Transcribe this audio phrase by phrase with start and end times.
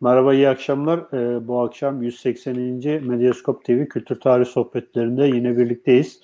[0.00, 0.98] Merhaba, iyi akşamlar.
[0.98, 2.56] Ee, bu akşam 180.
[3.06, 6.20] Medyaskop TV Kültür Tarih Sohbetlerinde yine birlikteyiz.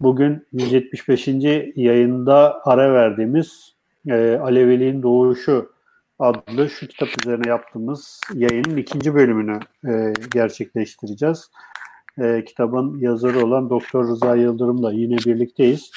[0.00, 1.28] Bugün 175.
[1.76, 3.74] yayında ara verdiğimiz
[4.08, 5.72] e, Aleviliğin Doğuşu
[6.18, 9.58] adlı şu kitap üzerine yaptığımız yayının ikinci bölümünü
[9.88, 11.50] e, gerçekleştireceğiz.
[12.18, 15.90] E, kitabın yazarı olan Doktor Rıza Yıldırım'la yine birlikteyiz.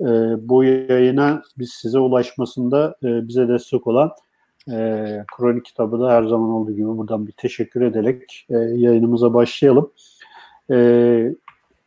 [0.00, 0.06] E,
[0.48, 4.12] bu yayına biz size ulaşmasında e, bize destek olan
[4.70, 9.92] e, kronik kitabı da her zaman olduğu gibi buradan bir teşekkür ederek e, yayınımıza başlayalım.
[10.70, 11.34] E,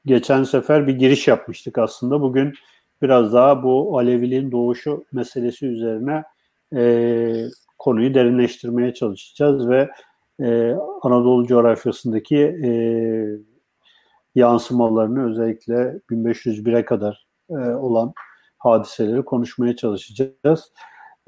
[0.05, 2.21] geçen sefer bir giriş yapmıştık aslında.
[2.21, 2.53] Bugün
[3.01, 6.23] biraz daha bu Aleviliğin doğuşu meselesi üzerine
[6.75, 7.45] e,
[7.79, 9.89] konuyu derinleştirmeye çalışacağız ve
[10.39, 12.69] e, Anadolu coğrafyasındaki e,
[14.35, 18.13] yansımalarını özellikle 1501'e kadar e, olan
[18.57, 20.71] hadiseleri konuşmaya çalışacağız.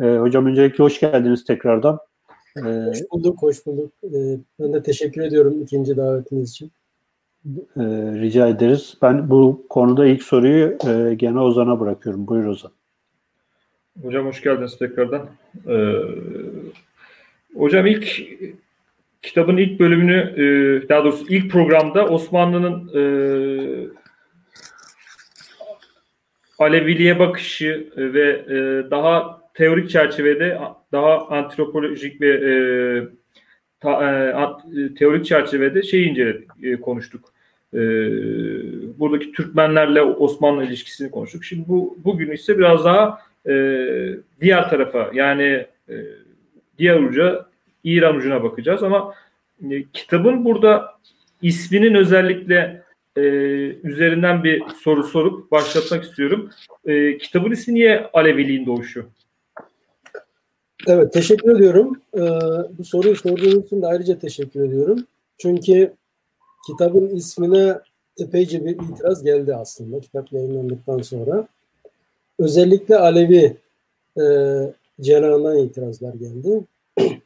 [0.02, 2.00] E, hocam öncelikle hoş geldiniz tekrardan.
[2.58, 3.92] E, hoş bulduk, hoş bulduk.
[4.04, 6.72] E, ben de teşekkür ediyorum ikinci davetiniz için.
[7.78, 7.84] E,
[8.22, 8.98] rica ederiz.
[9.02, 12.28] Ben bu konuda ilk soruyu e, gene Ozan'a bırakıyorum.
[12.28, 12.72] Buyur Ozan.
[14.02, 15.30] Hocam hoş geldiniz tekrardan.
[15.68, 15.94] Ee,
[17.56, 18.22] hocam ilk
[19.22, 23.02] kitabın ilk bölümünü e, daha doğrusu ilk programda Osmanlı'nın e,
[26.60, 30.60] Aleviliğe bakışı ve e, daha teorik çerçevede
[30.92, 32.52] daha antropolojik ve e,
[33.80, 34.04] ta,
[34.78, 37.34] e, teorik çerçevede şey inceledik, e, konuştuk.
[37.74, 37.80] E,
[39.00, 41.44] buradaki Türkmenlerle Osmanlı ilişkisini konuştuk.
[41.44, 43.54] Şimdi bu bugün ise biraz daha e,
[44.42, 45.96] diğer tarafa yani e,
[46.78, 47.46] diğer uca
[47.84, 49.14] İran ucuna bakacağız ama
[49.72, 50.94] e, kitabın burada
[51.42, 52.84] isminin özellikle
[53.16, 53.22] e,
[53.84, 56.50] üzerinden bir soru sorup başlatmak istiyorum.
[56.86, 59.06] E, kitabın ismi niye Aleviliğin doğuşu?
[60.90, 62.02] Evet, teşekkür ediyorum.
[62.16, 62.20] Ee,
[62.78, 65.06] bu soruyu sorduğunuz için de ayrıca teşekkür ediyorum.
[65.38, 65.94] Çünkü
[66.68, 67.80] kitabın ismine
[68.20, 71.48] epeyce bir itiraz geldi aslında kitap yayınlandıktan sonra.
[72.40, 73.58] Özellikle Alevi
[74.20, 74.24] e,
[75.02, 76.62] cenahından itirazlar geldi.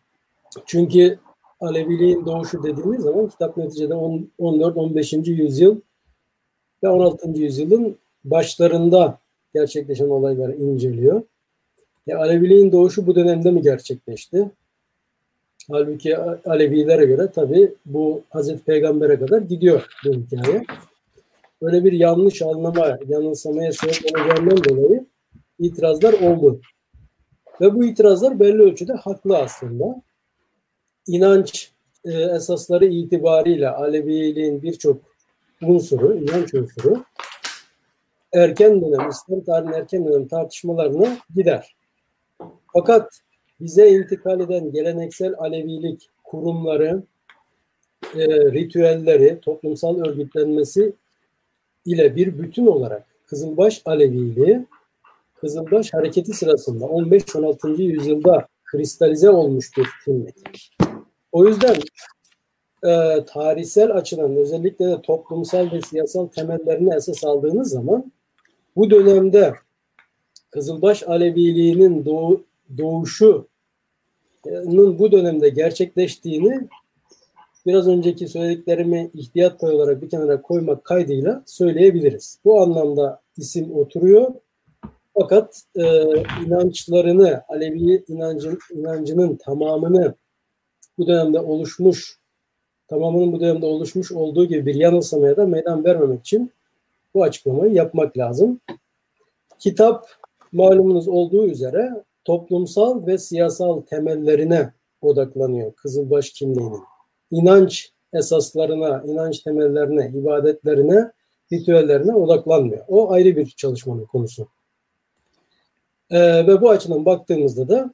[0.66, 1.20] Çünkü
[1.60, 5.30] Aleviliğin doğuşu dediğimiz zaman kitap neticede 14-15.
[5.30, 5.76] yüzyıl
[6.84, 7.30] ve 16.
[7.30, 9.20] yüzyılın başlarında
[9.54, 11.22] gerçekleşen olayları inceliyor.
[12.08, 14.52] Ya Aleviliğin doğuşu bu dönemde mi gerçekleşti?
[15.72, 20.66] Halbuki Alevilere göre tabi bu Hazreti Peygamber'e kadar gidiyor bu hikaye.
[21.62, 25.06] Böyle bir yanlış anlama, yanılsamaya sebep olacağından dolayı
[25.60, 26.62] itirazlar oldu.
[27.62, 30.02] Ve bu itirazlar belli ölçüde haklı aslında.
[31.08, 31.72] İnanç
[32.06, 34.98] e, esasları itibariyle Aleviliğin birçok
[35.62, 37.04] unsuru, inanç unsuru
[38.34, 41.76] erken dönem, İslam tarihinin erken dönem tartışmalarına gider.
[42.74, 43.22] Fakat
[43.60, 47.04] bize intikal eden geleneksel Alevilik kurumları,
[48.16, 50.94] e, ritüelleri, toplumsal örgütlenmesi
[51.86, 54.66] ile bir bütün olarak Kızılbaş Aleviliği,
[55.36, 57.82] Kızılbaş hareketi sırasında 15-16.
[57.82, 60.36] yüzyılda kristalize olmuş bir kimlik.
[61.32, 61.76] O yüzden
[62.84, 68.12] e, tarihsel açıdan özellikle de toplumsal ve siyasal temellerini esas aldığınız zaman
[68.76, 69.54] bu dönemde
[70.52, 72.44] Kızılbaş Aleviliğinin doğu,
[72.78, 73.48] doğuşunun
[75.00, 76.68] bu dönemde gerçekleştiğini
[77.66, 82.40] biraz önceki söylediklerimi ihtiyat pay olarak bir kenara koymak kaydıyla söyleyebiliriz.
[82.46, 84.34] Bu anlamda isim oturuyor.
[85.14, 85.84] Fakat e,
[86.46, 90.16] inançlarını, Alevi inancın, inancının tamamını
[90.98, 92.20] bu dönemde oluşmuş,
[92.88, 96.52] tamamının bu dönemde oluşmuş olduğu gibi bir yanılsamaya da meydan vermemek için
[97.14, 98.60] bu açıklamayı yapmak lazım.
[99.60, 100.21] Kitap
[100.52, 106.82] malumunuz olduğu üzere toplumsal ve siyasal temellerine odaklanıyor Kızılbaş kimliğinin.
[107.32, 111.12] İnanç esaslarına, inanç temellerine, ibadetlerine,
[111.54, 112.86] ritüellerine odaklanmıyor.
[112.88, 114.48] O ayrı bir çalışmanın konusu.
[116.10, 117.94] Ee, ve bu açıdan baktığımızda da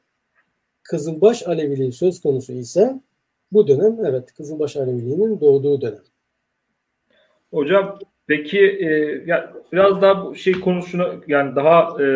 [0.84, 3.02] Kızılbaş Aleviliği söz konusu ise
[3.52, 6.04] bu dönem evet Kızılbaş Aleviliğinin doğduğu dönem.
[7.52, 8.88] Hocam peki e,
[9.26, 12.08] ya biraz daha bu şey konusuna yani daha e,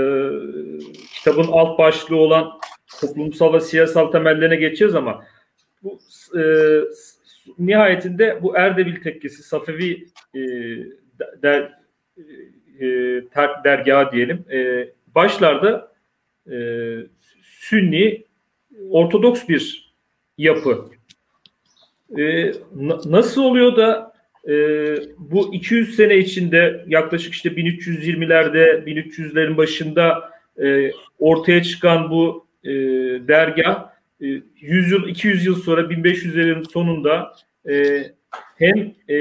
[1.13, 2.51] kitabın alt başlığı olan
[3.01, 5.23] toplumsal ve siyasal temellerine geçeceğiz ama
[5.83, 5.99] bu
[6.39, 6.43] e,
[7.59, 10.39] nihayetinde bu Erdebil tekkesi Safevi e,
[11.43, 11.79] der,
[12.79, 12.85] e,
[13.33, 15.91] ter, dergahı diyelim e, başlarda
[16.51, 16.57] e,
[17.41, 18.25] Sünni
[18.89, 19.93] Ortodoks bir
[20.37, 20.85] yapı.
[22.17, 22.51] E,
[23.05, 24.10] nasıl oluyor da
[24.47, 24.53] e,
[25.17, 30.31] bu 200 sene içinde yaklaşık işte 1320'lerde 1300'lerin başında
[30.63, 32.69] e, ortaya çıkan bu e,
[33.27, 37.33] dergah 100 yıl 200 yıl sonra 1500'lerin sonunda
[37.69, 38.03] e,
[38.57, 39.17] hem e,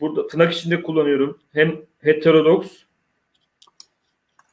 [0.00, 2.68] burada tırnak içinde kullanıyorum hem heterodoks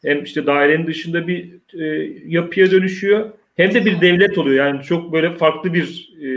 [0.05, 4.65] hem işte dairenin dışında bir e, yapıya dönüşüyor hem de bir devlet oluyor.
[4.65, 6.27] Yani çok böyle farklı bir e,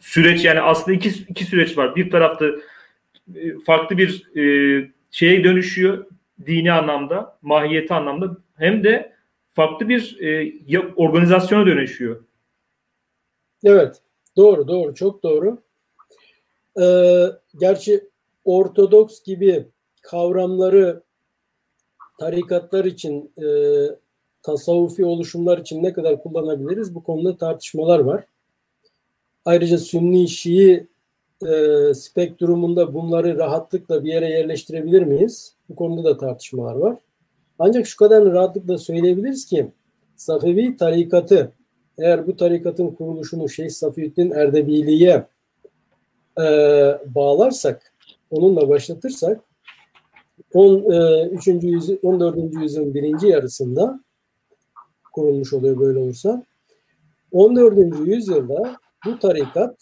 [0.00, 1.96] süreç yani aslında iki, iki süreç var.
[1.96, 2.46] Bir tarafta
[3.34, 6.06] e, farklı bir e, şeye dönüşüyor
[6.46, 9.12] dini anlamda, mahiyeti anlamda hem de
[9.52, 12.24] farklı bir e, organizasyona dönüşüyor.
[13.64, 13.96] Evet,
[14.36, 15.58] doğru, doğru, çok doğru.
[16.80, 17.26] Ee,
[17.60, 18.10] gerçi
[18.44, 19.68] Ortodoks gibi
[20.02, 21.02] kavramları
[22.18, 23.46] tarikatlar için, e,
[24.42, 28.24] tasavvufi oluşumlar için ne kadar kullanabiliriz bu konuda tartışmalar var.
[29.50, 30.86] Ayrıca Sünni Şii
[31.46, 35.54] e, spektrumunda bunları rahatlıkla bir yere yerleştirebilir miyiz?
[35.68, 36.96] Bu konuda da tartışmalar var.
[37.58, 39.70] Ancak şu kadar rahatlıkla söyleyebiliriz ki
[40.16, 41.52] Safevi tarikatı
[41.98, 45.26] eğer bu tarikatın kuruluşunu Şeyh Safiüddin Erdebili'ye
[46.38, 46.44] e,
[47.14, 47.92] bağlarsak,
[48.30, 49.40] onunla başlatırsak
[50.54, 51.48] 13.
[51.48, 52.54] E, yüzyıl, 14.
[52.62, 54.00] yüzyılın birinci yarısında
[55.12, 56.44] kurulmuş oluyor böyle olursa.
[57.32, 58.06] 14.
[58.06, 59.76] yüzyılda bu tarikat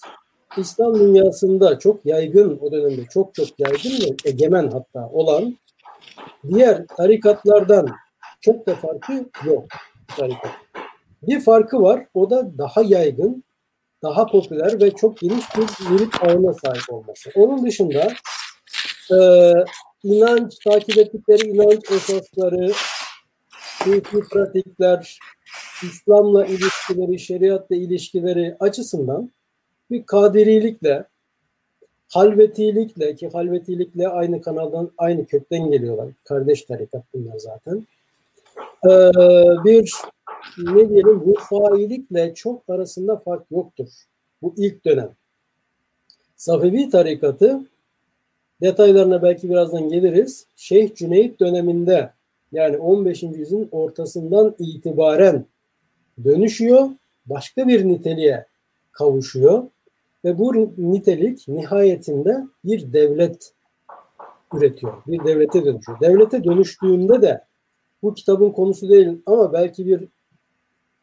[0.57, 5.57] İslam dünyasında çok yaygın o dönemde çok çok yaygın ve egemen hatta olan
[6.49, 7.89] diğer tarikatlardan
[8.41, 9.13] çok da farkı
[9.45, 9.65] yok
[10.17, 10.51] tarikat.
[11.23, 13.45] Bir farkı var o da daha yaygın,
[14.03, 17.31] daha popüler ve çok geniş bir mürit ağına sahip olması.
[17.35, 18.13] Onun dışında
[19.13, 19.19] e,
[20.03, 22.73] inanç, takip ettikleri inanç esasları,
[23.59, 25.19] sufi pratikler,
[25.83, 29.31] İslam'la ilişkileri, şeriatla ilişkileri açısından
[29.91, 31.05] bir kadirilikle,
[32.09, 36.09] halvetilikle ki halvetilikle aynı kanaldan, aynı kökten geliyorlar.
[36.25, 37.87] Kardeş tarikat bunlar zaten.
[38.85, 38.91] Ee,
[39.65, 39.93] bir
[40.59, 43.89] ne diyelim rufailikle çok arasında fark yoktur.
[44.43, 45.11] Bu ilk dönem.
[46.37, 47.61] Safevi tarikatı
[48.61, 50.47] detaylarına belki birazdan geliriz.
[50.57, 52.13] Şeyh Cüneyt döneminde
[52.53, 53.23] yani 15.
[53.23, 55.45] yüzyılın ortasından itibaren
[56.25, 56.89] dönüşüyor.
[57.27, 58.47] Başka bir niteliğe
[58.93, 59.65] kavuşuyor.
[60.25, 63.53] Ve bu nitelik nihayetinde bir devlet
[64.55, 64.93] üretiyor.
[65.07, 66.01] Bir devlete dönüşüyor.
[66.01, 67.45] Devlete dönüştüğünde de
[68.03, 70.05] bu kitabın konusu değil ama belki bir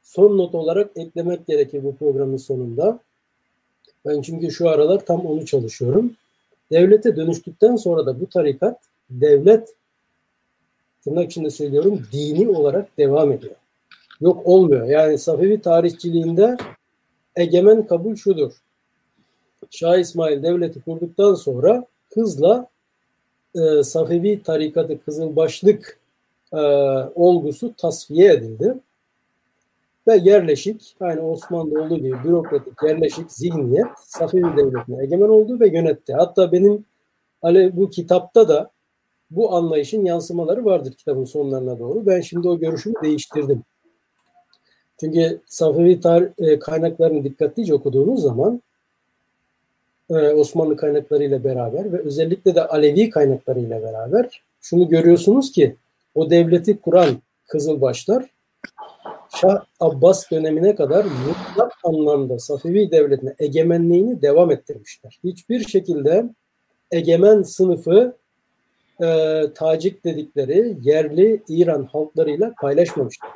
[0.03, 2.99] son not olarak eklemek gerekir bu programın sonunda.
[4.05, 6.13] Ben çünkü şu aralar tam onu çalışıyorum.
[6.71, 8.79] Devlete dönüştükten sonra da bu tarikat
[9.09, 9.75] devlet
[11.03, 13.55] tırnak içinde söylüyorum dini olarak devam ediyor.
[14.21, 14.85] Yok olmuyor.
[14.85, 16.57] Yani Safevi tarihçiliğinde
[17.35, 18.51] egemen kabul şudur.
[19.71, 22.67] Şah İsmail devleti kurduktan sonra hızla
[23.55, 25.99] e, Safevi tarikatı Kızılbaşlık
[26.53, 26.57] e,
[27.15, 28.75] olgusu tasfiye edildi.
[30.07, 36.13] Ve yerleşik, aynı Osmanlı olduğu gibi bürokratik yerleşik zihniyet Safevi devletine egemen oldu ve yönetti.
[36.13, 36.85] Hatta benim
[37.41, 38.69] hani bu kitapta da
[39.31, 42.05] bu anlayışın yansımaları vardır kitabın sonlarına doğru.
[42.05, 43.63] Ben şimdi o görüşümü değiştirdim.
[44.99, 48.61] Çünkü Safevi tar- e, kaynaklarını dikkatlice okuduğunuz zaman
[50.09, 55.75] e, Osmanlı kaynaklarıyla beraber ve özellikle de Alevi kaynaklarıyla beraber şunu görüyorsunuz ki
[56.15, 58.25] o devleti kuran Kızılbaşlar
[59.41, 65.19] Şah Abbas dönemine kadar mutlak anlamda Safevi devletine egemenliğini devam ettirmişler.
[65.23, 66.29] Hiçbir şekilde
[66.91, 68.15] egemen sınıfı
[69.01, 73.29] e, Tacik dedikleri yerli İran halklarıyla paylaşmamışlar.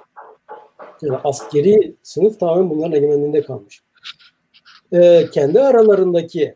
[1.02, 3.84] Yani askeri sınıf tamamen bunların egemenliğinde kalmış.
[4.92, 6.56] E, kendi aralarındaki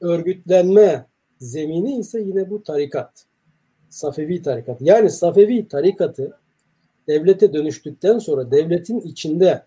[0.00, 1.06] örgütlenme
[1.38, 3.24] zemini ise yine bu tarikat.
[3.88, 4.80] Safevi tarikat.
[4.80, 6.38] Yani Safevi tarikatı
[7.08, 9.62] devlete dönüştükten sonra devletin içinde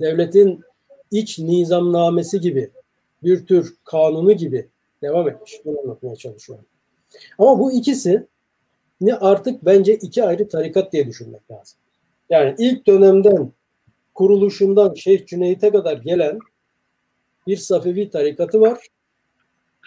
[0.00, 0.60] devletin
[1.10, 2.70] iç nizamnamesi gibi
[3.22, 4.68] bir tür kanunu gibi
[5.02, 5.60] devam etmiş.
[5.64, 6.64] Bunu anlatmaya çalışıyorum.
[7.38, 8.26] Ama bu ikisi
[9.00, 11.78] ne artık bence iki ayrı tarikat diye düşünmek lazım.
[12.30, 13.52] Yani ilk dönemden
[14.14, 16.38] kuruluşundan Şeyh Cüneyt'e kadar gelen
[17.46, 18.86] bir Safevi tarikatı var.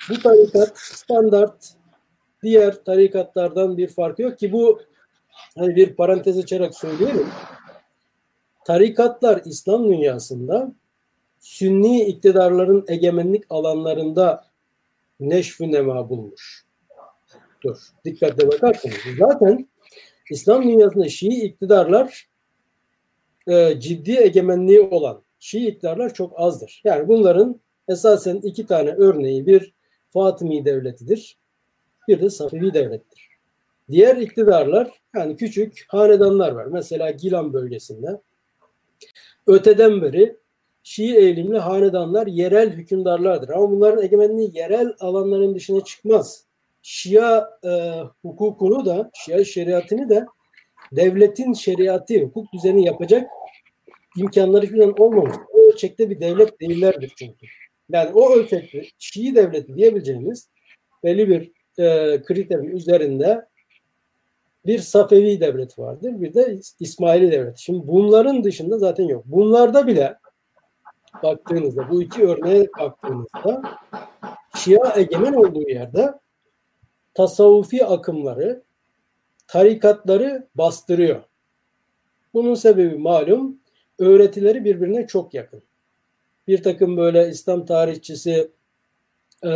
[0.10, 1.74] Bu tarikat standart
[2.44, 4.82] diğer tarikatlardan bir farkı yok ki bu
[5.58, 7.28] hani bir parantez açarak söyleyelim.
[8.66, 10.74] Tarikatlar İslam dünyasında
[11.40, 14.46] Sünni iktidarların egemenlik alanlarında
[15.20, 16.66] neşvü nema bulmuş.
[17.64, 18.96] Dur, dikkatle bakarsanız.
[19.20, 19.70] Zaten
[20.30, 22.31] İslam dünyasında Şii iktidarlar
[23.48, 26.82] e, ciddi egemenliği olan Şii iktidarlar çok azdır.
[26.84, 29.74] Yani bunların esasen iki tane örneği bir
[30.10, 31.38] Fatımi devletidir,
[32.08, 33.28] bir de Safevi devlettir.
[33.92, 36.66] Diğer iktidarlar yani küçük hanedanlar var.
[36.66, 38.22] Mesela Gilan bölgesinde
[39.48, 40.38] Öteden beri
[40.84, 43.50] Şii eğilimli hanedanlar yerel hükümdarlardır.
[43.50, 46.46] Ama bunların egemenliği yerel alanların dışına çıkmaz.
[46.82, 50.26] Şia e, hukukunu da, Şia şeriatını da
[50.92, 53.32] devletin şeriatı, hukuk düzeni yapacak
[54.18, 55.36] imkanları falan olmamış.
[55.54, 57.48] O ölçekte bir devlet değillerdir çünkü.
[57.90, 60.50] Yani o ölçekte Şii devleti diyebileceğimiz
[61.04, 61.52] belli bir
[61.84, 63.46] e, kriterin üzerinde
[64.66, 67.58] bir Safevi devlet vardır, bir de İsmaili devlet.
[67.58, 69.24] Şimdi bunların dışında zaten yok.
[69.26, 70.18] Bunlarda bile
[71.24, 73.62] baktığınızda, bu iki örneğe baktığınızda
[74.56, 76.14] Şia egemen olduğu yerde
[77.14, 78.64] tasavvufi akımları,
[79.52, 81.24] tarikatları bastırıyor.
[82.34, 83.60] Bunun sebebi malum
[84.00, 85.64] öğretileri birbirine çok yakın.
[86.48, 88.52] Bir takım böyle İslam tarihçisi
[89.44, 89.52] e,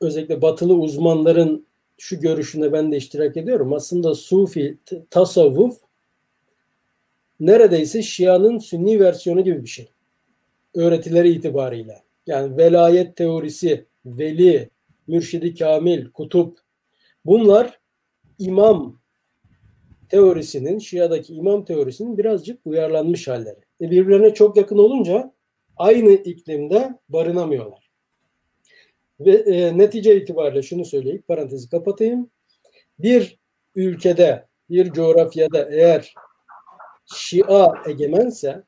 [0.00, 1.66] özellikle batılı uzmanların
[1.98, 3.72] şu görüşünde ben de iştirak ediyorum.
[3.72, 4.78] Aslında Sufi
[5.10, 5.80] tasavvuf
[7.40, 9.88] neredeyse Şia'nın Sünni versiyonu gibi bir şey.
[10.74, 12.02] Öğretileri itibarıyla.
[12.26, 14.70] Yani velayet teorisi, veli,
[15.06, 16.58] mürşidi kamil, kutup
[17.24, 17.78] bunlar
[18.38, 19.00] imam
[20.08, 23.60] teorisinin, Şia'daki imam teorisinin birazcık uyarlanmış halleri.
[23.80, 25.32] E birbirlerine çok yakın olunca
[25.76, 27.90] aynı iklimde barınamıyorlar.
[29.20, 32.30] Ve e, netice itibariyle şunu söyleyip parantezi kapatayım.
[32.98, 33.38] Bir
[33.74, 36.14] ülkede, bir coğrafyada eğer
[37.14, 38.62] Şia egemense,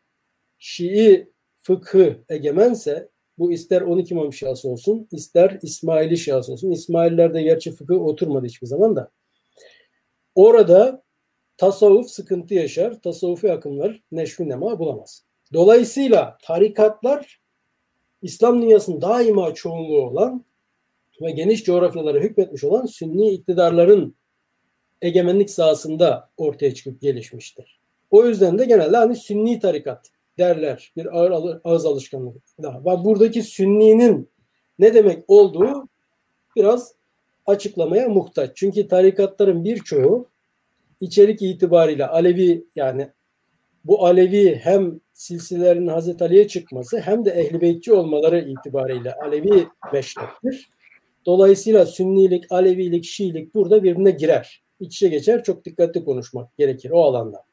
[0.58, 3.08] Şii fıkhı egemense
[3.38, 6.70] bu ister 12 imam şiası olsun, ister İsmaili şiası olsun.
[6.70, 9.10] İsmaillerde gerçi fıkıh oturmadı hiçbir zaman da.
[10.38, 11.02] Orada
[11.56, 13.00] tasavvuf sıkıntı yaşar.
[13.02, 15.24] Tasavvufi akımlar neşvi nema bulamaz.
[15.52, 17.40] Dolayısıyla tarikatlar
[18.22, 20.44] İslam dünyasının daima çoğunluğu olan
[21.22, 24.16] ve geniş coğrafyalara hükmetmiş olan sünni iktidarların
[25.02, 27.80] egemenlik sahasında ortaya çıkıp gelişmiştir.
[28.10, 30.92] O yüzden de genelde hani sünni tarikat derler.
[30.96, 32.84] Bir ağır ağız alışkanlığı daha.
[33.04, 34.30] Buradaki sünninin
[34.78, 35.88] ne demek olduğu
[36.56, 36.97] biraz
[37.48, 38.50] açıklamaya muhtaç.
[38.54, 40.28] Çünkü tarikatların birçoğu
[41.00, 43.08] içerik itibariyle Alevi yani
[43.84, 50.70] bu Alevi hem silsilelerin Hazreti Ali'ye çıkması hem de ehli beytçi olmaları itibariyle Alevi meşreptir.
[51.26, 54.62] Dolayısıyla Sünnilik, Alevilik, Şiilik burada birbirine girer.
[54.80, 55.44] İç içe geçer.
[55.44, 57.44] Çok dikkatli konuşmak gerekir o alanda.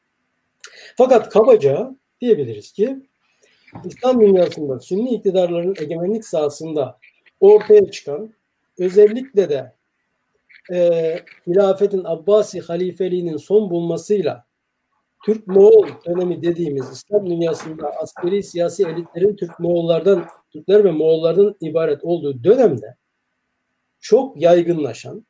[0.96, 2.96] Fakat kabaca diyebiliriz ki
[3.84, 6.98] İslam dünyasında Sünni iktidarların egemenlik sahasında
[7.40, 8.34] ortaya çıkan
[8.78, 9.75] özellikle de
[10.72, 14.46] e, hilafetin Abbasi halifeliğinin son bulmasıyla
[15.24, 22.44] Türk-Moğol dönemi dediğimiz İslam dünyasında askeri siyasi elitlerin Türk Moğollardan, Türkler ve Moğollardan ibaret olduğu
[22.44, 22.96] dönemde
[24.00, 25.26] çok yaygınlaşan,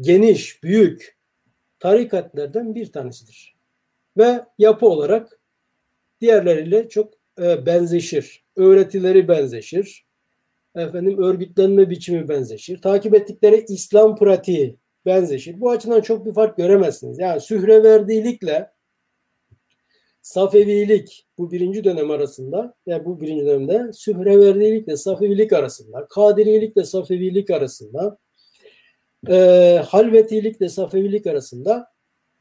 [0.00, 1.18] geniş, büyük
[1.78, 3.56] tarikatlerden bir tanesidir.
[4.16, 5.40] Ve yapı olarak
[6.20, 8.44] diğerleriyle çok e, benzeşir.
[8.56, 10.07] Öğretileri benzeşir.
[10.74, 12.82] Efendim örgütlenme biçimi benzeşir.
[12.82, 15.60] Takip ettikleri İslam pratiği benzeşir.
[15.60, 17.18] Bu açıdan çok bir fark göremezsiniz.
[17.18, 18.70] Yani sühreverdilikle
[20.22, 28.18] Safevilik bu birinci dönem arasında yani bu birinci dönemde Sühreverdilikle Safevilik arasında, Kadirilikle Safevilik arasında,
[29.28, 31.86] e, Halvetilikle Safevilik arasında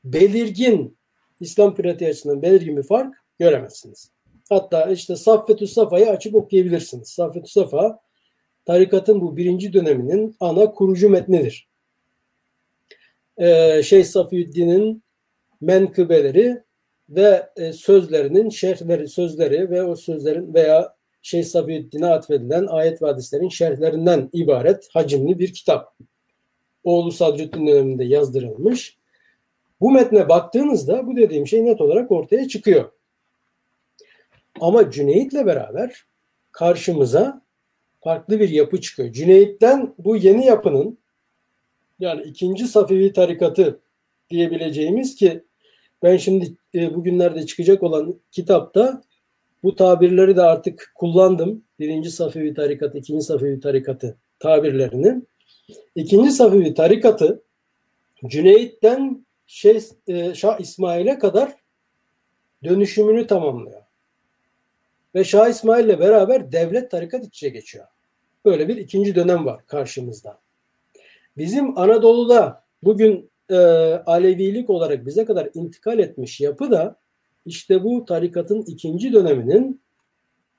[0.03, 0.97] belirgin
[1.39, 4.11] İslam pratiği açısından belirgin bir fark göremezsiniz.
[4.49, 7.09] Hatta işte Saffetü Safa'yı açıp okuyabilirsiniz.
[7.09, 7.99] Saffetü Safa
[8.67, 11.67] tarikatın bu birinci döneminin ana kurucu metnidir.
[13.37, 15.03] Ee, Şeyh Safiüddin'in
[15.61, 16.63] menkıbeleri
[17.09, 23.49] ve e, sözlerinin şerhleri, sözleri ve o sözlerin veya Şeyh Safiüddin'e atfedilen ayet ve hadislerin
[23.49, 25.97] şerhlerinden ibaret hacimli bir kitap.
[26.83, 28.97] Oğlu Sadrüddin döneminde yazdırılmış.
[29.81, 32.91] Bu metne baktığınızda bu dediğim şey net olarak ortaya çıkıyor.
[34.59, 36.05] Ama Cüneyt'le beraber
[36.51, 37.46] karşımıza
[38.07, 39.11] farklı bir yapı çıkıyor.
[39.11, 40.97] Cüneyt'ten bu yeni yapının
[41.99, 43.79] yani ikinci Safevi tarikatı
[44.29, 45.43] diyebileceğimiz ki
[46.03, 49.01] ben şimdi e, bugünlerde çıkacak olan kitapta
[49.63, 51.63] bu tabirleri de artık kullandım.
[51.79, 55.21] Birinci Safevi tarikatı, ikinci Safevi tarikatı tabirlerini.
[55.95, 57.43] İkinci Safevi tarikatı
[58.27, 61.55] Cüneyt'ten şey, e, Şah İsmail'e kadar
[62.63, 63.81] dönüşümünü tamamlıyor.
[65.15, 67.87] Ve Şah İsmail ile beraber devlet tarikat iç içe geçiyor.
[68.47, 70.39] Böyle bir ikinci dönem var karşımızda.
[71.37, 73.55] Bizim Anadolu'da bugün e,
[74.05, 76.99] Alevilik olarak bize kadar intikal etmiş yapı da
[77.45, 79.81] işte bu tarikatın ikinci döneminin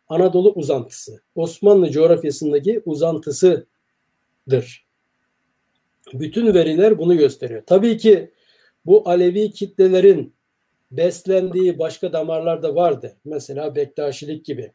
[0.08, 1.22] Anadolu uzantısı.
[1.34, 3.66] Osmanlı coğrafyasındaki uzantısıdır.
[6.12, 7.62] Bütün veriler bunu gösteriyor.
[7.66, 8.32] Tabii ki
[8.86, 10.34] bu Alevi kitlelerin
[10.90, 13.16] beslendiği başka damarlar da vardı.
[13.24, 14.72] Mesela Bektaşilik gibi.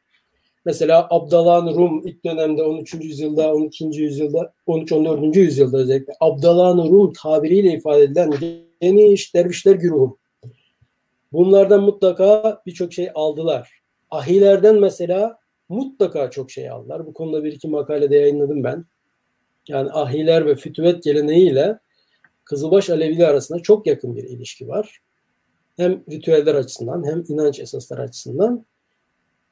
[0.65, 2.93] Mesela Abdalan Rum ilk dönemde 13.
[2.93, 3.85] yüzyılda, 12.
[3.85, 5.39] yüzyılda, 13-14.
[5.39, 8.33] yüzyılda özellikle Abdalan Rum tabiriyle ifade edilen
[8.81, 10.17] geniş dervişler güruhu.
[11.31, 13.81] Bunlardan mutlaka birçok şey aldılar.
[14.11, 15.37] Ahilerden mesela
[15.69, 17.05] mutlaka çok şey aldılar.
[17.05, 18.85] Bu konuda bir iki makalede yayınladım ben.
[19.67, 21.79] Yani ahiler ve fütüvet geleneğiyle
[22.45, 24.99] Kızılbaş Alevileri arasında çok yakın bir ilişki var.
[25.77, 28.65] Hem ritüeller açısından hem inanç esasları açısından.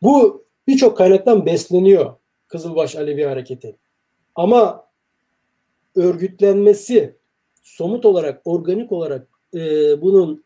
[0.01, 2.15] Bu birçok kaynaktan besleniyor
[2.47, 3.75] Kızılbaş Alevi hareketi.
[4.35, 4.87] Ama
[5.95, 7.15] örgütlenmesi
[7.63, 9.59] somut olarak, organik olarak e,
[10.01, 10.43] bunun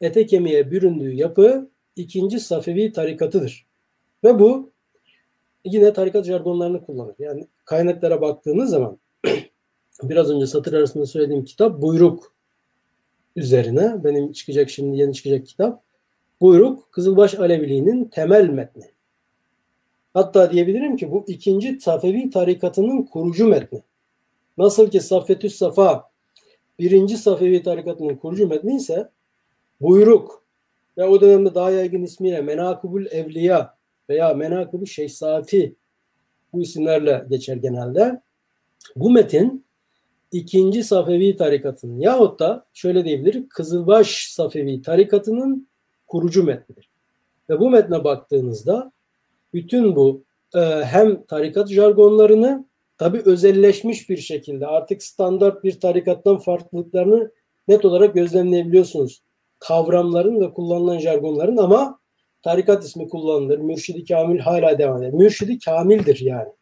[0.00, 3.66] ete kemiğe büründüğü yapı ikinci Safevi tarikatıdır.
[4.24, 4.70] Ve bu
[5.64, 7.14] yine tarikat jargonlarını kullanır.
[7.18, 8.98] Yani kaynaklara baktığınız zaman
[10.02, 12.34] biraz önce satır arasında söylediğim kitap buyruk
[13.36, 15.82] üzerine benim çıkacak şimdi yeni çıkacak kitap
[16.40, 18.93] buyruk Kızılbaş Aleviliğinin temel metni.
[20.14, 23.82] Hatta diyebilirim ki bu ikinci Safevi tarikatının kurucu metni.
[24.58, 26.10] Nasıl ki Saffetüs Safa
[26.78, 29.10] birinci Safevi tarikatının kurucu metni ise
[29.80, 30.44] buyruk
[30.98, 33.76] ve o dönemde daha yaygın ismiyle Menakubul Evliya
[34.08, 35.74] veya Menakubul Şeyh Safi
[36.52, 38.20] bu isimlerle geçer genelde.
[38.96, 39.64] Bu metin
[40.32, 45.68] ikinci Safevi tarikatının yahut da şöyle diyebilir Kızılbaş Safevi tarikatının
[46.06, 46.88] kurucu metnidir.
[47.50, 48.92] Ve bu metne baktığınızda
[49.54, 52.64] bütün bu e, hem tarikat jargonlarını
[52.98, 57.32] tabi özelleşmiş bir şekilde artık standart bir tarikattan farklılıklarını
[57.68, 59.22] net olarak gözlemleyebiliyorsunuz.
[59.58, 61.98] Kavramların ve kullanılan jargonların ama
[62.42, 63.58] tarikat ismi kullanılır.
[63.58, 65.12] Mürşidi Kamil hala devam eder.
[65.12, 66.52] Mürşidi Kamildir yani.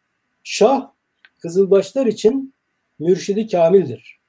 [0.43, 0.93] Şah
[1.39, 2.53] Kızılbaşlar için
[2.99, 4.19] mürşidi kamildir.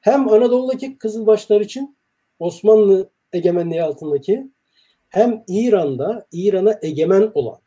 [0.00, 1.96] Hem Anadolu'daki Kızılbaşlar için
[2.38, 4.50] Osmanlı egemenliği altındaki
[5.08, 7.58] hem İran'da İran'a egemen olan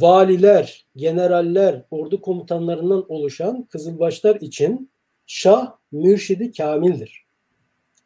[0.00, 4.90] valiler, generaller, ordu komutanlarından oluşan Kızılbaşlar için
[5.26, 7.24] Şah mürşidi kamildir.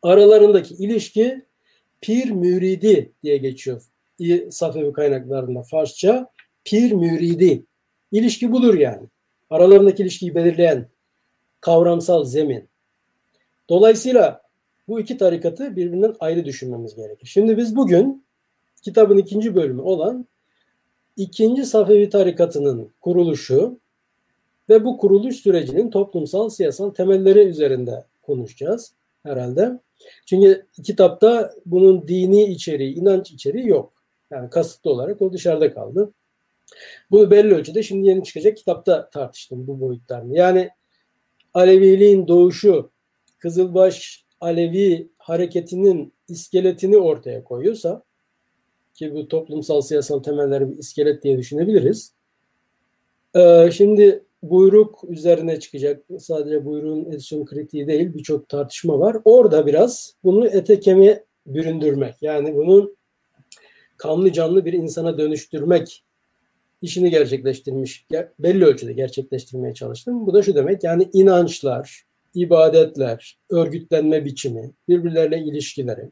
[0.03, 1.44] Aralarındaki ilişki
[2.01, 3.83] pir müridi diye geçiyor.
[4.51, 6.31] Safevi kaynaklarında Farsça
[6.64, 7.64] pir müridi.
[8.12, 9.07] İlişki budur yani.
[9.51, 10.88] Aralarındaki ilişkiyi belirleyen
[11.61, 12.68] kavramsal zemin.
[13.68, 14.42] Dolayısıyla
[14.88, 17.27] bu iki tarikatı birbirinden ayrı düşünmemiz gerekir.
[17.27, 18.25] Şimdi biz bugün
[18.83, 20.27] kitabın ikinci bölümü olan
[21.16, 23.79] ikinci Safevi tarikatının kuruluşu
[24.68, 29.81] ve bu kuruluş sürecinin toplumsal siyasal temelleri üzerinde konuşacağız herhalde.
[30.26, 33.92] Çünkü kitapta bunun dini içeriği, inanç içeriği yok.
[34.31, 36.12] Yani kasıtlı olarak o dışarıda kaldı.
[37.11, 40.37] Bunu belli ölçüde şimdi yeni çıkacak kitapta tartıştım bu boyutlarını.
[40.37, 40.70] Yani
[41.55, 42.90] Aleviliğin doğuşu,
[43.38, 48.02] Kızılbaş Alevi hareketinin iskeletini ortaya koyuyorsa
[48.97, 52.13] ki bu toplumsal siyasal temelleri bir iskelet diye düşünebiliriz.
[53.37, 56.05] Ee, şimdi buyruk üzerine çıkacak.
[56.19, 59.17] Sadece buyruğun edisyon kritiği değil birçok tartışma var.
[59.25, 62.15] Orada biraz bunu ete kemiğe büründürmek.
[62.23, 62.97] Yani bunun
[63.97, 66.05] kanlı canlı bir insana dönüştürmek
[66.83, 68.07] işini gerçekleştirmiş.
[68.39, 70.27] Belli ölçüde gerçekleştirmeye çalıştım.
[70.27, 72.03] Bu da şu demek yani inançlar,
[72.35, 76.11] ibadetler, örgütlenme biçimi, birbirlerine ilişkileri,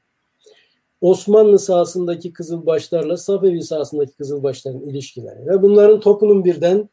[1.04, 6.88] Osmanlı sahasındaki Kızılbaşlarla Safevi sahasındaki Kızılbaşların ilişkileri ve bunların topunun birden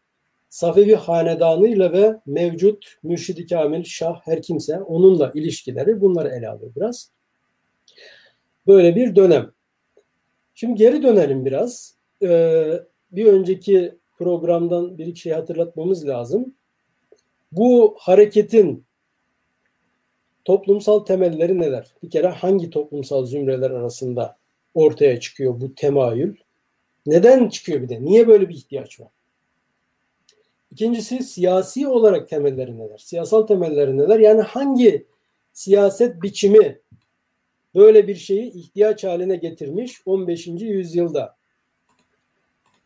[0.50, 7.12] Safevi hanedanıyla ve mevcut Mürşidi Kamil Şah her kimse onunla ilişkileri bunları ele alıyor biraz.
[8.68, 9.52] Böyle bir dönem.
[10.54, 11.96] Şimdi geri dönelim biraz.
[12.22, 12.80] Ee,
[13.12, 16.56] bir önceki programdan bir iki şey hatırlatmamız lazım.
[17.52, 18.86] Bu hareketin
[20.46, 21.94] toplumsal temelleri neler?
[22.04, 24.38] Bir kere hangi toplumsal zümreler arasında
[24.74, 26.36] ortaya çıkıyor bu temayül?
[27.06, 28.06] Neden çıkıyor bir de?
[28.06, 29.10] Niye böyle bir ihtiyaç var?
[30.72, 32.98] İkincisi siyasi olarak temelleri neler?
[32.98, 34.20] Siyasal temelleri neler?
[34.20, 35.06] Yani hangi
[35.54, 36.80] siyaset biçimi
[37.76, 40.48] böyle bir şeyi ihtiyaç haline getirmiş 15.
[40.48, 41.36] yüzyılda?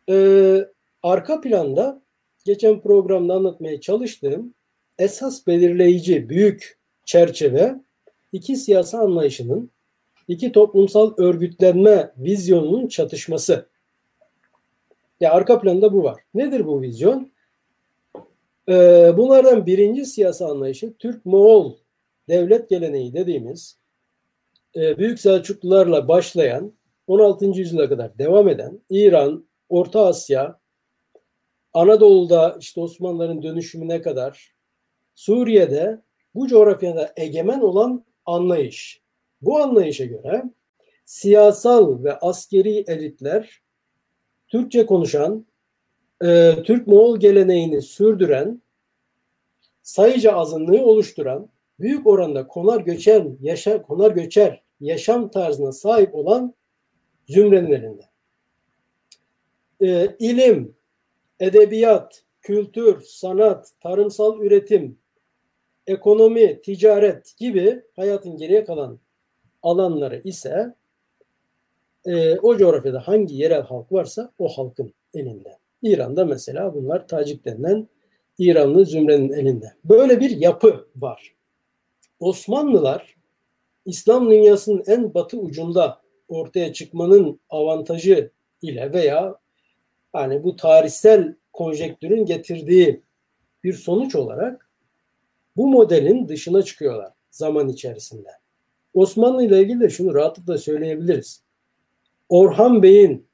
[0.10, 0.66] Ee,
[1.04, 2.02] arka planda
[2.46, 4.54] geçen programda anlatmaya çalıştığım
[5.00, 7.76] esas belirleyici büyük çerçeve
[8.32, 9.72] iki siyasi anlayışının,
[10.28, 13.70] iki toplumsal örgütlenme vizyonunun çatışması.
[15.20, 16.22] Ya arka planda bu var.
[16.34, 17.32] Nedir bu vizyon?
[18.70, 21.76] Ee, bunlardan birinci siyasi anlayışı Türk-Moğol
[22.30, 23.78] devlet geleneği dediğimiz
[24.76, 26.74] e, Büyük Selçuklularla başlayan
[27.08, 27.46] 16.
[27.46, 30.60] yüzyıla kadar devam eden İran, Orta Asya,
[31.74, 34.56] Anadolu'da işte Osmanlıların dönüşümüne kadar
[35.16, 36.02] Suriye'de
[36.36, 39.02] bu coğrafyada egemen olan anlayış.
[39.42, 40.44] Bu anlayışa göre
[41.06, 43.62] siyasal ve askeri elitler
[44.48, 45.46] Türkçe konuşan,
[46.24, 48.62] e, Türk-Moğol geleneğini sürdüren,
[49.84, 56.54] sayıca azınlığı oluşturan, büyük oranda konar göçen, yaşa, konar göçer yaşam tarzına sahip olan
[57.28, 58.04] zümrenin elinde.
[59.82, 60.76] E, ilim,
[61.40, 64.98] edebiyat, kültür, sanat, tarımsal üretim,
[65.88, 69.00] ekonomi, ticaret gibi hayatın geriye kalan
[69.64, 70.76] alanları ise
[72.06, 75.58] e, o coğrafyada hangi yerel halk varsa o halkın elinde.
[75.82, 77.88] İran'da mesela bunlar Tacik denilen
[78.38, 79.74] İranlı zümrenin elinde.
[79.84, 81.36] Böyle bir yapı var.
[82.20, 83.16] Osmanlılar
[83.86, 89.36] İslam dünyasının en batı ucunda ortaya çıkmanın avantajı ile veya
[90.16, 93.04] yani bu tarihsel konjektürün getirdiği
[93.64, 94.65] bir sonuç olarak
[95.58, 98.30] bu modelin dışına çıkıyorlar zaman içerisinde.
[98.94, 101.42] Osmanlı ile ilgili de şunu rahatlıkla söyleyebiliriz.
[102.30, 103.28] Orhan Bey'in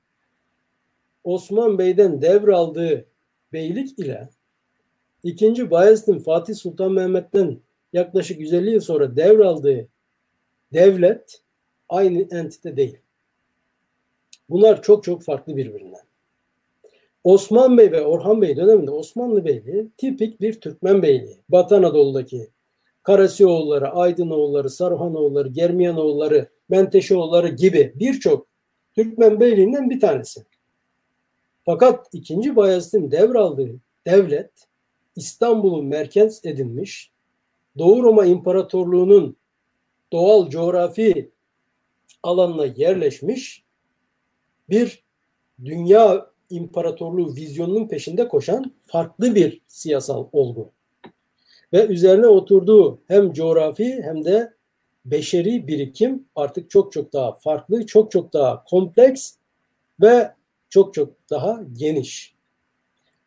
[1.23, 3.05] Osman Bey'den devraldığı
[3.53, 4.29] beylik ile
[5.23, 7.59] ikinci Bayezid'in Fatih Sultan Mehmet'ten
[7.93, 9.87] yaklaşık 150 yıl sonra devraldığı
[10.73, 11.41] devlet
[11.89, 12.97] aynı entite değil.
[14.49, 16.10] Bunlar çok çok farklı birbirinden.
[17.23, 21.37] Osman Bey ve Orhan Bey döneminde Osmanlı Beyliği tipik bir Türkmen Beyliği.
[21.49, 22.47] Batı Anadolu'daki
[23.03, 28.47] Karasioğulları, Aydınoğulları, Saruhanoğulları, Germiyanoğulları, Menteşeoğulları gibi birçok
[28.95, 30.45] Türkmen Beyliği'nden bir tanesi.
[31.65, 32.55] Fakat 2.
[32.55, 34.51] Bayezid'in devraldığı devlet
[35.15, 37.11] İstanbul'u merkez edinmiş,
[37.77, 39.37] Doğu Roma İmparatorluğu'nun
[40.11, 41.31] doğal coğrafi
[42.23, 43.63] alanına yerleşmiş
[44.69, 45.03] bir
[45.65, 50.71] dünya imparatorluğu vizyonunun peşinde koşan farklı bir siyasal olgu.
[51.73, 54.53] Ve üzerine oturduğu hem coğrafi hem de
[55.05, 59.33] beşeri birikim artık çok çok daha farklı, çok çok daha kompleks
[60.01, 60.31] ve
[60.69, 62.35] çok çok daha geniş.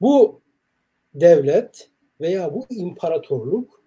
[0.00, 0.40] Bu
[1.14, 1.88] devlet
[2.20, 3.82] veya bu imparatorluk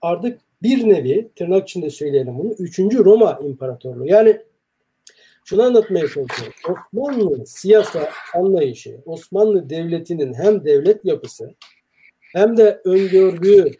[0.00, 2.78] artık bir nevi tırnak içinde söyleyelim bunu 3.
[2.78, 4.06] Roma İmparatorluğu.
[4.06, 4.42] Yani
[5.48, 6.54] şunu anlatmaya çalışıyorum.
[6.68, 11.54] Osmanlı siyasa anlayışı, Osmanlı Devleti'nin hem devlet yapısı
[12.34, 13.70] hem de öngördüğü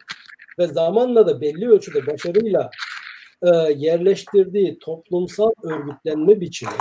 [0.59, 2.69] ve zamanla da belli ölçüde başarıyla
[3.41, 6.71] e, yerleştirdiği toplumsal örgütlenme biçimi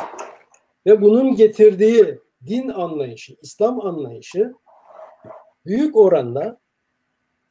[0.87, 4.53] ve bunun getirdiği din anlayışı, İslam anlayışı
[5.66, 6.61] büyük oranda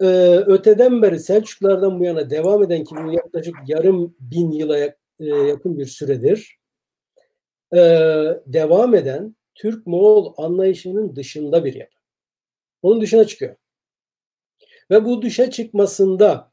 [0.01, 0.05] e,
[0.37, 5.77] öteden beri Selçuklardan bu yana devam eden ki bu yaklaşık yarım bin yıla e, yakın
[5.77, 6.56] bir süredir
[7.73, 7.79] e,
[8.45, 11.97] devam eden Türk-Moğol anlayışının dışında bir yapı.
[12.81, 13.55] Onun dışına çıkıyor.
[14.91, 16.51] Ve bu dışa çıkmasında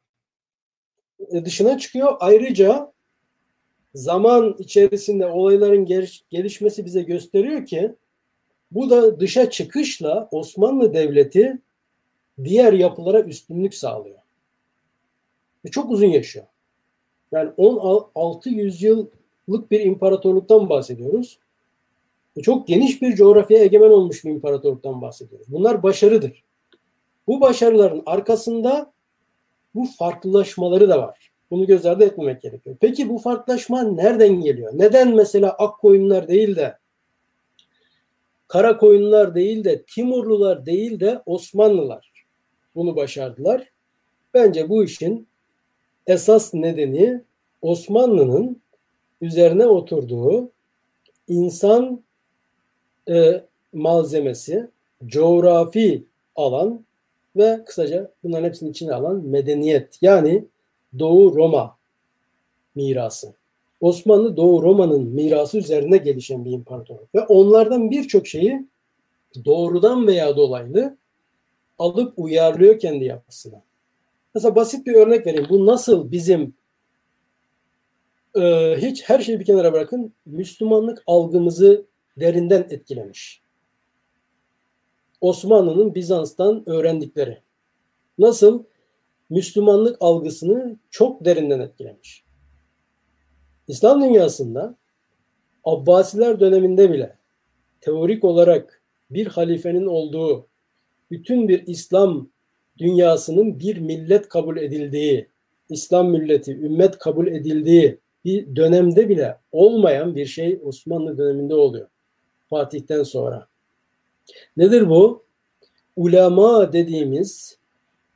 [1.33, 2.17] e, dışına çıkıyor.
[2.21, 2.93] Ayrıca
[3.95, 7.95] zaman içerisinde olayların geliş, gelişmesi bize gösteriyor ki
[8.71, 11.59] bu da dışa çıkışla Osmanlı Devleti
[12.45, 14.19] diğer yapılara üstünlük sağlıyor.
[15.65, 16.47] Ve çok uzun yaşıyor.
[17.33, 21.39] Yani 16 yüzyıllık bir imparatorluktan bahsediyoruz.
[22.43, 25.47] Çok geniş bir coğrafyaya egemen olmuş bir imparatorluktan bahsediyoruz.
[25.49, 26.45] Bunlar başarıdır.
[27.27, 28.93] Bu başarıların arkasında
[29.75, 31.31] bu farklılaşmaları da var.
[31.51, 32.77] Bunu göz ardı etmemek gerekiyor.
[32.81, 34.73] Peki bu farklılaşma nereden geliyor?
[34.75, 36.79] Neden mesela ak koyunlar değil de
[38.49, 42.15] kara koyunlar değil de Timurlular değil de Osmanlılar
[42.75, 43.69] bunu başardılar.
[44.35, 45.29] Bence bu işin
[46.07, 47.23] esas nedeni
[47.63, 48.63] Osmanlı'nın
[49.25, 50.51] üzerine oturduğu
[51.29, 52.03] insan
[53.09, 54.69] e, malzemesi,
[55.07, 56.05] coğrafi
[56.37, 56.85] alan
[57.37, 59.99] ve kısaca bunların hepsinin içine alan medeniyet.
[60.03, 60.45] Yani
[60.99, 61.77] Doğu Roma
[62.75, 63.35] mirası.
[63.81, 67.15] Osmanlı Doğu Roma'nın mirası üzerine gelişen bir imparatorluk.
[67.15, 68.67] Ve onlardan birçok şeyi
[69.45, 70.97] doğrudan veya dolaylı
[71.79, 73.63] alıp uyarlıyor kendi yapısına.
[74.35, 75.47] Mesela basit bir örnek vereyim.
[75.51, 76.55] Bu nasıl bizim
[78.37, 83.43] e, hiç her şeyi bir kenara bırakın Müslümanlık algımızı derinden etkilemiş.
[85.21, 87.39] Osmanlı'nın Bizans'tan öğrendikleri.
[88.19, 88.65] Nasıl?
[89.31, 92.25] Müslümanlık algısını çok derinden etkilemiş.
[93.69, 94.77] İslam dünyasında
[95.65, 97.17] Abbasiler döneminde bile
[97.81, 100.47] teorik olarak bir halifenin olduğu,
[101.11, 102.29] bütün bir İslam
[102.79, 105.29] dünyasının bir millet kabul edildiği,
[105.69, 111.89] İslam milleti, ümmet kabul edildiği bir dönemde bile olmayan bir şey Osmanlı döneminde oluyor.
[112.51, 113.47] Fatih'ten sonra.
[114.57, 115.25] Nedir bu?
[115.97, 117.59] Ulema dediğimiz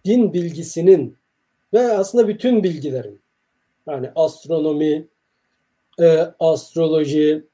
[0.05, 1.17] din bilgisinin
[1.73, 3.21] ve aslında bütün bilgilerin
[3.87, 5.07] yani astronomi,
[6.01, 7.45] e, astroloji,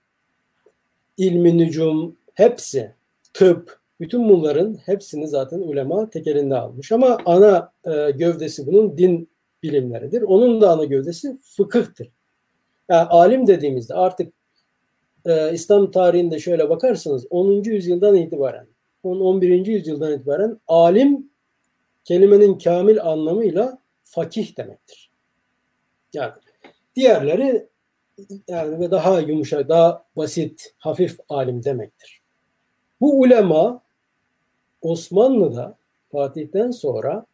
[1.16, 2.92] ilmi nücum hepsi,
[3.34, 6.92] tıp, bütün bunların hepsini zaten ulema tekelinde almış.
[6.92, 9.28] Ama ana e, gövdesi bunun din
[9.62, 10.22] bilimleridir.
[10.22, 12.08] Onun da ana gövdesi fıkıhtır.
[12.88, 14.32] Yani alim dediğimizde artık
[15.26, 17.62] e, İslam tarihinde şöyle bakarsanız 10.
[17.62, 18.66] yüzyıldan itibaren
[19.04, 19.70] 10-11.
[19.70, 21.30] yüzyıldan itibaren alim
[22.04, 25.10] kelimenin kamil anlamıyla fakih demektir.
[26.12, 26.32] Yani
[26.96, 27.66] diğerleri
[28.48, 32.20] yani ve daha yumuşak, daha basit, hafif alim demektir.
[33.00, 33.82] Bu ulema
[34.82, 35.76] Osmanlı'da
[36.12, 37.26] Fatih'ten sonra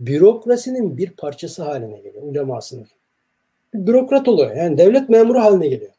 [0.00, 3.01] bürokrasinin bir parçası haline geliyor ulema sınıfı.
[3.74, 4.56] Bürokrat oluyor.
[4.56, 5.92] Yani devlet memuru haline geliyor.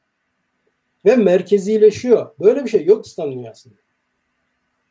[1.06, 2.32] Ve merkezileşiyor.
[2.40, 3.76] Böyle bir şey yok İslam dünyasında.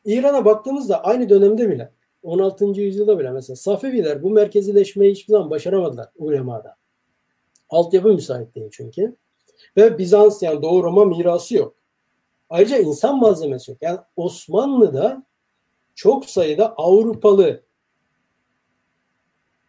[0.04, 1.92] İran'a baktığımızda aynı dönemde bile
[2.22, 2.64] 16.
[2.64, 6.76] yüzyılda bile mesela Safeviler bu merkezileşmeyi hiçbir zaman başaramadılar ulemada.
[7.70, 9.16] Altyapı müsait değil çünkü.
[9.76, 11.74] Ve Bizans yani Doğu Roma mirası yok.
[12.50, 13.78] Ayrıca insan malzemesi yok.
[13.82, 15.26] Yani Osmanlı'da
[15.94, 17.62] çok sayıda Avrupalı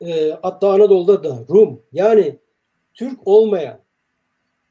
[0.02, 2.40] e, hatta Anadolu'da da Rum yani
[2.94, 3.80] Türk olmayan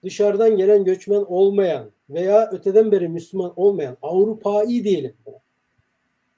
[0.05, 5.17] dışarıdan gelen göçmen olmayan veya öteden beri Müslüman olmayan Avrupa'yı diyelim.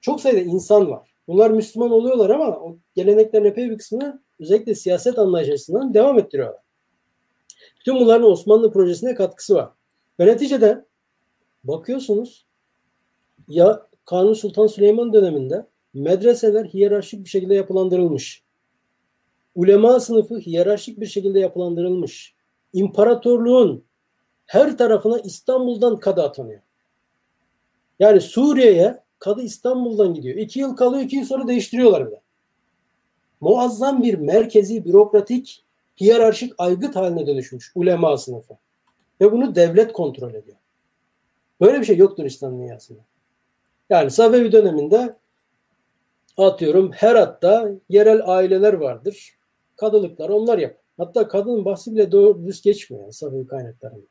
[0.01, 1.15] Çok sayıda insan var.
[1.27, 6.61] Bunlar Müslüman oluyorlar ama o geleneklerin epey bir kısmını özellikle siyaset anlayış devam ettiriyorlar.
[7.79, 9.69] Bütün bunların Osmanlı projesine katkısı var.
[10.19, 10.85] Ve neticede
[11.63, 12.45] bakıyorsunuz
[13.47, 18.44] ya Kanuni Sultan Süleyman döneminde medreseler hiyerarşik bir şekilde yapılandırılmış.
[19.55, 22.35] Ulema sınıfı hiyerarşik bir şekilde yapılandırılmış.
[22.73, 23.83] İmparatorluğun
[24.45, 26.61] her tarafına İstanbul'dan kadı atanıyor.
[27.99, 30.37] Yani Suriye'ye kadı İstanbul'dan gidiyor.
[30.37, 32.21] İki yıl kalıyor, iki yıl sonra değiştiriyorlar bile.
[33.41, 35.63] Muazzam bir merkezi, bürokratik,
[36.01, 38.57] hiyerarşik aygıt haline dönüşmüş ulema sınıfı.
[39.21, 40.57] Ve bunu devlet kontrol ediyor.
[41.61, 42.99] Böyle bir şey yoktur İslam dünyasında.
[43.89, 45.15] Yani Safevi döneminde
[46.37, 49.34] atıyorum Herat'ta yerel aileler vardır.
[49.75, 50.77] Kadılıklar onlar yap.
[50.97, 54.05] Hatta kadının bahsi bile doğru düz geçmiyor yani Safevi kaynaklarında.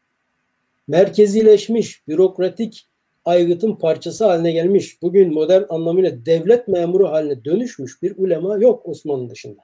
[0.89, 2.89] Merkezileşmiş, bürokratik
[3.25, 9.31] aygıtın parçası haline gelmiş, bugün modern anlamıyla devlet memuru haline dönüşmüş bir ulema yok Osmanlı
[9.31, 9.61] dışında.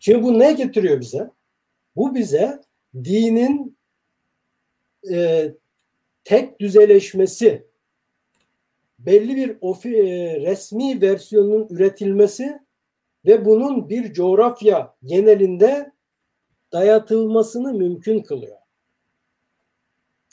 [0.00, 1.30] Şimdi bu ne getiriyor bize?
[1.96, 2.60] Bu bize
[2.94, 3.76] dinin
[5.12, 5.50] e,
[6.24, 7.66] tek düzeleşmesi,
[8.98, 12.63] belli bir ofi, e, resmi versiyonun üretilmesi
[13.26, 15.92] ve bunun bir coğrafya genelinde
[16.72, 18.56] dayatılmasını mümkün kılıyor.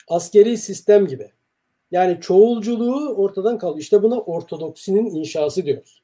[0.08, 1.30] Askeri sistem gibi.
[1.90, 3.80] Yani çoğulculuğu ortadan kalıyor.
[3.80, 6.02] İşte buna ortodoksinin inşası diyoruz.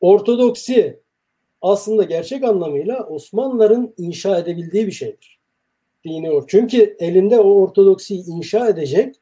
[0.00, 1.00] Ortodoksi
[1.62, 5.40] aslında gerçek anlamıyla Osmanlıların inşa edebildiği bir şeydir.
[6.04, 6.44] Dini or.
[6.48, 9.16] Çünkü elinde o ortodoksiyi inşa edecek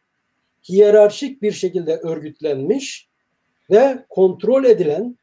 [0.69, 3.09] hiyerarşik bir şekilde örgütlenmiş
[3.71, 5.19] ve kontrol edilen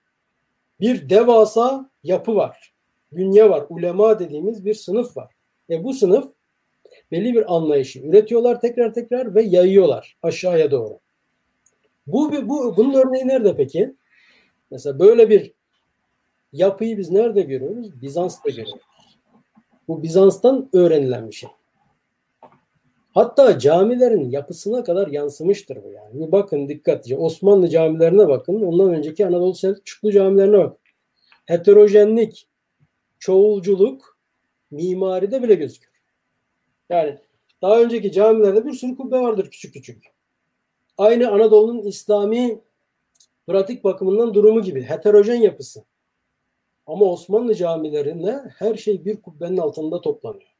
[0.79, 2.73] bir devasa yapı var.
[3.11, 3.65] Bünye var.
[3.69, 5.33] Ulema dediğimiz bir sınıf var.
[5.69, 6.31] E bu sınıf
[7.11, 10.99] belli bir anlayışı üretiyorlar tekrar tekrar ve yayıyorlar aşağıya doğru.
[12.07, 13.93] Bu, bu bunun örneği nerede peki?
[14.71, 15.51] Mesela böyle bir
[16.53, 18.01] yapıyı biz nerede görüyoruz?
[18.01, 18.83] Bizans'ta görüyoruz.
[19.87, 21.49] Bu Bizans'tan öğrenilen bir şey.
[23.17, 26.31] Hatta camilerin yapısına kadar yansımıştır bu yani.
[26.31, 28.61] Bakın dikkatlice Osmanlı camilerine bakın.
[28.61, 30.77] Ondan önceki Anadolu Selçuklu camilerine bakın.
[31.45, 32.47] Heterojenlik,
[33.19, 34.19] çoğulculuk
[34.71, 35.93] mimaride bile gözüküyor.
[36.89, 37.17] Yani
[37.61, 40.03] daha önceki camilerde bir sürü kubbe vardır küçük küçük.
[40.97, 42.61] Aynı Anadolu'nun İslami
[43.47, 45.83] pratik bakımından durumu gibi heterojen yapısı.
[46.87, 50.55] Ama Osmanlı camilerinde her şey bir kubbenin altında toplanıyor.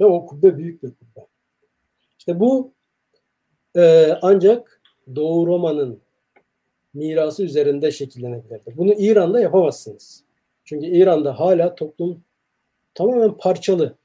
[0.00, 1.31] Ve o kubbe büyük bir kubbe.
[2.22, 2.72] İşte bu
[3.76, 4.80] e, ancak
[5.16, 6.00] Doğu Roma'nın
[6.94, 8.74] mirası üzerinde şekillenebilirdi.
[8.76, 10.24] Bunu İran'da yapamazsınız.
[10.64, 12.24] Çünkü İran'da hala toplum
[12.94, 13.96] tamamen parçalı.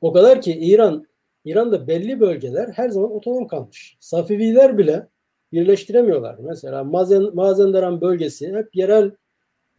[0.00, 1.06] O kadar ki İran
[1.44, 3.96] İran'da belli bölgeler her zaman otonom kalmış.
[4.00, 5.08] Safiviler bile
[5.52, 6.38] birleştiremiyorlar.
[6.38, 9.10] Mesela Mazen, Mazenderan bölgesi hep yerel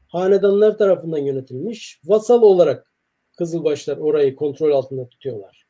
[0.07, 2.01] hanedanlar tarafından yönetilmiş.
[2.05, 2.91] Vasal olarak
[3.37, 5.64] Kızılbaşlar orayı kontrol altında tutuyorlar.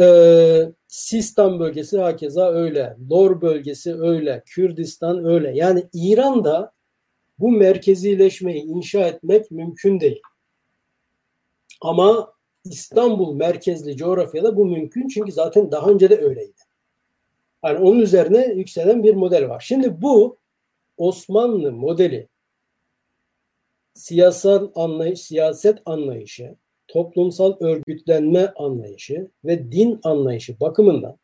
[0.00, 2.96] Ee, Sistan bölgesi hakeza öyle.
[3.10, 4.42] Lor bölgesi öyle.
[4.46, 5.50] Kürdistan öyle.
[5.54, 6.72] Yani İran'da
[7.38, 10.20] bu merkezileşmeyi inşa etmek mümkün değil.
[11.80, 12.32] Ama
[12.64, 16.60] İstanbul merkezli coğrafyada bu mümkün çünkü zaten daha önce de öyleydi.
[17.64, 19.64] Yani onun üzerine yükselen bir model var.
[19.66, 20.38] Şimdi bu
[20.96, 22.28] Osmanlı modeli
[23.94, 26.56] siyasal anlayış, siyaset anlayışı,
[26.94, 31.16] toplumsal örgütlenme anlayışı ve din anlayışı bakımından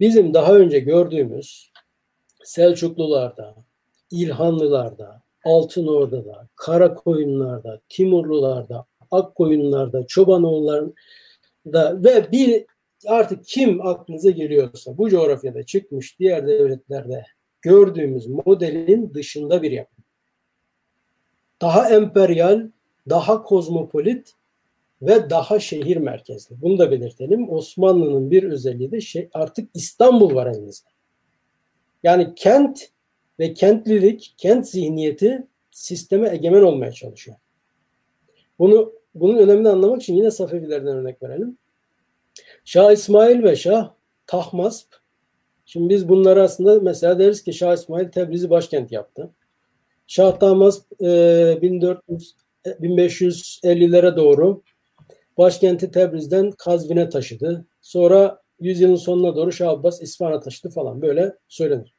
[0.00, 1.72] bizim daha önce gördüğümüz
[2.44, 3.54] Selçuklularda,
[4.10, 12.64] İlhanlılarda, Altın Ordu'da, Karakoyunlar'da, Timurlular'da, Akkoyunlar'da, Çobanoğullar'da ve bir
[13.06, 17.24] artık kim aklınıza geliyorsa bu coğrafyada çıkmış diğer devletlerde
[17.62, 20.02] gördüğümüz modelin dışında bir yapı.
[21.60, 22.70] Daha emperyal,
[23.10, 24.34] daha kozmopolit
[25.02, 26.60] ve daha şehir merkezli.
[26.62, 27.52] Bunu da belirtelim.
[27.52, 30.88] Osmanlı'nın bir özelliği de şey, artık İstanbul var elinizde.
[32.02, 32.88] Yani kent
[33.38, 37.36] ve kentlilik, kent zihniyeti sisteme egemen olmaya çalışıyor.
[38.58, 41.58] Bunu bunun önemini anlamak için yine Safevilerden örnek verelim.
[42.64, 43.90] Şah İsmail ve Şah
[44.26, 44.94] Tahmasp.
[45.66, 49.30] Şimdi biz bunları aslında mesela deriz ki Şah İsmail Tebriz'i başkent yaptı.
[50.06, 52.34] Şah Tahmasp e, 1400
[52.70, 54.62] 1550'lere doğru
[55.38, 57.66] başkenti Tebriz'den Kazvin'e taşıdı.
[57.80, 61.94] Sonra yüzyılın sonuna doğru Şah Abbas İsfahan'a taşıdı falan böyle söylenir.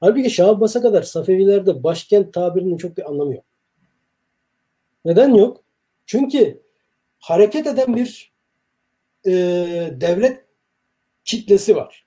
[0.00, 3.44] Halbuki Şah Abbas'a kadar Safevilerde başkent tabirinin çok bir anlamı yok.
[5.04, 5.64] Neden yok?
[6.06, 6.62] Çünkü
[7.18, 8.32] hareket eden bir
[9.26, 9.32] e,
[10.00, 10.44] devlet
[11.24, 12.06] kitlesi var.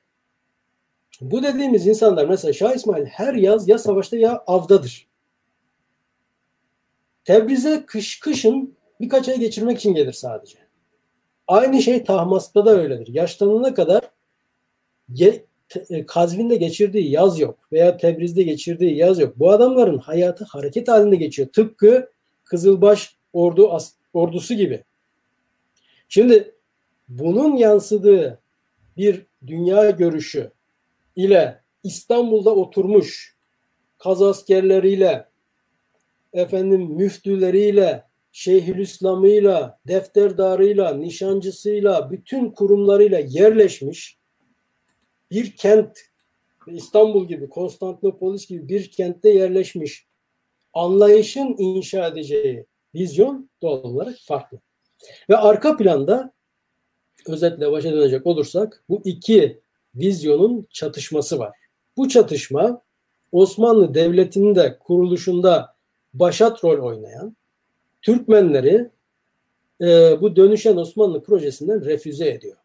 [1.22, 5.07] Bu dediğimiz insanlar mesela Şah İsmail her yaz ya savaşta ya avdadır.
[7.28, 10.58] Tebriz'e kış kışın birkaç ay geçirmek için gelir sadece.
[11.48, 13.14] Aynı şey Tahmasp'ta da öyledir.
[13.14, 14.02] Yaşlanana kadar
[15.14, 15.46] ge,
[15.90, 19.40] e, Kazvin'de geçirdiği yaz yok veya Tebriz'de geçirdiği yaz yok.
[19.40, 21.48] Bu adamların hayatı hareket halinde geçiyor.
[21.48, 22.10] Tıpkı
[22.46, 24.84] Kızılbaş ordu as, ordusu gibi.
[26.10, 26.56] Şimdi
[27.10, 28.40] bunun yansıdığı
[28.98, 30.52] bir dünya görüşü
[31.16, 33.36] ile İstanbul'da oturmuş
[33.98, 35.26] kaz askerleriyle
[36.34, 44.18] efendim müftüleriyle Şeyhülislam'ıyla, defterdarıyla, nişancısıyla, bütün kurumlarıyla yerleşmiş
[45.32, 46.00] bir kent
[46.68, 50.06] İstanbul gibi, Konstantinopolis gibi bir kentte yerleşmiş
[50.74, 54.60] anlayışın inşa edeceği vizyon doğal olarak farklı.
[55.30, 56.34] Ve arka planda
[57.28, 59.62] özetle başa dönecek olursak bu iki
[59.96, 61.58] vizyonun çatışması var.
[61.98, 62.82] Bu çatışma
[63.32, 65.77] Osmanlı Devleti'nin de kuruluşunda
[66.14, 67.36] başat rol oynayan
[68.02, 68.90] Türkmenleri
[69.82, 72.58] e, bu dönüşen Osmanlı projesinden refüze ediyor.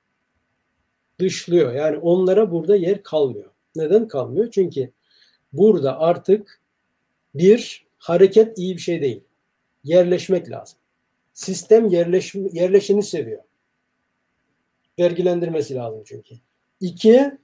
[1.18, 1.72] Dışlıyor.
[1.72, 3.50] Yani onlara burada yer kalmıyor.
[3.76, 4.50] Neden kalmıyor?
[4.50, 4.92] Çünkü
[5.52, 6.60] burada artık
[7.34, 9.24] bir hareket iyi bir şey değil.
[9.84, 10.78] Yerleşmek lazım.
[11.32, 13.42] Sistem yerleş, yerleşini seviyor.
[14.98, 16.34] Vergilendirmesi lazım çünkü.
[16.80, 17.38] İki,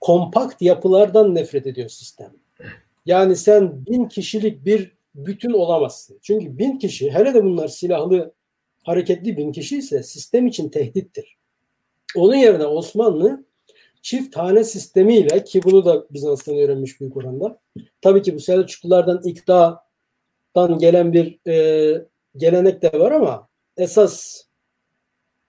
[0.00, 2.32] kompakt yapılardan nefret ediyor sistem.
[3.06, 6.18] Yani sen bin kişilik bir bütün olamazsın.
[6.22, 8.34] Çünkü bin kişi, hele de bunlar silahlı,
[8.82, 11.36] hareketli bin kişi ise sistem için tehdittir.
[12.16, 13.44] Onun yerine Osmanlı
[14.02, 17.60] çift tane sistemiyle ki bunu da Bizans'tan öğrenmiş büyük oranda.
[18.00, 24.42] Tabii ki bu Selçuklulardan iktidardan gelen bir e, gelenek de var ama esas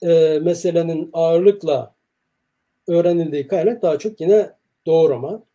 [0.01, 1.95] e, meselenin ağırlıkla
[2.87, 4.51] öğrenildiği kaynak daha çok yine
[4.85, 5.46] doğrama.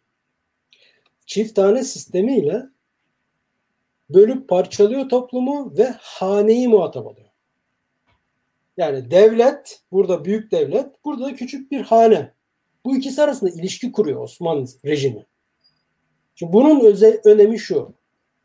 [1.27, 2.63] Çift tane sistemiyle
[4.11, 7.29] bölüp parçalıyor toplumu ve haneyi muhatap alıyor.
[8.77, 12.33] Yani devlet, burada büyük devlet, burada da küçük bir hane.
[12.85, 15.27] Bu ikisi arasında ilişki kuruyor Osmanlı rejimi.
[16.35, 17.95] Şimdi bunun öze, önemi şu.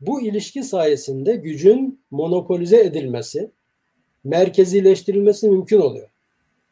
[0.00, 3.50] Bu ilişki sayesinde gücün monopolize edilmesi,
[4.24, 6.08] merkezileştirilmesi mümkün oluyor.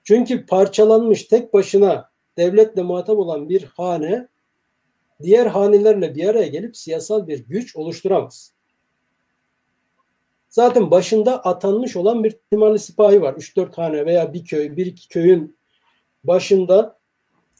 [0.04, 4.28] Çünkü parçalanmış tek başına devletle muhatap olan bir hane
[5.22, 8.52] diğer hanelerle bir araya gelip siyasal bir güç oluşturamaz.
[10.48, 13.34] Zaten başında atanmış olan bir timarlı sipahi var.
[13.34, 15.56] 3-4 hane veya bir köy, bir iki köyün
[16.24, 16.98] başında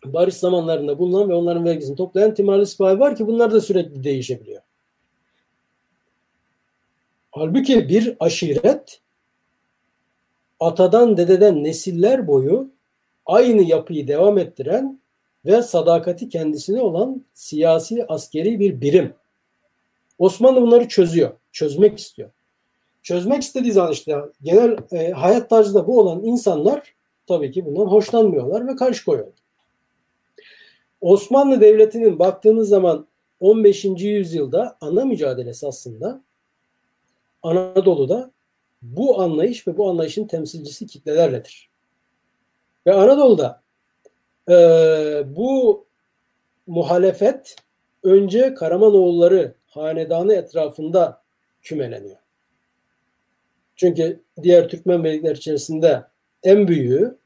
[0.05, 4.63] barış zamanlarında bulunan ve onların vergisini toplayan timarlı sipahi var ki bunlar da sürekli değişebiliyor.
[7.31, 9.01] Halbuki bir aşiret
[10.61, 12.71] atadan dededen nesiller boyu
[13.27, 15.01] aynı yapıyı devam ettiren
[15.47, 19.15] ve sadakati kendisine olan siyasi askeri bir birim.
[20.19, 21.33] Osmanlı bunları çözüyor.
[21.53, 22.31] Çözmek istiyor.
[23.03, 26.95] Çözmek istediği zaman işte genel e, hayat tarzında bu olan insanlar
[27.27, 29.35] tabii ki bundan hoşlanmıyorlar ve karşı koyuyorlar.
[31.01, 33.07] Osmanlı Devleti'nin baktığınız zaman
[33.41, 33.85] 15.
[33.85, 36.23] yüzyılda ana mücadelesi aslında
[37.43, 38.31] Anadolu'da
[38.83, 41.71] bu anlayış ve bu anlayışın temsilcisi kitlelerledir.
[42.87, 43.63] Ve Anadolu'da
[44.49, 44.55] e,
[45.27, 45.87] bu
[46.67, 47.57] muhalefet
[48.03, 51.23] önce Karamanoğulları hanedanı etrafında
[51.63, 52.19] kümeleniyor.
[53.77, 56.05] Çünkü diğer Türkmen beylikler içerisinde
[56.43, 57.19] en büyüğü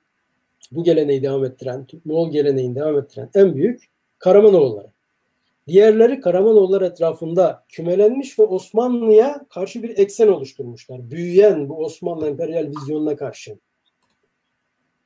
[0.72, 4.90] bu geleneği devam ettiren, Moğol geleneğini devam ettiren en büyük Karamanoğulları.
[5.66, 11.10] Diğerleri Karamanoğulları etrafında kümelenmiş ve Osmanlı'ya karşı bir eksen oluşturmuşlar.
[11.10, 13.58] Büyüyen bu Osmanlı emperyal vizyonuna karşı.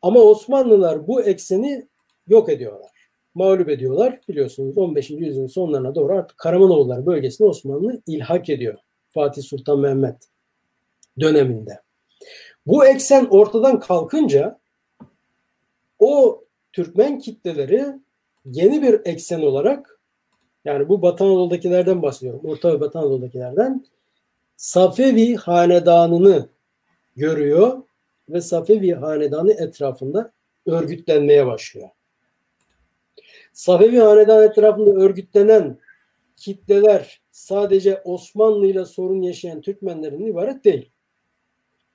[0.02, 1.88] Ama Osmanlılar bu ekseni
[2.28, 2.90] yok ediyorlar.
[3.34, 4.20] Mağlup ediyorlar.
[4.28, 5.10] Biliyorsunuz 15.
[5.10, 8.78] yüzyılın sonlarına doğru artık Karamanoğulları bölgesine Osmanlı ilhak ediyor.
[9.10, 10.28] Fatih Sultan Mehmet
[11.20, 11.80] döneminde.
[12.66, 14.58] Bu eksen ortadan kalkınca
[15.98, 17.84] o Türkmen kitleleri
[18.44, 20.00] yeni bir eksen olarak
[20.64, 22.40] yani bu Batı Anadolu'dakilerden bahsediyorum.
[22.44, 23.84] Orta ve Batı Anadolu'dakilerden
[24.56, 26.48] Safevi hanedanını
[27.16, 27.82] görüyor
[28.28, 30.32] ve Safevi hanedanı etrafında
[30.66, 31.88] örgütlenmeye başlıyor.
[33.54, 35.78] Safevi hanedan etrafında örgütlenen
[36.36, 40.90] kitleler sadece Osmanlı ile sorun yaşayan Türkmenlerin ibaret değil.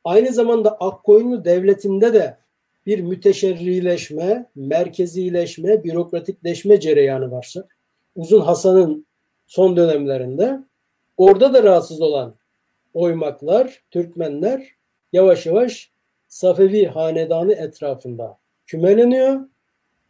[0.03, 2.37] Aynı zamanda Akkoyunlu devletinde de
[2.85, 7.67] bir müteşerrileşme, merkezileşme, bürokratikleşme cereyanı varsa
[8.15, 9.05] Uzun Hasan'ın
[9.47, 10.59] son dönemlerinde
[11.17, 12.35] orada da rahatsız olan
[12.93, 14.67] oymaklar, Türkmenler
[15.13, 15.91] yavaş yavaş
[16.27, 18.37] Safevi hanedanı etrafında
[18.67, 19.39] kümeleniyor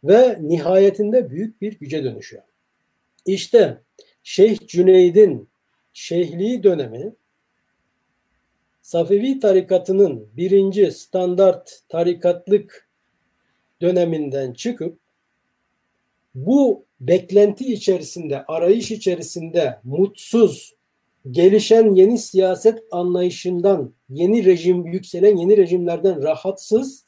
[0.04, 2.42] ve nihayetinde büyük bir güce dönüşüyor.
[3.26, 3.82] İşte
[4.22, 5.48] Şeyh Cüneyd'in
[5.92, 7.14] şeyhliği dönemi
[8.82, 12.88] Safevi tarikatının birinci standart tarikatlık
[13.80, 14.98] döneminden çıkıp
[16.34, 20.74] bu beklenti içerisinde, arayış içerisinde mutsuz,
[21.30, 27.04] gelişen yeni siyaset anlayışından, yeni rejim, yükselen yeni rejimlerden rahatsız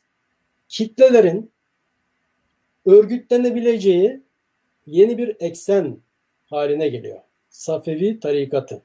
[0.69, 1.53] kitlelerin
[2.87, 4.21] örgütlenebileceği
[4.87, 5.97] yeni bir eksen
[6.47, 7.21] haline geliyor.
[7.51, 8.83] Safevi tarikatı.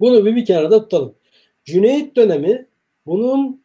[0.00, 1.14] Bunu bir, bir kenarda tutalım.
[1.64, 2.66] Cüneyt dönemi
[3.06, 3.62] bunun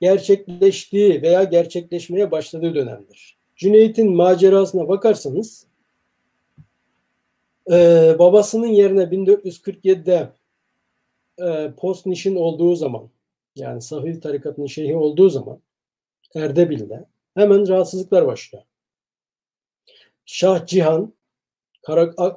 [0.00, 3.36] gerçekleştiği veya gerçekleşmeye başladığı dönemdir.
[3.56, 5.66] Cüneyt'in macerasına bakarsanız
[7.70, 7.74] e,
[8.18, 10.28] babasının yerine 1447'de
[11.38, 13.10] e, Postniş'in olduğu zaman
[13.56, 15.58] yani Sahil tarikatının şeyhi olduğu zaman
[16.34, 17.04] Erdebil'de
[17.34, 18.64] hemen rahatsızlıklar başlıyor.
[20.26, 21.14] Şah Cihan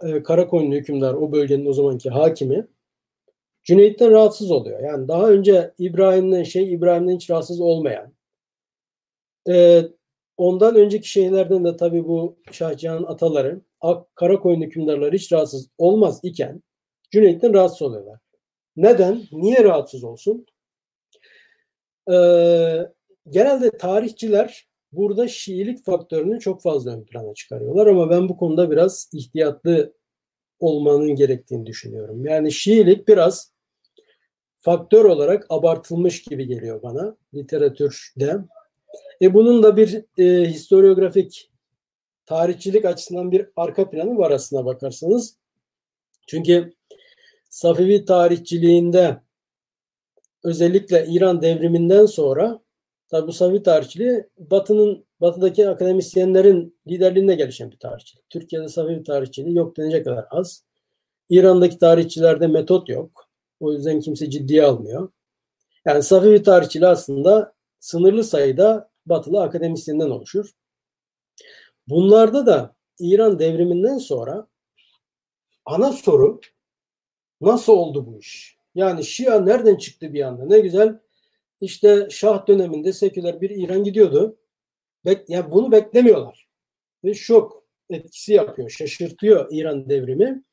[0.04, 2.68] e, Karakoyunlu hükümdar o bölgenin o zamanki hakimi
[3.64, 4.80] Cüneyt'ten rahatsız oluyor.
[4.80, 8.14] Yani daha önce İbrahim'den şey İbrahim'den hiç rahatsız olmayan
[9.50, 9.84] e,
[10.38, 16.64] ondan önceki şeylerden de tabii bu Şahcihan'ın ataları Ak, Karakoyun hükümdarları hiç rahatsız olmaz iken
[17.12, 18.20] Cüneyt'ten rahatsız oluyorlar.
[18.76, 19.24] Neden?
[19.32, 20.46] Niye rahatsız olsun?
[22.12, 22.88] Ee,
[23.30, 29.10] genelde tarihçiler burada Şiilik faktörünü çok fazla ön plana çıkarıyorlar ama ben bu konuda biraz
[29.14, 29.94] ihtiyatlı
[30.60, 32.26] olmanın gerektiğini düşünüyorum.
[32.26, 33.52] Yani Şiilik biraz
[34.62, 38.38] faktör olarak abartılmış gibi geliyor bana literatürde.
[39.22, 41.52] E bunun da bir e, historiografik
[42.26, 45.38] tarihçilik açısından bir arka planı var aslına bakarsanız.
[46.28, 46.74] Çünkü
[47.50, 49.18] Safevi tarihçiliğinde
[50.44, 52.60] özellikle İran devriminden sonra
[53.10, 58.30] tabi bu Safevi tarihçiliği Batı'nın Batı'daki akademisyenlerin liderliğinde gelişen bir tarihçilik.
[58.30, 60.64] Türkiye'de Safevi tarihçiliği yok denecek kadar az.
[61.30, 63.30] İran'daki tarihçilerde metot yok.
[63.60, 65.12] O yüzden kimse ciddiye almıyor.
[65.86, 70.50] Yani Safevi tarihçiliği aslında sınırlı sayıda batılı akademisyenden oluşur.
[71.88, 74.48] Bunlarda da İran devriminden sonra
[75.66, 76.40] ana soru
[77.42, 78.58] nasıl oldu bu iş?
[78.76, 80.46] Yani Şia nereden çıktı bir anda?
[80.46, 81.00] Ne güzel
[81.62, 84.38] işte Şah döneminde seküler bir İran gidiyordu.
[85.06, 86.48] Bek yani bunu beklemiyorlar.
[87.04, 90.44] Ve şok etkisi yapıyor, şaşırtıyor İran devrimi.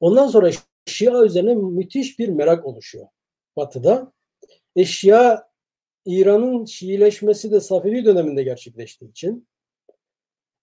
[0.00, 0.50] Ondan sonra
[0.86, 3.06] Şia üzerine müthiş bir merak oluşuyor
[3.56, 4.12] Batı'da.
[4.76, 5.48] E Şia
[6.06, 9.48] İran'ın Şiileşmesi de Safevi döneminde gerçekleştiği için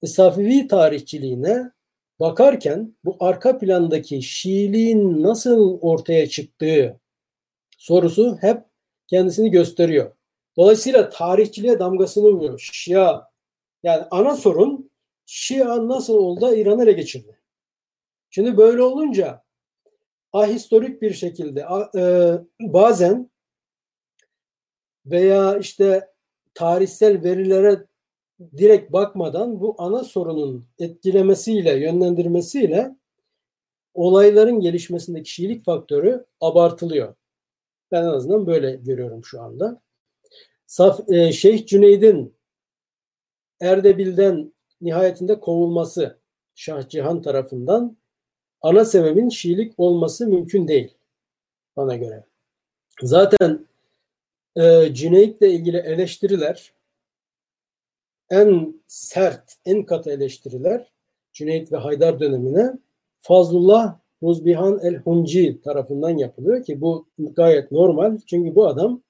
[0.04, 1.72] e, Safevi tarihçiliğine
[2.20, 7.00] bakarken bu arka plandaki Şiiliğin nasıl ortaya çıktığı
[7.78, 8.58] sorusu hep
[9.08, 10.12] kendisini gösteriyor.
[10.58, 12.70] Dolayısıyla tarihçiliğe damgasını vuruyor.
[12.74, 13.22] Şia
[13.84, 14.92] yani ana sorun
[15.26, 17.40] Şia nasıl oldu İran'ı ele geçirdi.
[18.30, 19.44] Şimdi böyle olunca
[20.34, 21.66] ahistorik bir şekilde
[21.98, 22.04] e,
[22.60, 23.30] bazen
[25.06, 26.10] veya işte
[26.54, 27.86] tarihsel verilere
[28.58, 32.96] direkt bakmadan bu ana sorunun etkilemesiyle, yönlendirmesiyle
[33.94, 37.16] olayların gelişmesindeki kişilik faktörü abartılıyor.
[37.92, 39.82] Ben en azından böyle görüyorum şu anda.
[40.68, 42.36] Saf, e, Şeyh Cüneyd'in
[43.62, 46.20] Erdebil'den nihayetinde kovulması
[46.56, 47.98] Şah Cihan tarafından
[48.62, 50.98] ana sebebin Şiilik olması mümkün değil
[51.76, 52.26] bana göre.
[53.02, 53.68] Zaten
[54.56, 56.74] e, Cüneyt'le ilgili eleştiriler
[58.30, 60.92] en sert, en katı eleştiriler
[61.34, 62.74] Cüneyt ve Haydar dönemine
[63.20, 68.18] Fazlullah Ruzbihan el-Hunci tarafından yapılıyor ki bu gayet normal.
[68.28, 69.04] Çünkü bu adam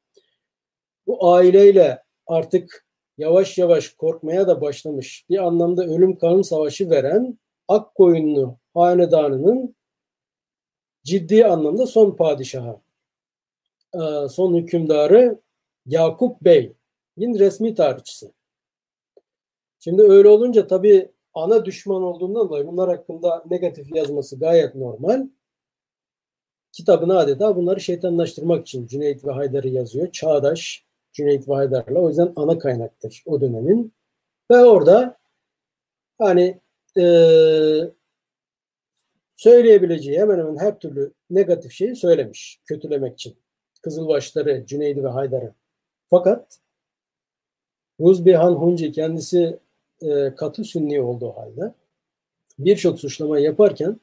[1.08, 2.86] bu aileyle artık
[3.18, 5.26] yavaş yavaş korkmaya da başlamış.
[5.30, 9.76] Bir anlamda ölüm kalım savaşı veren Akkoyunlu hanedanının
[11.04, 12.82] ciddi anlamda son padişahı,
[13.94, 15.42] e, son hükümdarı
[15.86, 18.32] Yakup Bey'in resmi tarihçisi.
[19.80, 25.28] Şimdi öyle olunca tabii ana düşman olduğundan dolayı bunlar hakkında negatif yazması gayet normal.
[26.72, 30.12] Kitabını adeta bunları şeytanlaştırmak için Cüneyt ve Haydar'ı yazıyor.
[30.12, 32.00] Çağdaş Cüneyt ve Haydar'la.
[32.00, 33.94] O yüzden ana kaynaktır o dönemin.
[34.52, 35.18] Ve orada
[36.18, 36.60] hani
[36.98, 37.06] e,
[39.36, 43.38] söyleyebileceği hemen hemen her türlü negatif şeyi söylemiş kötülemek için.
[43.82, 45.54] Kızılbaşları, Cüneyd'i ve Haydar'ı.
[46.10, 46.60] Fakat
[48.00, 49.60] Ruzbihan Hunci kendisi
[50.06, 51.74] e, katı sünni olduğu halde
[52.60, 54.00] birçok suçlama yaparken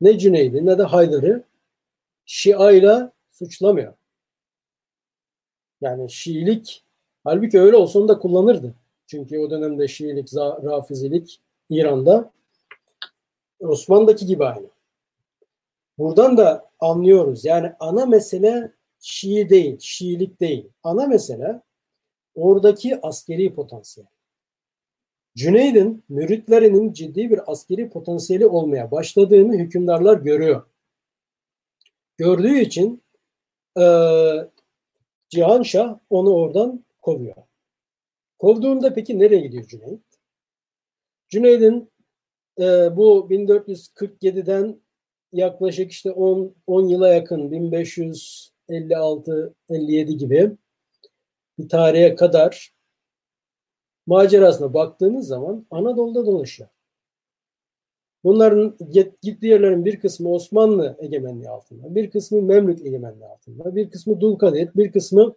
[0.00, 1.42] ne Cüneyd'i ne de Haydar'ı
[2.26, 3.94] Şia ile suçlamıyor.
[5.80, 6.84] Yani Şiilik
[7.24, 8.74] halbuki öyle olsa onu da kullanırdı.
[9.06, 11.40] Çünkü o dönemde Şiilik, Rafizilik
[11.70, 12.30] İran'da
[13.60, 14.66] Osman'daki gibi aynı.
[15.98, 17.44] Buradan da anlıyoruz.
[17.44, 20.68] Yani ana mesele Şii değil, Şiilik değil.
[20.82, 21.60] Ana mesele
[22.34, 24.13] oradaki askeri potansiyel.
[25.36, 30.66] Cüneyd'in müritlerinin ciddi bir askeri potansiyeli olmaya başladığını hükümdarlar görüyor.
[32.16, 33.02] Gördüğü için
[33.78, 33.84] e,
[35.28, 37.36] Cihan Şah onu oradan kovuyor.
[38.38, 39.98] Kovduğunda peki nereye gidiyor Cüneyd?
[41.28, 41.90] Cüneyd'in
[42.58, 44.80] e, bu 1447'den
[45.32, 50.50] yaklaşık işte 10, 10 yıla yakın 1556-57 gibi
[51.58, 52.73] bir tarihe kadar
[54.06, 56.68] macerasına baktığınız zaman Anadolu'da dolaşıyor.
[58.24, 58.76] Bunların
[59.22, 64.70] gittiği yerlerin bir kısmı Osmanlı egemenliği altında, bir kısmı Memlük egemenliği altında, bir kısmı Dulkadir,
[64.76, 65.34] bir kısmı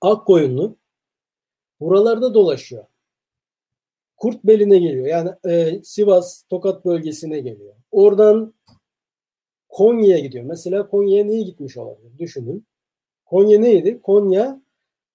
[0.00, 0.76] Akkoyunlu.
[1.80, 2.84] Buralarda dolaşıyor.
[4.16, 5.06] Kurt beline geliyor.
[5.06, 7.74] Yani e, Sivas, Tokat bölgesine geliyor.
[7.90, 8.54] Oradan
[9.68, 10.44] Konya'ya gidiyor.
[10.44, 12.18] Mesela Konya'ya niye gitmiş olabilir?
[12.18, 12.66] Düşünün.
[13.24, 14.00] Konya neydi?
[14.02, 14.61] Konya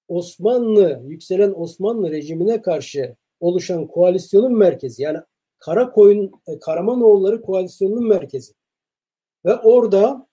[0.08, 5.04] Osmanlı, yükselen Osmanlı rejimine karşı oluşan koalisyonun merkezi.
[5.04, 5.18] Yani
[5.60, 8.54] Karakoyun, e, Karamanoğulları koalisyonunun merkezi.
[9.46, 10.28] Ve orada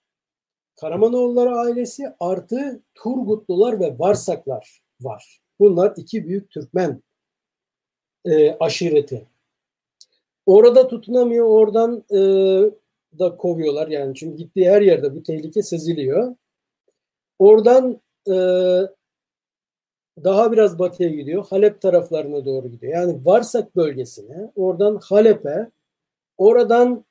[0.81, 5.41] Karamanoğulları ailesi artı Turgutlular ve Varsaklar var.
[5.61, 7.03] Bunlar iki büyük Türkmen
[8.25, 9.27] e, aşireti.
[10.47, 12.19] Orada tutunamıyor, oradan e,
[13.19, 16.37] da kovuyorlar yani çünkü gittiği her yerde bu tehlike seziliyor.
[17.39, 18.35] Oradan e,
[20.25, 21.47] daha biraz batıya gidiyor.
[21.51, 22.93] Halep taraflarına doğru gidiyor.
[22.93, 25.71] Yani Varsak bölgesine, oradan Halep'e,
[26.39, 27.05] oradan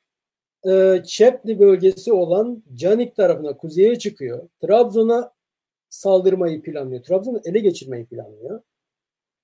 [0.68, 4.50] e, Çepli bölgesi olan Canik tarafına kuzeye çıkıyor.
[4.62, 5.32] Trabzon'a
[5.90, 7.04] saldırmayı planlıyor.
[7.04, 8.62] Trabzon'u ele geçirmeyi planlıyor.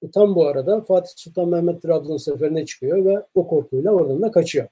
[0.02, 4.32] E, tam bu arada Fatih Sultan Mehmet Trabzon seferine çıkıyor ve o korkuyla oradan da
[4.32, 4.68] kaçıyor.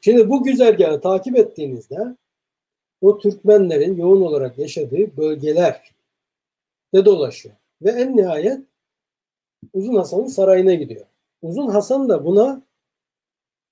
[0.00, 2.16] Şimdi bu güzergahı takip ettiğinizde
[3.00, 5.95] o Türkmenlerin yoğun olarak yaşadığı bölgeler
[6.96, 7.54] de dolaşıyor.
[7.82, 8.60] Ve en nihayet
[9.72, 11.06] Uzun Hasan'ın sarayına gidiyor.
[11.42, 12.62] Uzun Hasan da buna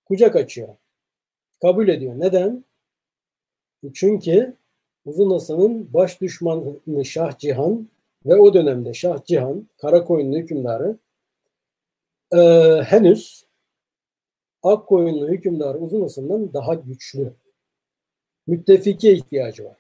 [0.05, 0.77] kucak açıyor.
[1.63, 2.21] Kabul ediyor.
[2.21, 2.65] Neden?
[3.95, 4.57] Çünkü
[5.05, 7.89] Uzun Hasan'ın baş düşmanı Şah Cihan
[8.27, 10.99] ve o dönemde Şah Cihan, Karakoyunlu hükümdarı
[12.33, 12.39] e,
[12.83, 13.45] henüz
[14.63, 17.33] Akkoyunlu hükümdarı Uzun Hasan'dan daha güçlü.
[18.47, 19.77] Müttefike ihtiyacı var.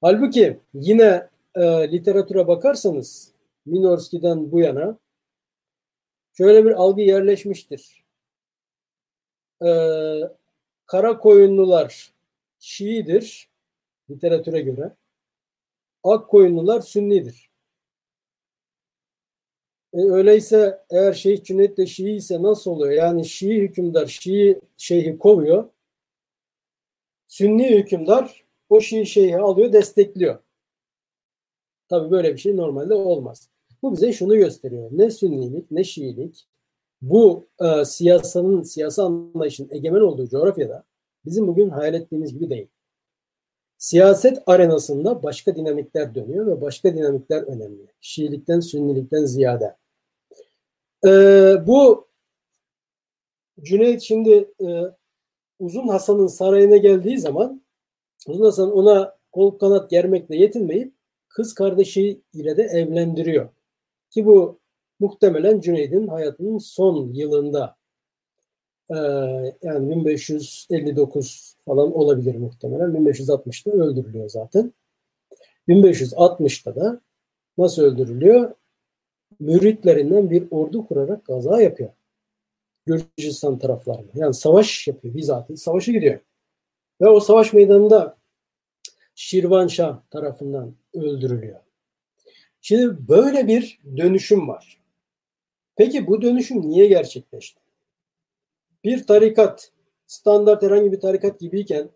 [0.00, 3.32] Halbuki yine e, literatüre bakarsanız
[3.66, 4.98] Minorski'den bu yana
[6.36, 8.04] şöyle bir algı yerleşmiştir.
[9.64, 9.68] E,
[10.86, 12.12] kara koyunlular
[12.58, 13.48] Şiidir
[14.10, 14.96] literatüre göre.
[16.02, 17.50] Ak koyunlular Sünnidir.
[19.92, 22.92] E, öyleyse eğer Şeyh Cüneyt de Şii ise nasıl oluyor?
[22.92, 25.70] Yani Şii hükümdar Şii şeyhi kovuyor.
[27.26, 30.43] Sünni hükümdar o Şii şeyhi alıyor, destekliyor.
[31.94, 33.48] Tabii böyle bir şey normalde olmaz.
[33.82, 34.88] Bu bize şunu gösteriyor.
[34.92, 36.46] Ne Sünnilik ne Şiilik
[37.02, 40.84] bu e, siyasanın, siyasi anlayışın egemen olduğu coğrafyada
[41.24, 42.66] bizim bugün hayal ettiğimiz gibi değil.
[43.78, 47.86] Siyaset arenasında başka dinamikler dönüyor ve başka dinamikler önemli.
[48.00, 49.76] Şiilikten, Sünnilikten ziyade.
[51.06, 52.08] Ee, bu
[53.62, 54.66] Cüneyt şimdi e,
[55.58, 57.62] Uzun Hasan'ın sarayına geldiği zaman
[58.26, 60.93] Uzun Hasan ona kol kanat germekle yetinmeyip
[61.34, 63.48] kız kardeşi ile de evlendiriyor.
[64.10, 64.60] Ki bu
[65.00, 67.76] muhtemelen Cüneyd'in hayatının son yılında
[68.90, 68.94] ee,
[69.62, 72.90] yani 1559 falan olabilir muhtemelen.
[72.90, 74.72] 1560'da öldürülüyor zaten.
[75.68, 77.00] 1560'da da
[77.58, 78.54] nasıl öldürülüyor?
[79.40, 81.90] Müritlerinden bir ordu kurarak gaza yapıyor.
[82.86, 84.12] Gürcistan taraflarında.
[84.14, 85.56] Yani savaş yapıyor bizatihi.
[85.56, 86.20] Savaşa gidiyor.
[87.00, 88.16] Ve o savaş meydanında
[89.14, 91.60] Şirvanşah tarafından öldürülüyor.
[92.60, 94.80] Şimdi böyle bir dönüşüm var.
[95.76, 97.60] Peki bu dönüşüm niye gerçekleşti?
[98.84, 99.72] Bir tarikat,
[100.06, 101.88] standart herhangi bir tarikat gibiyken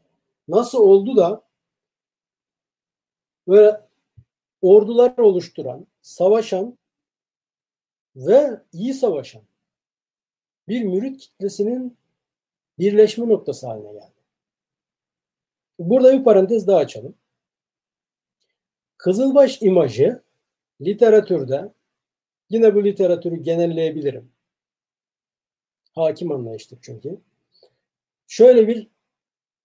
[0.49, 1.43] nasıl oldu da
[3.49, 3.81] böyle
[4.63, 6.79] ordular oluşturan, savaşan
[8.17, 9.43] ve iyi savaşan
[10.69, 11.97] bir mürit kitlesinin
[12.79, 14.18] birleşme noktası haline geldi.
[15.79, 17.15] Burada bir parantez daha açalım.
[18.97, 20.23] Kızılbaş imajı
[20.81, 21.73] literatürde
[22.51, 24.33] yine bu literatürü genelleyebilirim.
[25.95, 27.21] Hakim anlayıştır çünkü.
[28.27, 28.89] Şöyle bir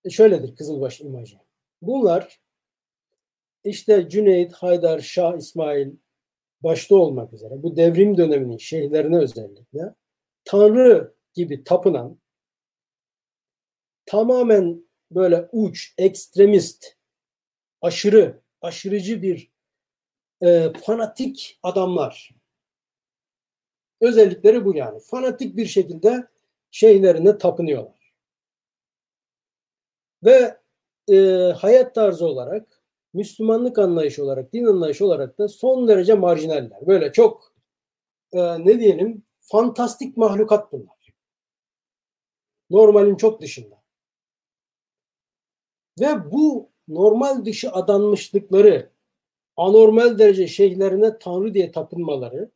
[0.10, 1.38] şöyledir Kızılbaş imajı.
[1.82, 2.40] Bunlar
[3.64, 5.92] işte Cüneyt, Haydar, Şah, İsmail
[6.64, 9.96] başta olmak üzere bu devrim döneminin şeyhlerine özellikle
[10.46, 12.18] Tanrı gibi tapınan
[14.06, 14.83] tamamen
[15.16, 16.96] böyle uç, ekstremist,
[17.82, 19.52] aşırı, aşırıcı bir
[20.42, 22.36] e, fanatik adamlar.
[24.02, 25.00] Özellikleri bu yani.
[25.00, 26.28] Fanatik bir şekilde
[26.72, 28.14] şeylerine tapınıyorlar.
[30.24, 30.58] Ve
[31.12, 31.16] e,
[31.58, 32.82] hayat tarzı olarak,
[33.14, 36.88] Müslümanlık anlayışı olarak, din anlayışı olarak da son derece marjinaller.
[36.88, 37.54] Böyle çok
[38.34, 41.14] e, ne diyelim fantastik mahlukat bunlar.
[42.70, 43.83] Normalin çok dışında.
[46.00, 48.90] Ve bu normal dışı adanmışlıkları
[49.58, 52.52] anormal derece şeyhlerine tanrı diye tapınmaları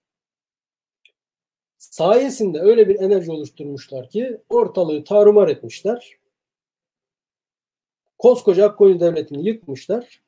[1.77, 6.17] sayesinde öyle bir enerji oluşturmuşlar ki ortalığı tarumar etmişler.
[8.17, 10.21] Koskoca Akkoyun devletini yıkmışlar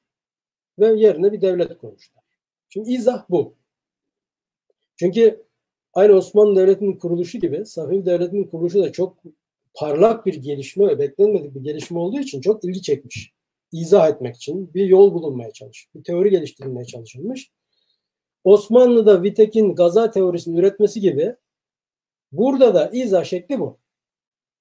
[0.79, 2.23] ve yerine bir devlet kurmuşlar.
[2.69, 3.55] Şimdi izah bu.
[4.95, 5.45] Çünkü
[5.93, 9.17] aynı Osmanlı Devleti'nin kuruluşu gibi Safiye Devleti'nin kuruluşu da çok
[9.79, 13.33] parlak bir gelişme ve beklenmedik bir gelişme olduğu için çok ilgi çekmiş.
[13.71, 15.95] İzah etmek için bir yol bulunmaya çalışmış.
[15.95, 17.51] Bir teori geliştirilmeye çalışılmış.
[18.43, 21.35] Osmanlı'da Vitek'in gaza teorisini üretmesi gibi
[22.31, 23.79] burada da izah şekli bu.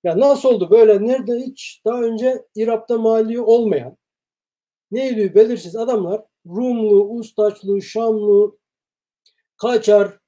[0.05, 3.97] Ya nasıl oldu böyle nerede hiç daha önce İrab'da mali olmayan
[4.91, 8.59] neydi belirsiz adamlar Rumlu, Ustaçlı, Şamlı,
[9.57, 10.19] Kaçar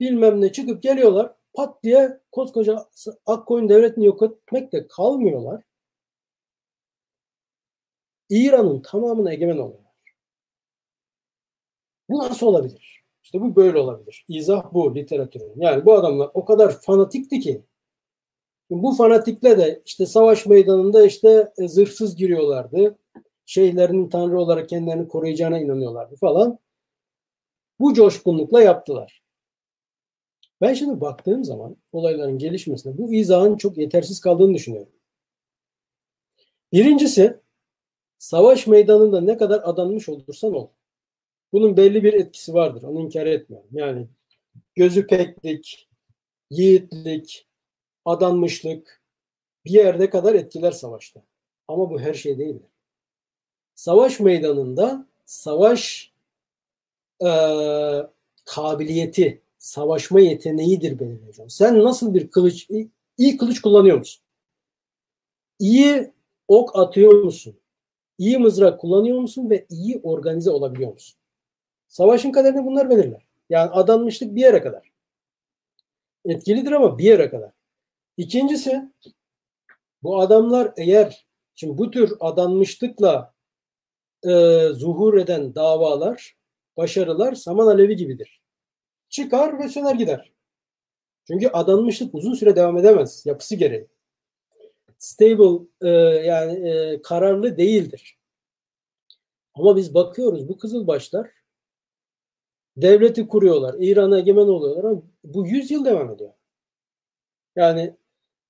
[0.00, 2.88] bilmem ne çıkıp geliyorlar pat diye koskoca
[3.26, 5.62] Akkoyun devletini yok etmekle kalmıyorlar.
[8.30, 9.88] İran'ın tamamına egemen oluyorlar.
[12.08, 13.04] Bu nasıl olabilir?
[13.22, 14.24] İşte bu böyle olabilir.
[14.28, 15.52] İzah bu literatürün.
[15.56, 17.64] Yani bu adamlar o kadar fanatikti ki
[18.70, 22.98] bu fanatikle de işte savaş meydanında işte e, zırhsız giriyorlardı.
[23.46, 26.58] Şeyhlerinin tanrı olarak kendilerini koruyacağına inanıyorlardı falan.
[27.80, 29.22] Bu coşkunlukla yaptılar.
[30.60, 34.92] Ben şimdi baktığım zaman olayların gelişmesine bu izahın çok yetersiz kaldığını düşünüyorum.
[36.72, 37.40] Birincisi
[38.18, 40.68] savaş meydanında ne kadar adanmış olursan ol.
[41.52, 42.82] Bunun belli bir etkisi vardır.
[42.82, 43.68] Onu inkar etmiyorum.
[43.72, 44.08] Yani
[44.74, 45.88] gözü peklik,
[46.50, 47.48] yiğitlik,
[48.04, 49.02] adanmışlık
[49.64, 51.22] bir yerde kadar etkiler savaşta.
[51.68, 52.66] Ama bu her şey değildir.
[53.74, 56.12] Savaş meydanında savaş
[57.24, 57.30] e,
[58.44, 61.50] kabiliyeti, savaşma yeteneğidir belirleyeceğim.
[61.50, 62.68] Sen nasıl bir kılıç,
[63.18, 64.24] iyi kılıç kullanıyor musun?
[65.58, 66.12] İyi
[66.48, 67.60] ok atıyor musun?
[68.18, 71.18] İyi mızrak kullanıyor musun ve iyi organize olabiliyor musun?
[71.88, 73.26] Savaşın kaderini bunlar belirler.
[73.50, 74.92] Yani adanmışlık bir yere kadar.
[76.24, 77.52] Etkilidir ama bir yere kadar.
[78.16, 78.92] İkincisi
[80.02, 83.34] bu adamlar eğer şimdi bu tür adanmışlıkla
[84.24, 84.30] e,
[84.72, 86.36] zuhur eden davalar,
[86.76, 88.40] başarılar saman alevi gibidir.
[89.08, 90.32] Çıkar ve söner gider.
[91.26, 93.86] Çünkü adanmışlık uzun süre devam edemez yapısı gereği.
[94.98, 95.88] Stable e,
[96.26, 98.18] yani e, kararlı değildir.
[99.54, 101.30] Ama biz bakıyoruz bu kızılbaşlar
[102.76, 103.74] devleti kuruyorlar.
[103.78, 106.32] İran'a egemen oluyorlar ama bu 100 yıl devam ediyor.
[107.56, 107.96] Yani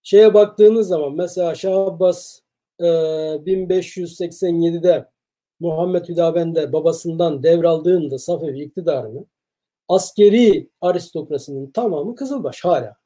[0.02, 2.40] şeye baktığınız zaman mesela Şah Abbas
[2.78, 5.08] e, 1587'de
[5.60, 9.26] Muhammed Hüdaven'de babasından devraldığında Safevi iktidarını
[9.88, 12.96] askeri aristokrasinin tamamı Kızılbaş hala.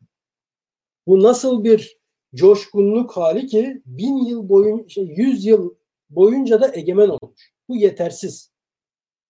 [1.07, 1.99] Bu nasıl bir
[2.35, 5.75] coşkunluk hali ki bin yıl boyun, şey, yüz yıl
[6.11, 7.53] boyunca da egemen olmuş.
[7.69, 8.53] Bu yetersiz.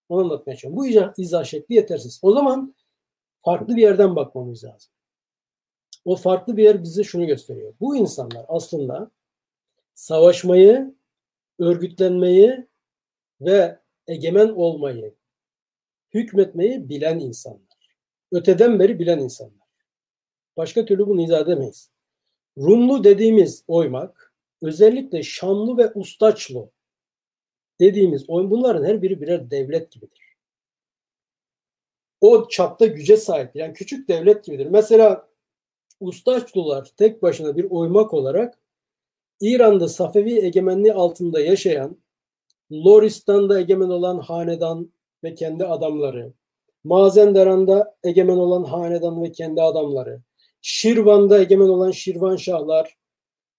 [0.09, 0.77] Onu anlatmaya çalışıyorum.
[1.17, 2.21] Bu izah, şekli yetersiz.
[2.23, 2.75] O zaman
[3.45, 4.93] farklı bir yerden bakmamız lazım.
[6.05, 7.75] O farklı bir yer bize şunu gösteriyor.
[7.81, 9.11] Bu insanlar aslında
[9.95, 10.95] savaşmayı,
[11.59, 12.67] örgütlenmeyi
[13.41, 15.15] ve egemen olmayı,
[16.15, 17.61] hükmetmeyi bilen insanlar.
[18.33, 19.67] Öteden beri bilen insanlar.
[20.57, 21.91] Başka türlü bunu izah edemeyiz.
[22.59, 26.71] Rumlu dediğimiz oymak, özellikle Şamlı ve Ustaçlı
[27.81, 30.37] dediğimiz oyun bunların her biri birer devlet gibidir.
[32.21, 33.57] O çapta güce sahip.
[33.57, 34.67] Yani küçük devlet gibidir.
[34.67, 35.29] Mesela
[36.01, 38.59] Ustaçlılar tek başına bir oymak olarak
[39.41, 41.97] İran'da Safevi egemenliği altında yaşayan,
[42.73, 44.93] Loristan'da egemen olan hanedan
[45.25, 46.33] ve kendi adamları,
[46.85, 50.23] Mazenderan'da egemen olan hanedan ve kendi adamları,
[50.61, 52.97] Şirvan'da egemen olan Şirvan Şahlar,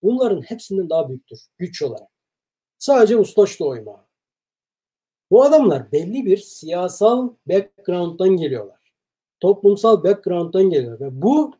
[0.03, 2.09] bunların hepsinden daha büyüktür güç olarak.
[2.77, 4.05] Sadece Ustaşlı oyma.
[5.31, 8.79] Bu adamlar belli bir siyasal background'dan geliyorlar.
[9.39, 11.07] Toplumsal background'dan geliyorlar.
[11.07, 11.53] Ve bu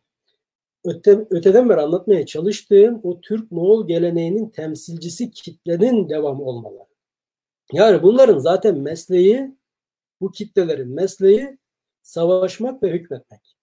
[0.86, 6.90] öte, öteden beri anlatmaya çalıştığım o Türk-Moğol geleneğinin temsilcisi kitlenin devam olmaları.
[7.72, 9.52] Yani bunların zaten mesleği,
[10.24, 11.58] bu kitlelerin mesleği
[12.02, 13.58] savaşmak ve hükmetmek.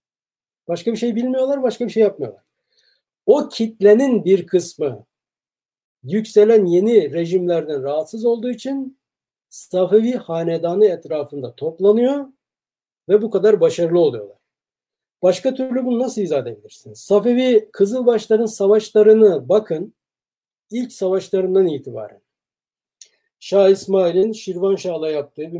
[0.68, 2.42] Başka bir şey bilmiyorlar, başka bir şey yapmıyorlar.
[3.26, 5.06] O kitlenin bir kısmı
[6.02, 9.00] yükselen yeni rejimlerden rahatsız olduğu için
[9.48, 12.26] Safevi hanedanı etrafında toplanıyor
[13.08, 14.38] ve bu kadar başarılı oluyorlar.
[15.22, 17.00] Başka türlü bunu nasıl izah edebilirsiniz?
[17.00, 19.94] Safevi Kızılbaşların savaşlarını bakın
[20.70, 22.22] ilk savaşlarından itibaren.
[23.40, 25.52] Şah İsmail'in Şirvanşah'la yaptığı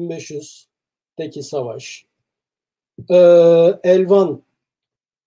[1.21, 2.07] 1500'deki savaş.
[3.11, 3.15] Ee,
[3.85, 4.43] Elvan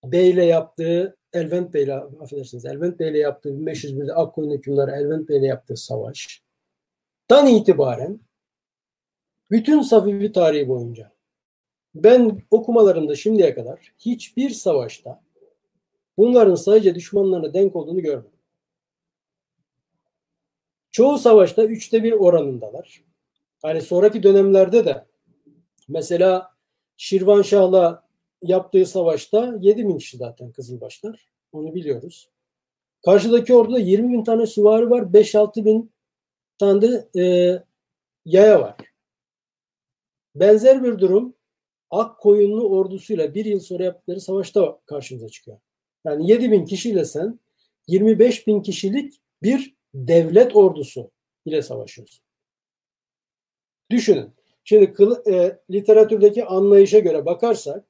[0.04, 6.42] Bey'le yaptığı Elvent Bey'le affedersiniz Elvent Bey'le yaptığı 1501'de Akkoyun hükümleri Elvent Bey'le yaptığı savaş.
[7.30, 8.20] Dan itibaren
[9.52, 11.12] bütün Safevi tarihi boyunca
[11.96, 15.22] ben okumalarımda şimdiye kadar hiçbir savaşta
[16.18, 18.32] bunların sadece düşmanlarına denk olduğunu görmedim.
[20.92, 23.04] Çoğu savaşta üçte bir oranındalar.
[23.62, 25.06] Hani sonraki dönemlerde de
[25.88, 26.54] mesela
[26.98, 28.08] Şirvanşah'la
[28.42, 31.30] yaptığı savaşta 7 bin kişi zaten Kızılbaşlar.
[31.52, 32.30] Onu biliyoruz.
[33.06, 35.02] Karşıdaki orduda 20 bin tane süvari var.
[35.02, 35.92] 5-6 bin
[36.58, 37.24] tane de e,
[38.26, 38.76] yaya var.
[40.36, 41.36] Benzer bir durum
[41.94, 45.60] Ak koyunlu ordusuyla bir yıl sonra yaptıkları savaşta karşımıza çıkıyor.
[46.06, 47.40] Yani 7 bin kişiyle sen
[47.88, 51.12] 25 bin kişilik bir devlet ordusu
[51.46, 52.26] ile savaşıyorsun.
[53.92, 54.34] Düşünün.
[54.64, 54.94] Şimdi
[55.32, 57.86] e, literatürdeki anlayışa göre bakarsak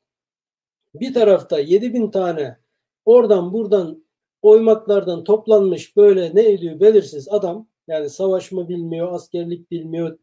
[0.96, 2.58] bir tarafta 7 bin tane
[3.06, 4.04] oradan buradan
[4.42, 10.20] oymaklardan toplanmış böyle ne ediyor belirsiz adam yani savaşma bilmiyor, askerlik bilmiyor,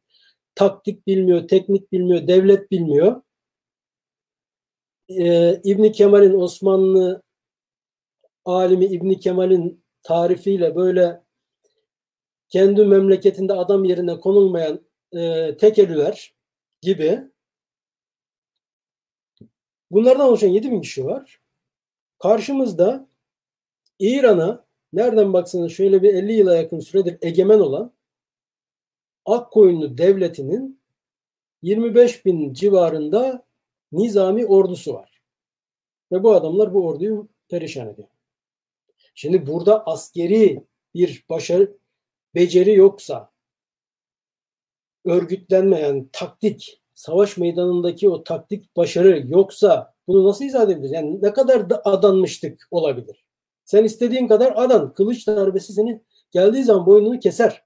[0.54, 3.22] taktik bilmiyor, teknik bilmiyor, devlet bilmiyor.
[5.08, 7.22] E, İbni Kemal'in Osmanlı
[8.44, 11.22] alimi İbni Kemal'in tarifiyle böyle
[12.48, 14.80] kendi memleketinde adam yerine konulmayan
[15.12, 16.34] e, tekelüler
[16.82, 17.22] gibi
[19.90, 21.40] bunlardan oluşan 7 bin kişi var.
[22.18, 23.08] Karşımızda
[23.98, 27.92] İran'a nereden baksanız şöyle bir 50 yıla yakın süredir egemen olan
[29.26, 30.80] Akkoyunlu devletinin
[31.62, 33.46] 25 bin civarında
[33.92, 35.22] nizami ordusu var.
[36.12, 38.08] Ve bu adamlar bu orduyu perişan ediyor.
[39.14, 40.64] Şimdi burada askeri
[40.94, 41.76] bir başarı,
[42.34, 43.29] beceri yoksa,
[45.04, 50.92] örgütlenmeyen taktik, savaş meydanındaki o taktik başarı yoksa bunu nasıl izah edebiliriz?
[50.92, 53.24] Yani ne kadar da adanmıştık olabilir?
[53.64, 54.94] Sen istediğin kadar adan.
[54.94, 57.64] Kılıç darbesi seni geldiği zaman boynunu keser.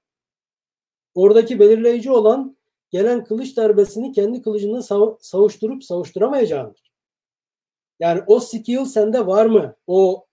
[1.15, 2.57] Oradaki belirleyici olan
[2.91, 6.91] gelen kılıç darbesini kendi kılıcından sav- savuşturup savuşturamayacağındır.
[7.99, 9.75] Yani o skill sende var mı?
[9.87, 10.25] O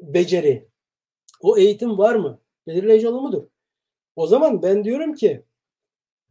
[0.00, 0.68] beceri,
[1.40, 2.40] o eğitim var mı?
[2.66, 3.42] Belirleyici olan mudur?
[4.16, 5.44] O zaman ben diyorum ki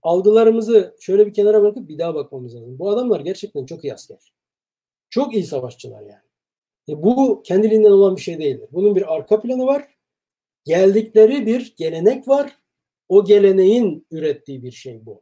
[0.04, 2.80] algılarımızı şöyle bir kenara bırakıp bir daha bakmamız lazım.
[2.80, 4.34] Bu adamlar gerçekten çok iyi asker.
[5.10, 6.24] Çok iyi savaşçılar yani.
[6.90, 8.70] E bu kendiliğinden olan bir şey değildir.
[8.72, 9.88] Bunun bir arka planı var.
[10.64, 12.58] Geldikleri bir gelenek var.
[13.10, 15.22] O geleneğin ürettiği bir şey bu.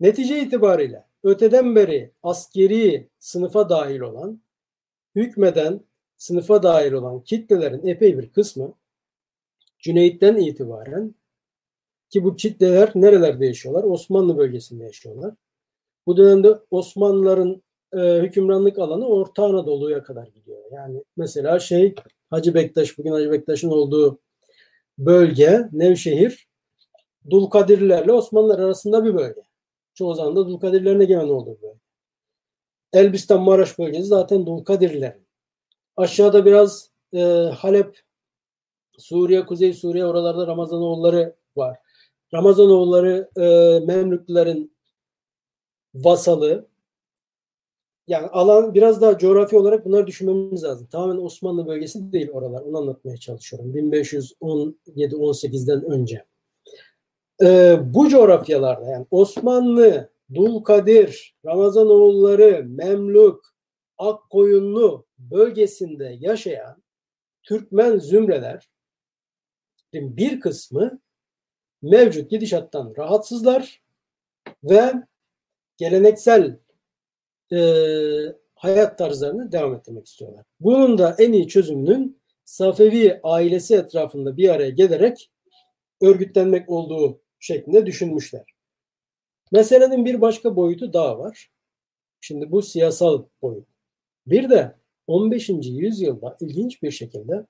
[0.00, 4.42] Netice itibariyle öteden beri askeri sınıfa dahil olan,
[5.14, 5.80] hükmeden
[6.16, 8.74] sınıfa dahil olan kitlelerin epey bir kısmı
[9.78, 11.14] Cüneyt'ten itibaren
[12.10, 13.84] ki bu kitleler nerelerde yaşıyorlar?
[13.84, 15.34] Osmanlı bölgesinde yaşıyorlar.
[16.06, 20.58] Bu dönemde Osmanlıların e, hükümranlık alanı Orta Anadolu'ya kadar gidiyor.
[20.72, 21.94] Yani mesela şey
[22.30, 24.18] Hacı Bektaş, bugün Hacı Bektaş'ın olduğu
[24.98, 26.48] bölge Nevşehir,
[27.30, 29.42] Dulkadirlerle Osmanlılar arasında bir bölge.
[29.94, 31.78] Çoğu zaman da Dulkadirlerin egemen olduğu bölge.
[32.92, 35.26] Elbistan Maraş bölgesi zaten Dulkadirlerin.
[35.96, 37.20] Aşağıda biraz e,
[37.56, 38.00] Halep,
[38.98, 41.78] Suriye, Kuzey Suriye oralarda Ramazanoğulları var.
[42.34, 44.76] Ramazanoğulları e, Memlüklerin
[45.94, 46.68] vasalı.
[48.06, 50.86] Yani alan biraz daha coğrafi olarak bunları düşünmemiz lazım.
[50.86, 52.60] Tamamen Osmanlı bölgesi değil oralar.
[52.60, 53.76] Onu anlatmaya çalışıyorum.
[53.76, 56.24] 1517-18'den önce.
[57.42, 63.44] Ee, bu coğrafyalarda yani Osmanlı, Dulkadir, Ramazanoğulları, Memlük,
[63.98, 66.82] Akkoyunlu bölgesinde yaşayan
[67.42, 68.70] Türkmen zümreler
[69.92, 71.00] bir kısmı
[71.82, 73.82] mevcut gidişattan rahatsızlar
[74.64, 74.92] ve
[75.76, 76.58] geleneksel
[77.52, 77.58] e,
[78.54, 80.44] hayat tarzlarını devam ettirmek istiyorlar.
[80.60, 85.30] Bunun da en iyi çözümünün Safevi ailesi etrafında bir araya gelerek
[86.02, 88.44] örgütlenmek olduğu şeklinde düşünmüşler.
[89.52, 91.50] Meselenin bir başka boyutu daha var.
[92.20, 93.68] Şimdi bu siyasal boyut.
[94.26, 95.48] Bir de 15.
[95.64, 97.46] yüzyılda ilginç bir şekilde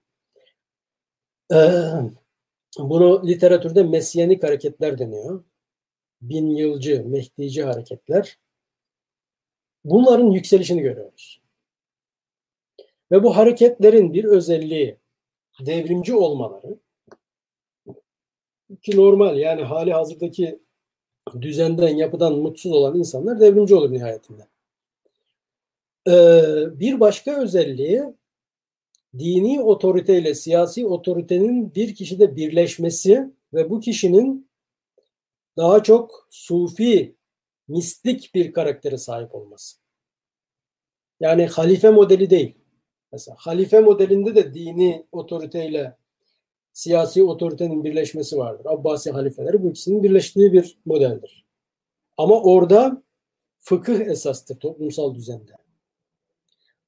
[1.52, 1.58] e,
[2.78, 5.44] bunu literatürde mesyanik hareketler deniyor.
[6.22, 8.38] Bin yılcı, mehdici hareketler.
[9.84, 11.40] Bunların yükselişini görüyoruz.
[13.12, 14.96] Ve bu hareketlerin bir özelliği
[15.66, 16.78] devrimci olmaları
[18.82, 20.60] ki normal yani hali hazırdaki
[21.40, 24.46] düzenden, yapıdan mutsuz olan insanlar devrimci olur nihayetinde.
[26.08, 28.02] Ee, bir başka özelliği
[29.18, 34.50] dini otoriteyle siyasi otoritenin bir kişide birleşmesi ve bu kişinin
[35.56, 37.16] daha çok sufi,
[37.68, 39.76] mistik bir karaktere sahip olması.
[41.20, 42.54] Yani halife modeli değil.
[43.12, 45.96] Mesela halife modelinde de dini otoriteyle
[46.72, 48.66] siyasi otoritenin birleşmesi vardır.
[48.66, 51.46] Abbasi halifeleri bu ikisinin birleştiği bir modeldir.
[52.16, 53.02] Ama orada
[53.58, 55.52] fıkıh esastır toplumsal düzende.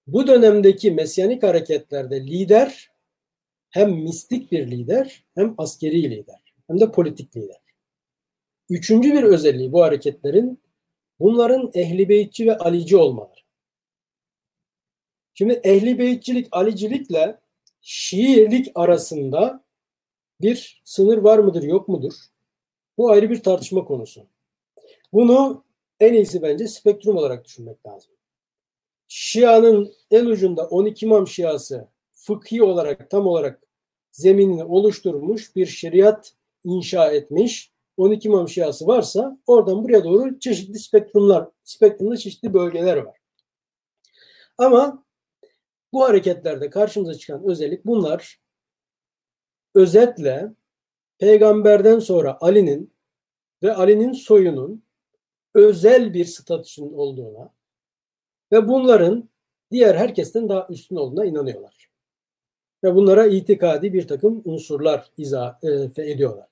[0.09, 2.91] Bu dönemdeki mesyanik hareketlerde lider
[3.71, 7.61] hem mistik bir lider hem askeri lider hem de politik lider.
[8.71, 10.61] Üçüncü bir özelliği bu hareketlerin
[11.21, 13.41] bunların ehli beytçi ve alici olmaları.
[15.35, 17.39] Şimdi ehli beytçilik, alicilikle
[17.81, 19.65] Şiilik arasında
[20.41, 22.13] bir sınır var mıdır yok mudur?
[22.99, 24.27] Bu ayrı bir tartışma konusu.
[25.13, 25.65] Bunu
[26.01, 28.18] en iyisi bence spektrum olarak düşünmek lazım.
[29.09, 33.63] Şia'nın en ucunda 12 imam Şiası fıkhi olarak tam olarak
[34.13, 36.33] zeminini oluşturmuş bir şeriat
[36.65, 43.19] inşa etmiş 12 imam Şiası varsa oradan buraya doğru çeşitli spektrumlar, spektrumda çeşitli bölgeler var.
[44.59, 45.05] Ama
[45.93, 48.41] bu hareketlerde karşımıza çıkan özellik bunlar
[49.75, 50.53] özetle
[51.19, 52.95] peygamberden sonra Ali'nin
[53.63, 54.83] ve Ali'nin soyunun
[55.55, 57.58] özel bir statüsünün olduğuna
[58.53, 59.29] ve bunların
[59.71, 61.89] diğer herkesten daha üstün olduğuna inanıyorlar.
[62.85, 66.47] Ve bunlara itikadi bir takım unsurlar izah e, ediyorlar.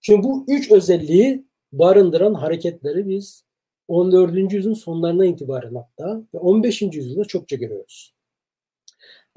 [0.00, 3.44] Şimdi bu üç özelliği barındıran hareketleri biz
[3.88, 4.52] 14.
[4.52, 6.82] yüzyılın sonlarına itibaren hatta ve 15.
[6.82, 8.14] yüzyılda çokça görüyoruz.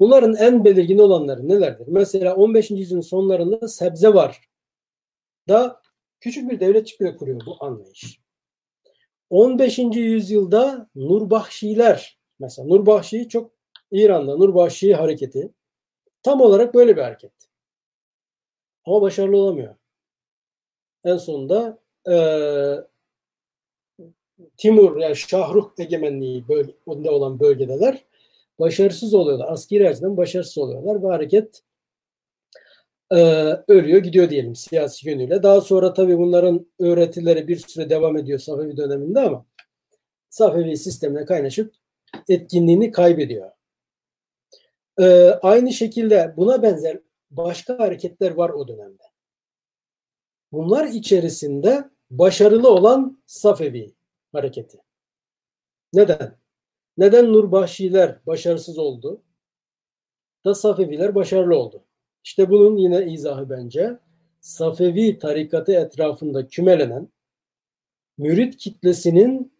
[0.00, 1.86] Bunların en belirgin olanları nelerdir?
[1.88, 2.70] Mesela 15.
[2.70, 4.40] yüzyılın sonlarında sebze var
[5.48, 5.82] da
[6.20, 8.23] küçük bir devlet çıkıyor kuruyor bu anlayış.
[9.34, 9.78] 15.
[9.78, 13.50] yüzyılda Nurbahşiler mesela Nurbahşi çok
[13.90, 15.52] İran'da Nurbahşi hareketi
[16.22, 17.32] tam olarak böyle bir hareket.
[18.84, 19.74] Ama başarılı olamıyor.
[21.04, 21.78] En sonunda
[22.10, 22.16] e,
[24.56, 28.04] Timur yani Şahruh egemenliği bölge, olan bölgedeler
[28.58, 29.52] başarısız oluyorlar.
[29.52, 31.62] Askeri açıdan başarısız oluyorlar ve hareket
[33.12, 33.16] e,
[33.68, 35.42] ölüyor gidiyor diyelim siyasi yönüyle.
[35.42, 39.46] Daha sonra tabii bunların öğretileri bir süre devam ediyor Safevi döneminde ama
[40.30, 41.74] Safevi sistemine kaynaşıp
[42.28, 43.50] etkinliğini kaybediyor.
[45.00, 45.04] E,
[45.42, 47.00] aynı şekilde buna benzer
[47.30, 49.02] başka hareketler var o dönemde.
[50.52, 53.94] Bunlar içerisinde başarılı olan Safevi
[54.32, 54.78] hareketi.
[55.92, 56.36] Neden?
[56.98, 59.22] Neden Nurbahşiler başarısız oldu?
[60.44, 61.84] Da Safeviler başarılı oldu.
[62.24, 63.98] İşte bunun yine izahı bence
[64.40, 67.08] Safevi tarikatı etrafında kümelenen
[68.18, 69.52] mürit kitlesinin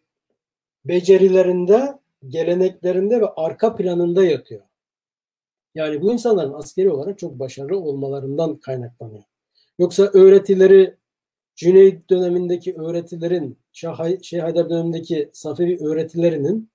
[0.84, 1.98] becerilerinde,
[2.28, 4.62] geleneklerinde ve arka planında yatıyor.
[5.74, 9.24] Yani bu insanların askeri olarak çok başarılı olmalarından kaynaklanıyor.
[9.78, 10.96] Yoksa öğretileri
[11.56, 16.70] Cüneyt dönemindeki öğretilerin, Şeyh Haydar dönemindeki Safevi öğretilerinin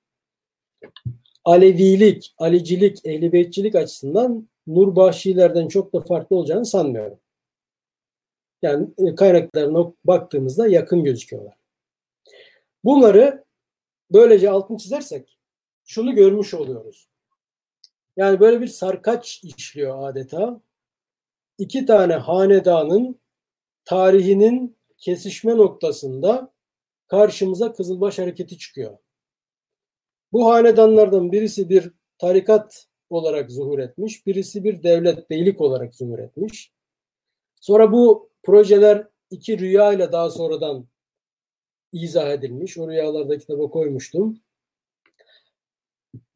[1.46, 7.20] Alevilik, Alicilik, Ehlibeytçilik açısından Nurbahşilerden çok da farklı olacağını sanmıyorum.
[8.62, 11.54] Yani e, kaynaklarına baktığımızda yakın gözüküyorlar.
[12.84, 13.44] Bunları
[14.12, 15.40] böylece altını çizersek
[15.86, 17.10] şunu görmüş oluyoruz.
[18.18, 20.62] Yani böyle bir sarkaç işliyor adeta.
[21.58, 23.20] İki tane hanedanın
[23.86, 26.54] tarihinin kesişme noktasında
[27.08, 28.98] karşımıza Kızılbaş hareketi çıkıyor.
[30.32, 36.72] Bu hanedanlardan birisi bir tarikat olarak zuhur etmiş, birisi bir devlet, beylik olarak zuhur etmiş.
[37.62, 40.88] Sonra bu projeler iki rüya ile daha sonradan
[41.94, 42.78] izah edilmiş.
[42.78, 44.40] O rüyalarda kitaba koymuştum.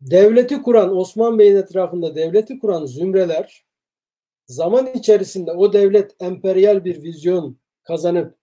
[0.01, 3.65] Devleti kuran, Osman Bey'in etrafında devleti kuran zümreler
[4.47, 8.37] zaman içerisinde o devlet emperyal bir vizyon kazanıp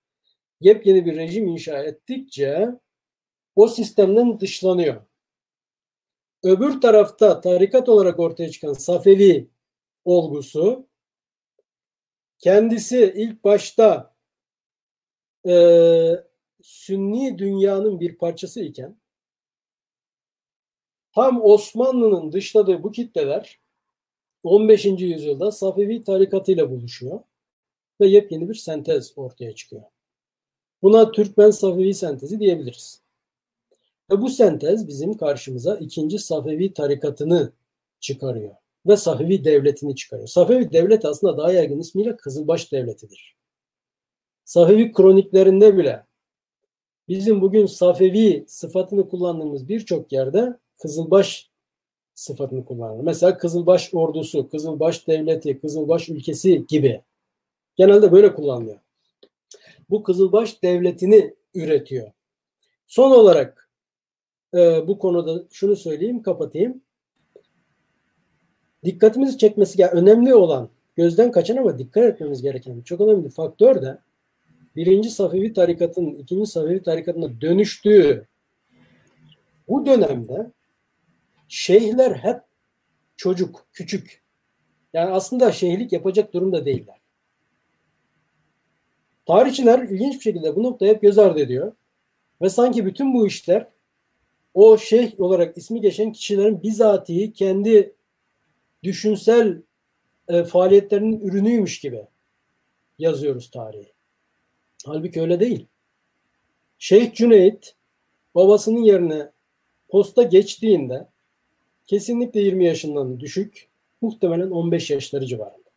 [0.60, 2.68] yepyeni bir rejim inşa ettikçe
[3.56, 5.02] o sistemden dışlanıyor.
[6.42, 9.50] Öbür tarafta tarikat olarak ortaya çıkan Safevi
[10.04, 10.86] olgusu
[12.38, 14.14] kendisi ilk başta
[15.48, 15.54] e,
[16.62, 18.96] Sünni dünyanın bir parçası iken
[21.12, 23.60] tam Osmanlı'nın dışladığı bu kitleler
[24.42, 24.84] 15.
[24.84, 27.20] yüzyılda Safevi tarikatıyla buluşuyor
[28.00, 29.82] ve yepyeni bir sentez ortaya çıkıyor.
[30.82, 33.02] Buna Türkmen Safevi sentezi diyebiliriz.
[34.10, 37.52] Ve bu sentez bizim karşımıza ikinci Safevi tarikatını
[38.00, 38.54] çıkarıyor.
[38.86, 40.28] Ve Safevi devletini çıkarıyor.
[40.28, 43.36] Safevi devlet aslında daha yaygın ismiyle Kızılbaş devletidir.
[44.44, 46.04] Safevi kroniklerinde bile
[47.08, 51.50] bizim bugün Safevi sıfatını kullandığımız birçok yerde Kızılbaş
[52.14, 53.04] sıfatını kullanır.
[53.04, 57.02] Mesela Kızılbaş ordusu, Kızılbaş devleti, Kızılbaş ülkesi gibi.
[57.76, 58.78] Genelde böyle kullanılıyor.
[59.90, 62.12] Bu Kızılbaş devletini üretiyor.
[62.86, 63.69] Son olarak
[64.54, 66.82] e, bu konuda şunu söyleyeyim, kapatayım.
[68.84, 73.82] Dikkatimizi çekmesi yani önemli olan, gözden kaçan ama dikkat etmemiz gereken çok önemli bir faktör
[73.82, 73.98] de
[74.76, 78.26] birinci Safevi tarikatının ikinci Safevi tarikatına dönüştüğü
[79.68, 80.52] bu dönemde
[81.48, 82.40] şeyhler hep
[83.16, 84.22] çocuk, küçük.
[84.92, 86.96] Yani aslında şeyhlik yapacak durumda değiller.
[89.26, 91.72] Tarihçiler ilginç bir şekilde bu noktaya hep göz ardı ediyor.
[92.42, 93.68] Ve sanki bütün bu işler
[94.54, 97.94] o şeyh olarak ismi geçen kişilerin bizatihi kendi
[98.82, 99.62] düşünsel
[100.28, 102.06] e, faaliyetlerinin ürünüymüş gibi
[102.98, 103.92] yazıyoruz tarihi.
[104.86, 105.66] Halbuki öyle değil.
[106.78, 107.74] Şeyh Cüneyt
[108.34, 109.30] babasının yerine
[109.88, 111.06] posta geçtiğinde
[111.86, 113.68] kesinlikle 20 yaşından düşük,
[114.00, 115.70] muhtemelen 15 yaşları civarında.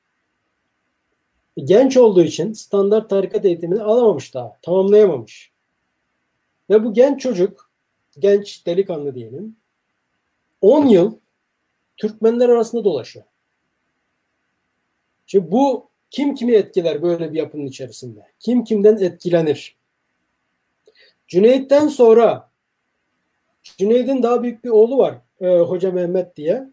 [1.57, 5.51] Genç olduğu için standart tarikat eğitimini alamamış daha, tamamlayamamış.
[6.69, 7.71] Ve bu genç çocuk,
[8.19, 9.55] genç delikanlı diyelim,
[10.61, 11.17] 10 yıl
[11.97, 13.25] Türkmenler arasında dolaşıyor.
[15.25, 18.27] Şimdi bu kim kimi etkiler böyle bir yapının içerisinde?
[18.39, 19.75] Kim kimden etkilenir?
[21.27, 22.49] Cüneyt'ten sonra
[23.63, 25.15] Cüneyt'in daha büyük bir oğlu var.
[25.41, 26.69] E, Hoca Mehmet diye.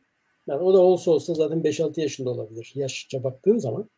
[0.47, 2.73] Yani o da olsa olsa zaten 5-6 yaşında olabilir.
[2.75, 3.91] Yaşça baktığın zaman.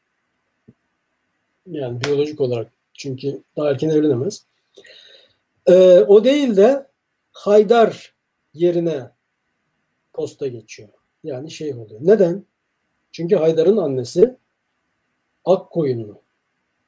[1.66, 2.72] Yani biyolojik olarak.
[2.95, 4.47] Çünkü daha erken evlenemez.
[5.66, 6.86] E, o değil de
[7.33, 8.14] Haydar
[8.55, 9.11] yerine
[10.12, 10.89] posta geçiyor.
[11.24, 12.01] Yani şey oluyor.
[12.03, 12.45] Neden?
[13.12, 14.37] Çünkü Haydar'ın annesi
[15.45, 16.22] Akkoyunlu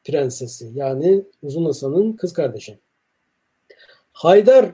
[0.05, 0.71] prensesi.
[0.75, 2.79] Yani Uzun Hasan'ın kız kardeşi.
[4.13, 4.73] Haydar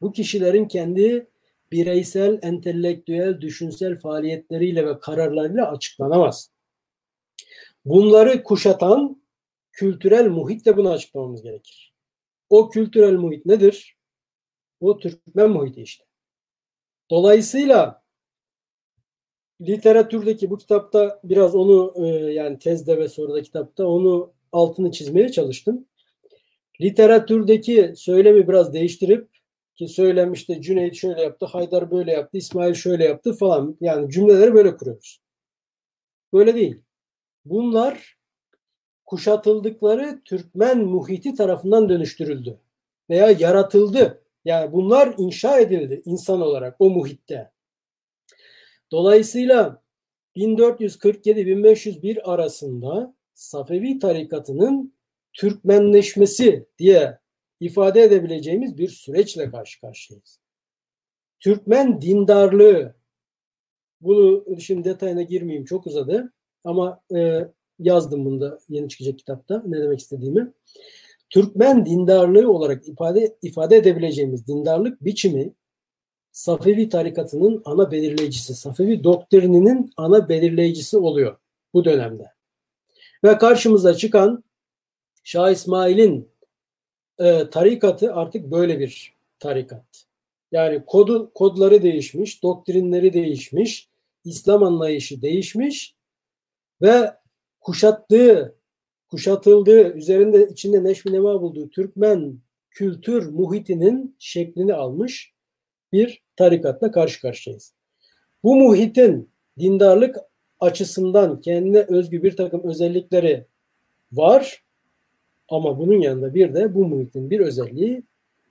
[0.00, 1.26] bu kişilerin kendi
[1.72, 6.50] bireysel, entelektüel, düşünsel faaliyetleriyle ve kararlarıyla açıklanamaz.
[7.84, 9.21] Bunları kuşatan
[9.72, 11.94] kültürel muhitle bunu açıklamamız gerekir.
[12.50, 13.96] O kültürel muhit nedir?
[14.80, 16.04] O Türkmen muhiti işte.
[17.10, 18.02] Dolayısıyla
[19.60, 25.86] literatürdeki bu kitapta biraz onu e, yani tezde ve soruda kitapta onu altını çizmeye çalıştım.
[26.80, 29.28] Literatürdeki söylemi biraz değiştirip
[29.76, 33.76] ki söylem işte Cüneyt şöyle yaptı, Haydar böyle yaptı, İsmail şöyle yaptı falan.
[33.80, 35.20] Yani cümleleri böyle kuruyoruz.
[36.32, 36.80] Böyle değil.
[37.44, 38.16] Bunlar
[39.12, 42.60] kuşatıldıkları Türkmen muhiti tarafından dönüştürüldü
[43.10, 44.22] veya yaratıldı.
[44.44, 47.50] Yani bunlar inşa edildi insan olarak o muhitte.
[48.90, 49.82] Dolayısıyla
[50.36, 54.94] 1447-1501 arasında Safevi tarikatının
[55.32, 57.18] Türkmenleşmesi diye
[57.60, 60.40] ifade edebileceğimiz bir süreçle karşı karşıyayız.
[61.40, 62.94] Türkmen dindarlığı
[64.00, 66.32] bunu şimdi detayına girmeyeyim çok uzadı
[66.64, 67.48] ama e,
[67.86, 70.52] yazdım bunda yeni çıkacak kitapta ne demek istediğimi.
[71.30, 75.52] Türkmen dindarlığı olarak ifade ifade edebileceğimiz dindarlık biçimi
[76.32, 81.36] Safevi tarikatının ana belirleyicisi, Safevi doktrininin ana belirleyicisi oluyor
[81.74, 82.24] bu dönemde.
[83.24, 84.44] Ve karşımıza çıkan
[85.24, 86.28] Şah İsmail'in
[87.18, 90.06] e, tarikatı artık böyle bir tarikat.
[90.52, 93.88] Yani kodu, kodları değişmiş, doktrinleri değişmiş,
[94.24, 95.94] İslam anlayışı değişmiş
[96.82, 97.12] ve
[97.62, 98.56] kuşattığı,
[99.10, 102.38] kuşatıldığı, üzerinde içinde neşvi nema bulduğu Türkmen
[102.70, 105.32] kültür muhitinin şeklini almış
[105.92, 107.74] bir tarikatla karşı karşıyayız.
[108.42, 110.16] Bu muhitin dindarlık
[110.60, 113.46] açısından kendine özgü bir takım özellikleri
[114.12, 114.64] var
[115.48, 118.02] ama bunun yanında bir de bu muhitin bir özelliği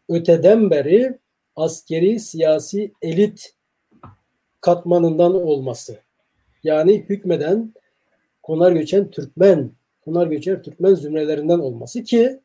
[0.10, 1.20] öteden beri
[1.56, 3.56] askeri siyasi elit
[4.62, 6.00] katmanından olması.
[6.64, 7.74] Yani hükmeden
[8.44, 9.72] konar göçen Türkmen,
[10.06, 12.40] konar göçer Türkmen zümrelerinden olması ki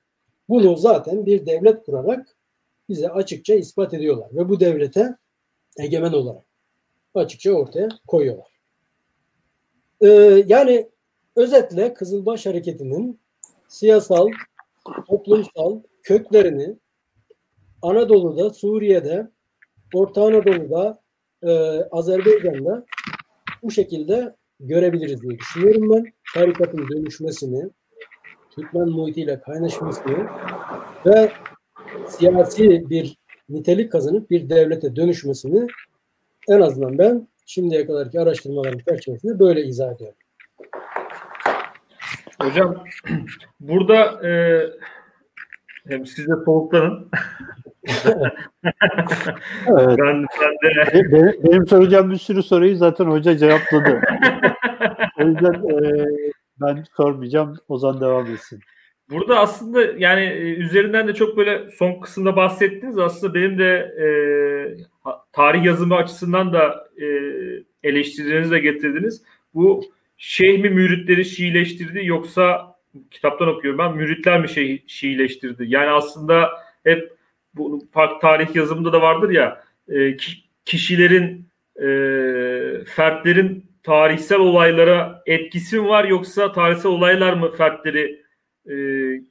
[0.48, 2.36] bunu zaten bir devlet kurarak
[2.88, 5.16] bize açıkça ispat ediyorlar ve bu devlete
[5.78, 6.44] egemen olarak
[7.14, 8.46] açıkça ortaya koyuyorlar.
[10.00, 10.90] Ee, yani
[11.36, 13.20] özetle Kızılbaş Hareketi'nin
[13.68, 14.28] siyasal,
[15.08, 16.76] toplumsal köklerini
[17.82, 19.30] Anadolu'da, Suriye'de,
[19.94, 21.00] Orta Anadolu'da,
[21.42, 21.50] e,
[21.90, 22.84] Azerbaycan'da
[23.62, 26.12] bu şekilde görebiliriz diye düşünüyorum ben.
[26.34, 27.70] Tarikatın dönüşmesini,
[28.50, 30.26] Türkmen muhitiyle kaynaşmasını
[31.06, 31.32] ve
[32.08, 33.16] siyasi bir
[33.48, 35.66] nitelik kazanıp bir devlete dönüşmesini
[36.48, 40.18] en azından ben şimdiye kadarki araştırmalarım çerçevesinde böyle izah ediyorum.
[42.42, 42.84] Hocam
[43.60, 44.30] burada e,
[45.88, 47.10] hem siz de soğuklanın.
[49.66, 49.98] evet.
[49.98, 51.12] ben, ben de...
[51.12, 54.00] benim, benim soracağım bir sürü soruyu zaten hoca cevapladı.
[55.20, 56.06] o yüzden e,
[56.60, 57.56] ben sormayacağım.
[57.68, 58.60] Ozan devam etsin.
[59.10, 62.98] Burada aslında yani e, üzerinden de çok böyle son kısımda bahsettiniz.
[62.98, 64.06] Aslında benim de e,
[65.32, 67.06] tarih yazımı açısından da e,
[67.82, 69.22] eleştirilerinizi de getirdiniz.
[69.54, 69.84] Bu
[70.16, 72.76] şeyh mi müritleri Şiileştirdi yoksa
[73.10, 75.64] kitaptan okuyorum ben müritler mi şey Şiileştirdi?
[75.66, 76.50] Yani aslında
[76.84, 77.15] hep
[77.56, 77.88] bu
[78.20, 80.16] tarih yazımında da vardır ya e,
[80.64, 81.88] kişilerin e,
[82.84, 88.22] fertlerin tarihsel olaylara etkisi mi var yoksa tarihsel olaylar mı fertleri
[88.66, 88.74] e,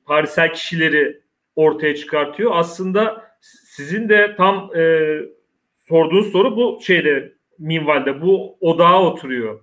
[0.07, 1.21] tarihsel kişileri
[1.55, 2.51] ortaya çıkartıyor?
[2.53, 5.15] Aslında sizin de tam e,
[5.87, 9.61] sorduğunuz soru bu şeyde minvalde bu odağa oturuyor.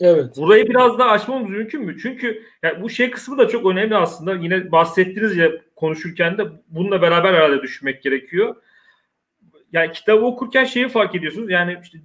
[0.00, 0.36] Evet.
[0.36, 1.96] Burayı biraz daha açmamız mümkün mü?
[2.02, 4.34] Çünkü yani bu şey kısmı da çok önemli aslında.
[4.34, 8.56] Yine bahsettiniz ya konuşurken de bununla beraber herhalde düşünmek gerekiyor.
[9.72, 11.50] Yani kitabı okurken şeyi fark ediyorsunuz.
[11.50, 11.98] Yani işte,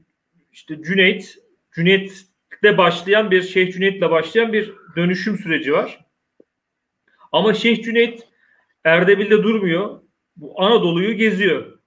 [0.52, 1.38] işte Cüneyt,
[1.76, 6.06] Cüneyt'le başlayan bir Şeyh Cüneyt'le başlayan bir dönüşüm süreci var.
[7.32, 8.28] Ama Şeyh Cüneyt
[8.84, 10.02] Erdebil'de durmuyor.
[10.36, 11.80] Bu Anadolu'yu geziyor.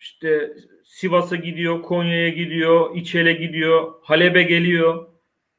[0.00, 0.52] İşte
[0.84, 5.06] Sivas'a gidiyor, Konya'ya gidiyor, İçel'e gidiyor, Halep'e geliyor.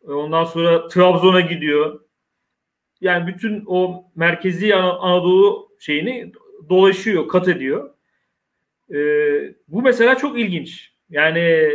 [0.08, 2.00] Ondan sonra Trabzon'a gidiyor.
[3.02, 6.32] Yani bütün o merkezi Anadolu şeyini
[6.70, 7.90] dolaşıyor, kat ediyor.
[8.94, 10.92] Ee, bu mesela çok ilginç.
[11.10, 11.70] Yani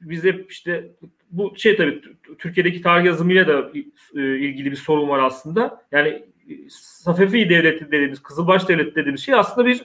[0.00, 0.90] bize işte
[1.30, 2.00] bu şey tabii
[2.38, 3.70] Türkiye'deki tarih yazımıyla da
[4.14, 5.86] e, ilgili bir sorun var aslında.
[5.92, 6.22] Yani
[6.70, 9.84] Safevi devleti dediğimiz, Kızılbaş devleti dediğimiz şey aslında bir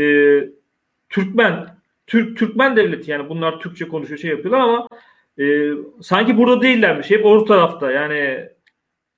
[0.00, 0.04] e,
[1.08, 1.66] Türkmen,
[2.06, 4.88] Türk Türkmen devleti yani bunlar Türkçe konuşuyor şey yapıyorlar ama
[5.38, 5.70] e,
[6.02, 7.10] sanki burada değillermiş.
[7.10, 7.90] Hep orta tarafta.
[7.90, 8.48] Yani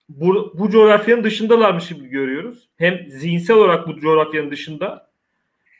[0.08, 2.65] bu, bu coğrafyanın dışındalarmış gibi görüyoruz.
[2.76, 5.10] Hem zihinsel olarak bu coğrafyanın dışında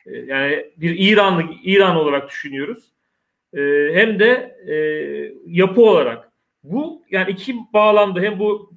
[0.05, 2.83] e, yani bir İranlı İran olarak düşünüyoruz.
[3.53, 3.59] E,
[3.93, 4.75] hem de e,
[5.45, 6.31] yapı olarak.
[6.63, 8.71] Bu yani iki bağlamda hem bu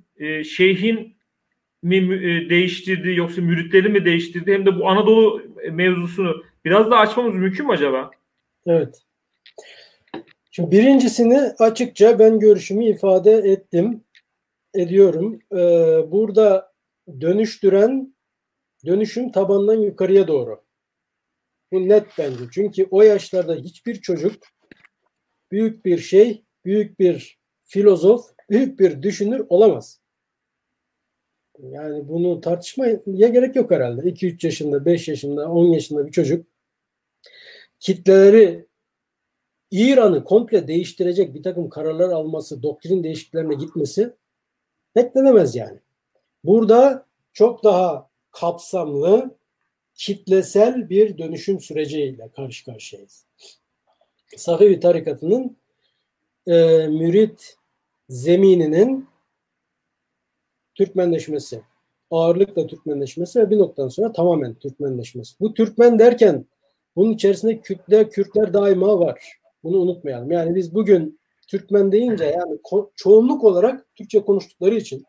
[0.57, 1.17] şeyhin
[1.83, 2.11] mi
[2.51, 7.73] değiştirdi yoksa müritleri mi değiştirdi hem de bu Anadolu mevzusunu biraz daha açmamız mümkün mü
[7.73, 8.11] acaba?
[8.67, 9.03] Evet.
[10.51, 14.05] Şimdi birincisini açıkça ben görüşümü ifade ettim,
[14.75, 15.39] ediyorum.
[15.53, 15.57] Ee,
[16.13, 16.70] burada
[17.21, 18.15] dönüştüren
[18.87, 20.65] dönüşüm tabandan yukarıya doğru.
[21.73, 22.45] Bu net bence.
[22.53, 24.43] Çünkü o yaşlarda hiçbir çocuk
[25.51, 30.01] büyük bir şey, büyük bir filozof, büyük bir düşünür olamaz.
[31.63, 34.09] Yani bunu tartışmaya gerek yok herhalde.
[34.09, 36.47] 2-3 yaşında, 5 yaşında, 10 yaşında bir çocuk
[37.81, 38.67] kitleleri
[39.71, 44.13] İran'ı komple değiştirecek bir takım kararlar alması, doktrin değişikliklerine gitmesi
[44.97, 45.81] beklenemez yani.
[46.45, 49.37] Burada çok daha kapsamlı,
[49.95, 53.27] kitlesel bir dönüşüm süreciyle karşı karşıyayız.
[54.37, 55.57] Safevi tarikatının
[56.47, 57.57] e, mürit
[58.09, 59.09] zemininin
[60.75, 61.63] Türkmenleşmesi,
[62.11, 65.35] ağırlıkla Türkmenleşmesi ve bir noktadan sonra tamamen Türkmenleşmesi.
[65.41, 66.47] Bu Türkmen derken
[66.97, 69.41] bunun içerisinde Kürtler, Kürtler daima var.
[69.63, 70.31] Bunu unutmayalım.
[70.31, 72.59] Yani biz bugün Türkmen deyince yani
[72.97, 75.05] çoğunluk olarak Türkçe konuştukları için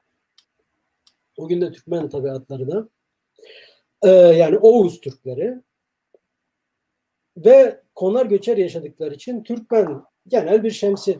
[1.41, 2.89] o gün de Türkmen tabiatları da
[4.03, 5.61] e, yani Oğuz Türkleri
[7.37, 11.17] ve konar göçer yaşadıkları için Türkmen genel bir şemsiye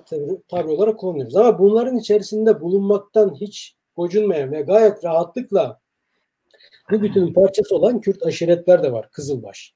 [0.48, 1.36] tabi olarak kullanıyoruz.
[1.36, 5.80] Ama bunların içerisinde bulunmaktan hiç gocunmayan ve gayet rahatlıkla
[6.92, 9.12] bu bütünün parçası olan Kürt aşiretler de var.
[9.12, 9.76] Kızılbaş.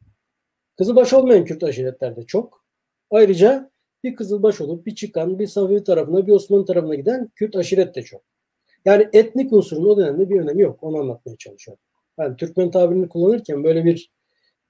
[0.78, 2.66] Kızılbaş olmayan Kürt aşiretler de çok.
[3.12, 3.72] Ayrıca
[4.04, 8.02] bir Kızılbaş olup bir çıkan, bir Safevi tarafına, bir Osmanlı tarafına giden Kürt aşiret de
[8.02, 8.35] çok.
[8.86, 10.84] Yani etnik unsurun o dönemde bir önemi yok.
[10.84, 11.84] Onu anlatmaya çalışıyorum.
[12.20, 14.12] Yani Türkmen tabirini kullanırken böyle bir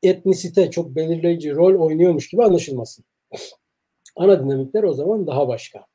[0.04, 3.06] etnisite çok belirleyici rol oynuyormuş gibi anlaşılmasın.
[4.16, 5.86] Ana dinamikler o zaman daha başka.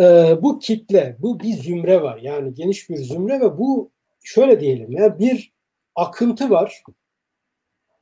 [0.00, 2.18] Ee, bu kitle, bu bir zümre var.
[2.22, 3.90] Yani geniş bir zümre ve bu
[4.24, 5.52] şöyle diyelim ya bir
[5.94, 6.82] akıntı var.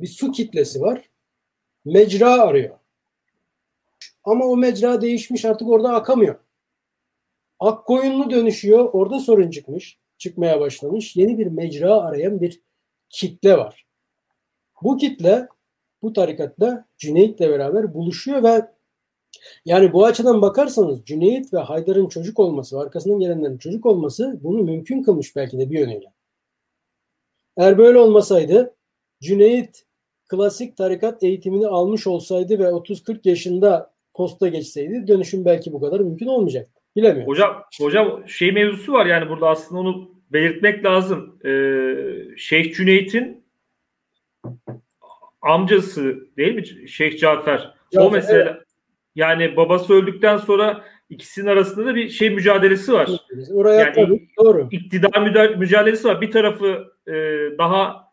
[0.01, 1.11] Bir su kitlesi var.
[1.85, 2.79] Mecra arıyor.
[4.25, 6.44] Ama o mecra değişmiş artık orada akamıyor.
[7.65, 8.91] Ak koyunlu dönüşüyor.
[8.93, 9.99] Orada sorun çıkmış.
[10.19, 11.17] Çıkmaya başlamış.
[11.17, 12.61] Yeni bir mecra arayan bir
[13.11, 13.87] kitle var.
[14.83, 15.49] Bu kitle
[16.03, 18.71] bu tarikatla Cüneyt'le beraber buluşuyor ve
[19.65, 25.03] yani bu açıdan bakarsanız Cüneyt ve Haydar'ın çocuk olması, arkasından gelenlerin çocuk olması bunu mümkün
[25.03, 26.13] kılmış belki de bir yönüyle.
[27.57, 28.75] Eğer böyle olmasaydı
[29.21, 29.85] Cüneyt
[30.29, 36.27] klasik tarikat eğitimini almış olsaydı ve 30-40 yaşında posta geçseydi dönüşüm belki bu kadar mümkün
[36.27, 36.74] olmayacaktı.
[36.97, 37.29] Bilemiyorum.
[37.29, 41.39] Hocam, hocam şey mevzusu var yani burada aslında onu belirtmek lazım.
[41.45, 41.95] Ee,
[42.37, 43.45] Şeyh Cüneyt'in
[45.43, 46.89] amcası değil mi?
[46.89, 47.75] Şeyh Cafer.
[47.93, 48.63] Cafer o mesela evet.
[49.15, 53.11] yani babası öldükten sonra ikisinin arasında da bir şey mücadelesi var.
[53.53, 54.69] Oraya yani tabii, doğru.
[54.71, 56.21] İktidar mücadelesi var.
[56.21, 57.13] Bir tarafı e,
[57.59, 58.05] daha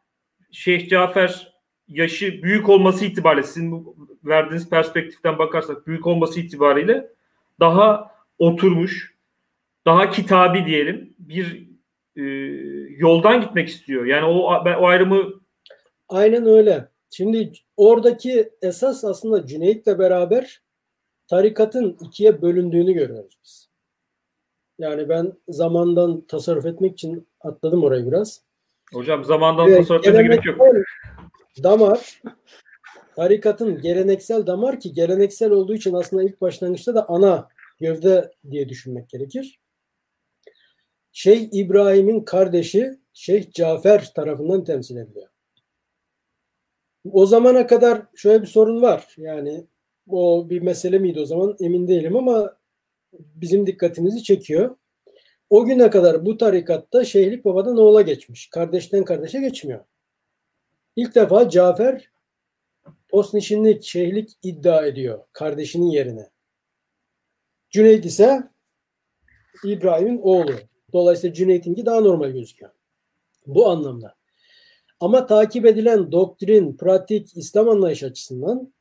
[0.52, 1.52] Şeyh Cafer
[1.88, 7.08] yaşı büyük olması itibariyle sizin verdiğiniz perspektiften bakarsak büyük olması itibariyle
[7.60, 8.11] daha
[8.42, 9.16] oturmuş,
[9.86, 11.70] daha kitabi diyelim bir
[12.16, 12.22] e,
[12.98, 14.06] yoldan gitmek istiyor.
[14.06, 15.42] Yani o ben o ayrımı
[16.10, 16.88] Aynen öyle.
[17.10, 20.62] Şimdi oradaki esas aslında Cüneyt'le beraber
[21.28, 23.70] tarikatın ikiye bölündüğünü görüyoruz biz.
[24.80, 28.42] Yani ben zamandan tasarruf etmek için atladım orayı biraz.
[28.94, 30.60] Hocam zamandan evet, tasarruf etmeye gerek yok.
[31.64, 32.22] Damar
[33.16, 37.48] tarikatın geleneksel damar ki geleneksel olduğu için aslında ilk başlangıçta da ana
[37.82, 39.60] gövde diye düşünmek gerekir.
[41.12, 45.28] Şeyh İbrahim'in kardeşi Şeyh Cafer tarafından temsil ediliyor.
[47.12, 49.16] O zamana kadar şöyle bir sorun var.
[49.18, 49.66] Yani
[50.10, 52.58] o bir mesele miydi o zaman emin değilim ama
[53.14, 54.76] bizim dikkatimizi çekiyor.
[55.50, 58.50] O güne kadar bu tarikatta şeyhlik babadan oğula geçmiş.
[58.50, 59.86] Kardeşten kardeşe geçmiyor.
[60.96, 62.12] İlk defa Cafer
[63.10, 66.31] postnişinlik, şeyhlik iddia ediyor kardeşinin yerine.
[67.72, 68.44] Cüneyt ise
[69.64, 70.52] İbrahim'in oğlu.
[70.94, 72.72] Dolayısıyla Cüneyt'inki daha normal gözüküyor.
[73.46, 74.16] Bu anlamda.
[75.00, 78.74] Ama takip edilen doktrin, pratik, İslam anlayış açısından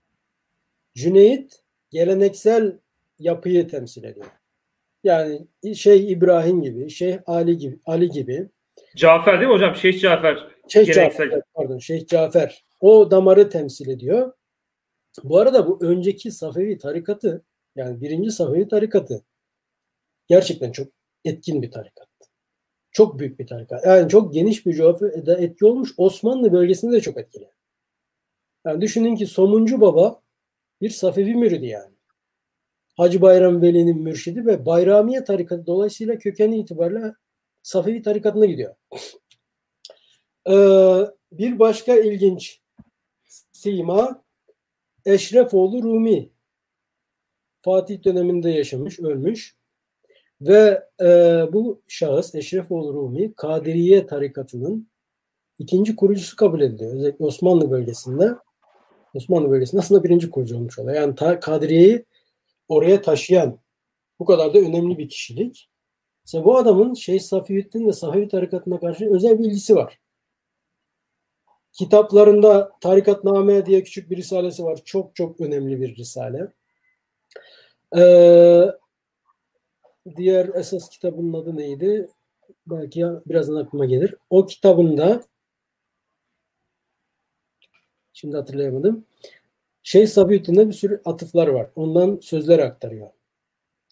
[0.95, 2.79] Cüneyt geleneksel
[3.19, 4.27] yapıyı temsil ediyor.
[5.05, 8.49] Yani Şeyh İbrahim gibi, Şeyh Ali gibi, Ali gibi.
[8.97, 9.77] Cafer değil mi hocam?
[9.77, 10.49] Şeyh Cafer.
[10.69, 11.31] Şeyh geleneksel.
[11.31, 12.65] Cafer, pardon, Şeyh Cafer.
[12.81, 14.33] O damarı temsil ediyor.
[15.25, 17.45] Bu arada bu önceki Safevi tarikatı
[17.81, 19.25] Yani birinci Safevi tarikatı
[20.29, 20.89] gerçekten çok
[21.25, 22.09] etkin bir tarikat.
[22.93, 23.87] Çok büyük bir tarikat.
[23.87, 25.95] Yani çok geniş bir coğrafyada etki olmuş.
[25.97, 27.51] Osmanlı bölgesinde de çok etkili.
[28.67, 30.23] Yani düşünün ki Somuncu Baba
[30.81, 31.95] bir Safevi müridi yani.
[32.97, 37.13] Hacı Bayram Veli'nin mürşidi ve Bayramiye tarikatı dolayısıyla kökeni itibariyle
[37.63, 38.75] Safevi tarikatına gidiyor.
[40.49, 42.61] Ee, bir başka ilginç
[43.53, 44.25] sima
[45.07, 46.31] Eşrefoğlu Rumi.
[47.63, 49.57] Fatih döneminde yaşamış, ölmüş.
[50.41, 51.07] Ve e,
[51.53, 54.91] bu şahıs Eşrefoğlu Rumi Kadiriye tarikatının
[55.59, 56.95] ikinci kurucusu kabul ediliyor.
[56.95, 58.35] Özellikle Osmanlı bölgesinde.
[59.15, 60.97] Osmanlı bölgesinde aslında birinci kurucu olmuş oluyor.
[60.97, 62.05] Yani ta, Kadiriye'yi
[62.69, 63.59] oraya taşıyan
[64.19, 65.71] bu kadar da önemli bir kişilik.
[66.25, 69.99] İşte bu adamın Şeyh Safiyüddin ve Sahibi tarikatına karşı özel bir ilgisi var.
[71.73, 74.81] Kitaplarında Tarikatname diye küçük bir risalesi var.
[74.85, 76.53] Çok çok önemli bir risale.
[77.97, 78.67] Ee,
[80.17, 82.09] diğer esas kitabının adı neydi?
[82.67, 84.15] Belki ya, birazdan aklıma gelir.
[84.31, 85.23] O kitabında
[88.13, 89.07] şimdi hatırlayamadım.
[89.83, 91.71] Şey Sabiüddin'de bir sürü atıflar var.
[91.77, 93.11] Ondan sözler aktarıyor.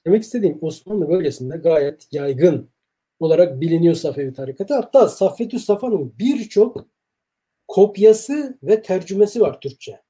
[0.07, 2.70] Demek istediğim Osmanlı bölgesinde gayet yaygın
[3.20, 4.75] olarak biliniyor Safevi tarikatı.
[4.75, 6.87] Hatta Saffetü Safa'nın birçok
[7.69, 10.01] kopyası ve tercümesi var Türkçe.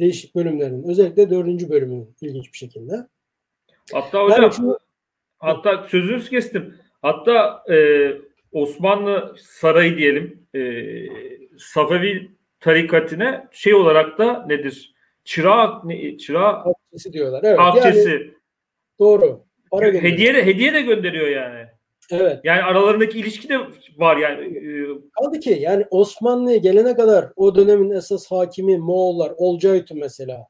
[0.00, 0.82] Değişik bölümlerin.
[0.82, 2.94] Özellikle dördüncü bölümün ilginç bir şekilde.
[3.92, 4.78] Hatta hocam yani şu,
[5.38, 6.74] hatta sözünüzü kestim.
[7.02, 7.76] Hatta e,
[8.52, 10.82] Osmanlı Sarayı diyelim e,
[11.58, 12.30] Safevi
[12.60, 14.94] tarikatine şey olarak da nedir?
[15.24, 17.40] Çırak ne çırak akçesi diyorlar.
[17.44, 17.58] Evet.
[17.60, 18.10] Akçesi.
[18.10, 18.34] Yani,
[18.98, 19.44] doğru.
[19.70, 21.66] Para hediye de hediye de gönderiyor yani.
[22.10, 22.40] Evet.
[22.44, 23.58] Yani aralarındaki ilişki de
[23.96, 24.60] var yani.
[25.12, 30.46] Kaldı ki yani Osmanlı'ya gelene kadar o dönemin esas hakimi Moğollar, Olcaytu mesela.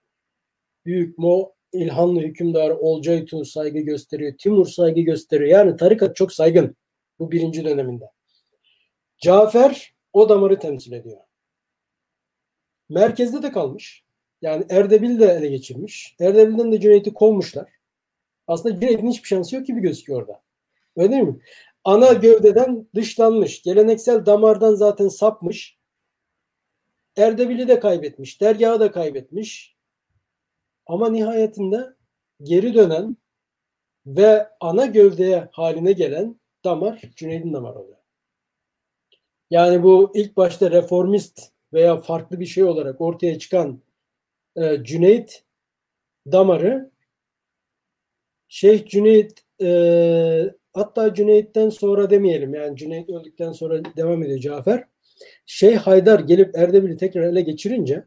[0.86, 4.32] Büyük Mo İlhanlı hükümdarı Olcaytu saygı gösteriyor.
[4.38, 5.50] Timur saygı gösteriyor.
[5.50, 6.76] Yani tarikat çok saygın
[7.18, 8.04] bu birinci döneminde.
[9.18, 11.18] Cafer o damarı temsil ediyor.
[12.88, 14.04] Merkezde de kalmış.
[14.42, 16.16] Yani Erdebil de ele geçirmiş.
[16.20, 17.70] Erdebil'den de Cüneyt'i kovmuşlar.
[18.46, 20.42] Aslında Cüneyt'in hiçbir şansı yok gibi gözüküyor orada.
[20.98, 21.40] Öyle değil mi?
[21.84, 23.62] Ana gövdeden dışlanmış.
[23.62, 25.78] Geleneksel damardan zaten sapmış.
[27.16, 28.40] Erdebil'i de kaybetmiş.
[28.40, 29.76] Dergahı da kaybetmiş.
[30.86, 31.94] Ama nihayetinde
[32.42, 33.16] geri dönen
[34.06, 37.98] ve ana gövdeye haline gelen damar Cüneyd'in damarı oluyor.
[39.50, 43.82] Yani bu ilk başta reformist veya farklı bir şey olarak ortaya çıkan
[44.56, 45.44] e, Cüneyt
[46.32, 46.90] damarı
[48.48, 54.84] Şeyh Cüneyt e, hatta Cüneyt'ten sonra demeyelim yani Cüneyt öldükten sonra devam ediyor Cafer.
[55.46, 58.04] Şeyh Haydar gelip Erdebil'i tekrar ele geçirince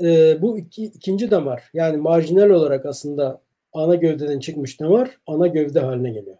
[0.00, 3.42] e, bu iki, ikinci damar yani marjinal olarak aslında
[3.72, 6.38] ana gövdeden çıkmış damar ana gövde haline geliyor.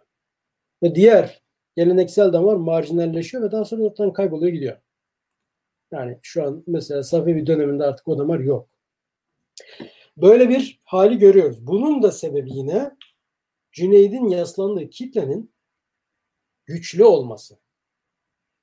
[0.82, 1.42] Ve diğer
[1.76, 4.76] geleneksel damar marjinalleşiyor ve daha sonra ortadan kayboluyor gidiyor.
[5.92, 8.68] Yani şu an mesela Safevi döneminde artık o damar yok.
[10.16, 11.66] Böyle bir hali görüyoruz.
[11.66, 12.90] Bunun da sebebi yine
[13.72, 15.52] Cüneyd'in yaslandığı kitlenin
[16.66, 17.58] güçlü olması.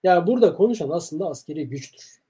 [0.04, 2.22] Yani burada konuşan aslında askeri güçtür.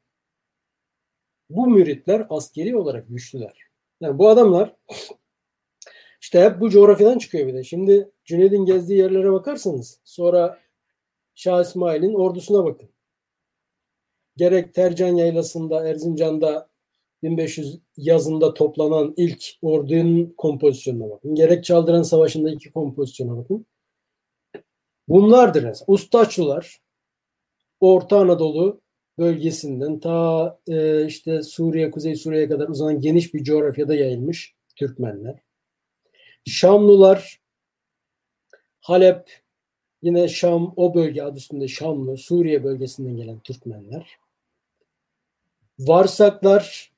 [1.50, 3.68] Bu müritler askeri olarak güçlüler.
[4.02, 4.76] Yani bu adamlar
[6.22, 7.64] işte hep bu coğrafyadan çıkıyor bir de.
[7.64, 10.60] Şimdi Cüneyd'in gezdiği yerlere bakarsanız sonra
[11.36, 12.90] Şah İsmail'in ordusuna bakın.
[14.38, 16.70] Gerek Tercan Yaylası'nda, Erzincan'da
[17.24, 21.36] 1500 yazında toplanan ilk ordunun kompozisyonuna bakın.
[21.36, 23.66] Gerek Çaldıran Savaşı'nda iki kompozisyona bakın.
[25.08, 25.86] Bunlardır mesela.
[25.88, 26.80] Ustaçlılar
[27.80, 28.82] Orta Anadolu
[29.18, 35.40] bölgesinden ta e, işte Suriye, Kuzey Suriye'ye kadar uzanan geniş bir coğrafyada yayılmış Türkmenler.
[36.46, 37.40] Şamlılar
[38.80, 39.42] Halep,
[40.02, 44.18] yine Şam o bölge adı üstünde Şamlı, Suriye bölgesinden gelen Türkmenler.
[45.80, 46.92] Varsaklar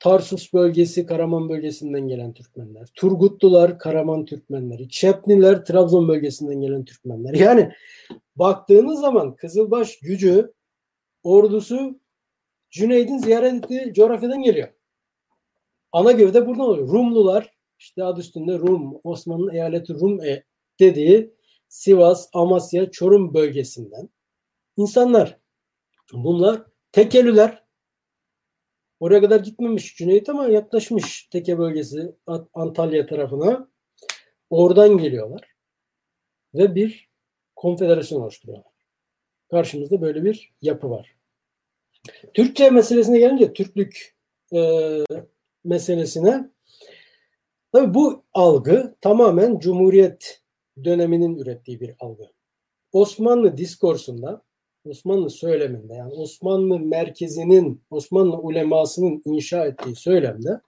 [0.00, 2.88] Tarsus bölgesi, Karaman bölgesinden gelen Türkmenler.
[2.94, 4.88] Turgutlular, Karaman Türkmenleri.
[4.88, 7.34] Çepniler, Trabzon bölgesinden gelen Türkmenler.
[7.38, 7.72] Yani
[8.36, 10.52] baktığınız zaman Kızılbaş gücü,
[11.22, 12.00] ordusu
[12.70, 14.68] Cüneyd'in ziyaret ettiği coğrafyadan geliyor.
[15.92, 16.88] Ana gövde buradan oluyor.
[16.88, 20.44] Rumlular, işte adı üstünde Rum, Osmanlı eyaleti Rum e
[20.80, 21.34] dediği
[21.68, 24.08] Sivas, Amasya, Çorum bölgesinden
[24.76, 25.38] insanlar.
[26.12, 26.62] Bunlar
[26.92, 27.64] Tekelüler,
[29.00, 32.14] Oraya kadar gitmemiş Cüneyt ama yaklaşmış Teke bölgesi
[32.54, 33.68] Antalya tarafına.
[34.50, 35.54] Oradan geliyorlar.
[36.54, 37.08] Ve bir
[37.56, 38.72] konfederasyon oluşturuyorlar.
[39.50, 41.16] Karşımızda böyle bir yapı var.
[42.34, 44.16] Türkçe meselesine gelince Türklük
[44.54, 44.60] e,
[45.64, 46.50] meselesine
[47.72, 50.42] Tabii bu algı tamamen Cumhuriyet
[50.84, 52.24] döneminin ürettiği bir algı.
[52.92, 54.42] Osmanlı diskursunda,
[54.88, 60.60] Osmanlı söyleminde yani Osmanlı merkezinin, Osmanlı ulemasının inşa ettiği söylemde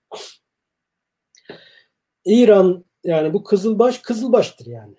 [2.25, 4.97] İran yani bu Kızılbaş Kızılbaş'tır yani.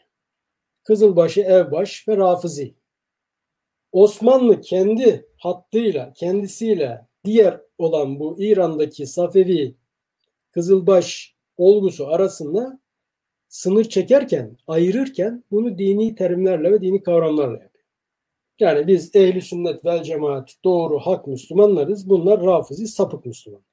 [0.83, 2.75] Kızılbaşı, Evbaş ve Rafizi.
[3.91, 9.75] Osmanlı kendi hattıyla, kendisiyle diğer olan bu İran'daki Safevi
[10.51, 12.79] Kızılbaş olgusu arasında
[13.47, 17.70] sınır çekerken, ayırırken bunu dini terimlerle ve dini kavramlarla yapıyor.
[18.61, 22.09] Yani biz ehli sünnet vel cemaat doğru hak Müslümanlarız.
[22.09, 23.65] Bunlar rafizi sapık Müslümanlar.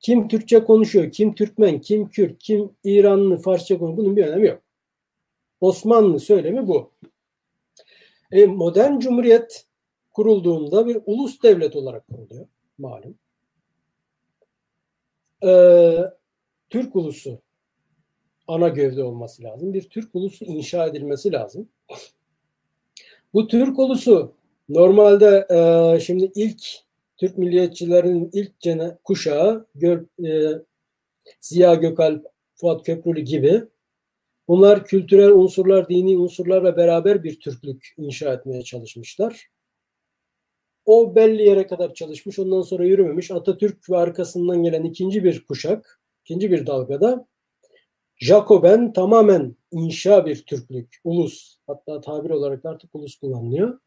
[0.00, 4.62] Kim Türkçe konuşuyor, kim Türkmen, kim Kürt, kim İranlı, Farsça konuşuyor bunun bir önemi yok.
[5.60, 6.90] Osmanlı söylemi bu.
[8.32, 9.66] E, modern cumhuriyet
[10.12, 12.46] kurulduğunda bir ulus devlet olarak kuruluyor
[12.78, 13.18] malum.
[15.44, 15.98] Ee,
[16.70, 17.38] Türk ulusu
[18.48, 19.74] ana gövde olması lazım.
[19.74, 21.68] Bir Türk ulusu inşa edilmesi lazım.
[23.34, 24.34] Bu Türk ulusu
[24.68, 26.62] normalde e, şimdi ilk
[27.16, 30.62] Türk milliyetçilerin ilk cene, kuşağı Gör, e,
[31.40, 33.62] Ziya Gökalp, Fuat Köprülü gibi
[34.48, 39.48] bunlar kültürel unsurlar, dini unsurlarla beraber bir Türklük inşa etmeye çalışmışlar.
[40.84, 43.30] O belli yere kadar çalışmış, ondan sonra yürümemiş.
[43.30, 47.26] Atatürk ve arkasından gelen ikinci bir kuşak, ikinci bir dalgada
[48.22, 53.80] Jacoben tamamen inşa bir Türklük, ulus, hatta tabir olarak artık ulus kullanılıyor.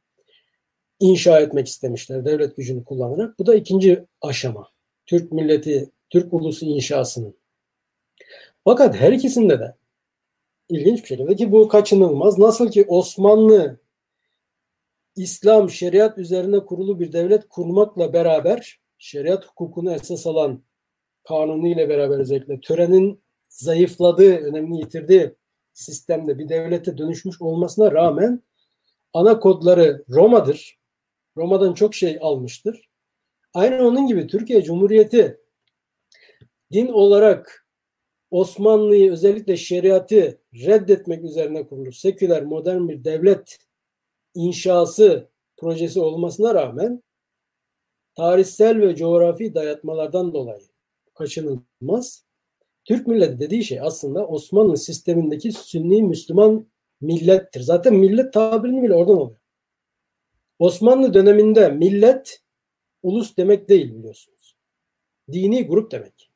[0.99, 3.39] İnşa etmek istemişler devlet gücünü kullanarak.
[3.39, 4.69] Bu da ikinci aşama.
[5.05, 7.35] Türk milleti, Türk ulusu inşasının.
[8.63, 9.75] Fakat her ikisinde de
[10.69, 12.37] ilginç bir şekilde ki bu kaçınılmaz.
[12.37, 13.79] Nasıl ki Osmanlı
[15.15, 20.63] İslam şeriat üzerine kurulu bir devlet kurmakla beraber şeriat hukukunu esas alan
[21.23, 23.24] kanunu ile beraber özellikle törenin
[23.55, 25.35] zayıfladığı, önemini yitirdiği
[25.73, 28.43] sistemde bir devlete dönüşmüş olmasına rağmen
[29.13, 30.79] ana kodları Roma'dır.
[31.37, 32.89] Roma'dan çok şey almıştır.
[33.53, 35.39] Aynı onun gibi Türkiye Cumhuriyeti
[36.71, 37.67] din olarak
[38.31, 41.93] Osmanlı'yı özellikle şeriatı reddetmek üzerine kurulur.
[41.93, 43.57] Seküler modern bir devlet
[44.33, 47.03] inşası projesi olmasına rağmen
[48.15, 50.61] tarihsel ve coğrafi dayatmalardan dolayı
[51.13, 52.25] kaçınılmaz.
[52.85, 56.67] Türk milleti dediği şey aslında Osmanlı sistemindeki Sünni Müslüman
[57.01, 57.61] millettir.
[57.61, 59.37] Zaten millet tabirini bile oradan alıyor.
[60.59, 62.41] Osmanlı döneminde millet
[63.03, 64.55] ulus demek değil biliyorsunuz.
[65.31, 66.31] Dini grup demek.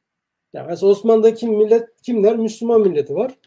[0.54, 2.38] Yani mesela Osmanlı'daki millet kimler?
[2.38, 3.40] Müslüman milleti var.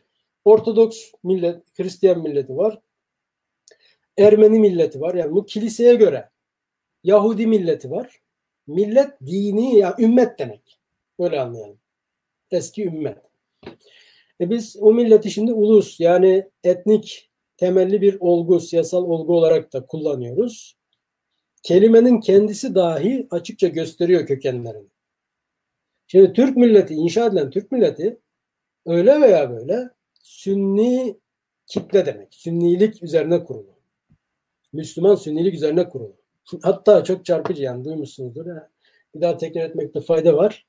[0.45, 2.79] Ortodoks millet, Hristiyan milleti var.
[4.19, 5.15] Ermeni milleti var.
[5.15, 6.31] Yani bu kiliseye göre
[7.05, 8.21] Yahudi milleti var.
[8.67, 10.81] Millet dini ya ümmet demek.
[11.19, 11.82] Öyle anlayalım.
[12.53, 13.19] Eski ümmet.
[14.41, 19.87] E biz o milleti şimdi ulus yani etnik temelli bir olgu, siyasal olgu olarak da
[19.87, 20.77] kullanıyoruz.
[21.63, 24.89] Kelimenin kendisi dahi açıkça gösteriyor kökenlerini.
[26.07, 28.19] Şimdi Türk milleti, inşa edilen Türk milleti
[28.87, 29.91] öyle veya böyle
[30.23, 31.17] Sünni
[31.67, 32.35] kitle demek.
[32.35, 33.75] Sünnilik üzerine kurulu.
[34.73, 36.17] Müslüman sünnilik üzerine kurulu.
[36.63, 38.47] Hatta çok çarpıcı yani duymuşsunuzdur.
[39.15, 40.67] Bir daha tekrar etmekte fayda var.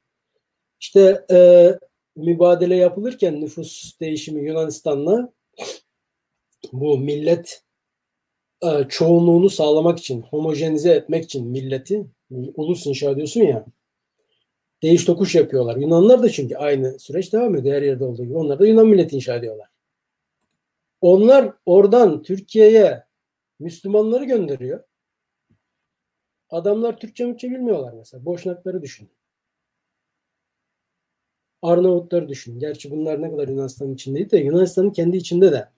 [0.84, 1.70] İşte e,
[2.16, 5.34] mübadele yapılırken nüfus değişimi Yunanistan'la
[6.74, 7.64] bu millet
[8.64, 13.66] e, çoğunluğunu sağlamak için, homojenize etmek için milleti ulus inşa ediyorsun ya
[14.82, 15.78] değiş tokuş yapıyorlar.
[15.78, 18.38] Yunanlar da çünkü aynı süreç devam ediyor her yerde olduğu gibi.
[18.38, 19.68] Onlar da Yunan milleti inşa ediyorlar.
[21.02, 23.04] Onlar oradan Türkiye'ye
[23.60, 24.84] Müslümanları gönderiyor.
[26.50, 28.26] Adamlar Türkçe Türkçe bilmiyorlar mesela.
[28.26, 29.10] Boşnakları düşün.
[31.64, 32.60] Arnavutları düşün.
[32.60, 35.70] Gerçi bunlar ne kadar Yunanistan'ın içindeydi de Yunanistan'ın kendi içinde de.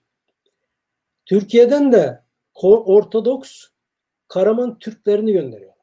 [1.26, 2.22] Türkiye'den de
[2.62, 3.66] Ortodoks
[4.28, 5.76] Karaman Türklerini gönderiyorlar.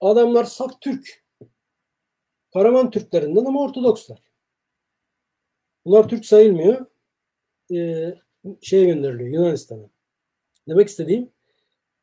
[0.00, 1.24] Adamlar saf Türk.
[2.52, 4.22] Karaman Türklerinden ama Ortodokslar.
[5.84, 6.86] Bunlar Türk sayılmıyor.
[7.72, 8.14] Ee,
[8.60, 9.90] şeye gönderiliyor Yunanistan'a.
[10.68, 11.30] Demek istediğim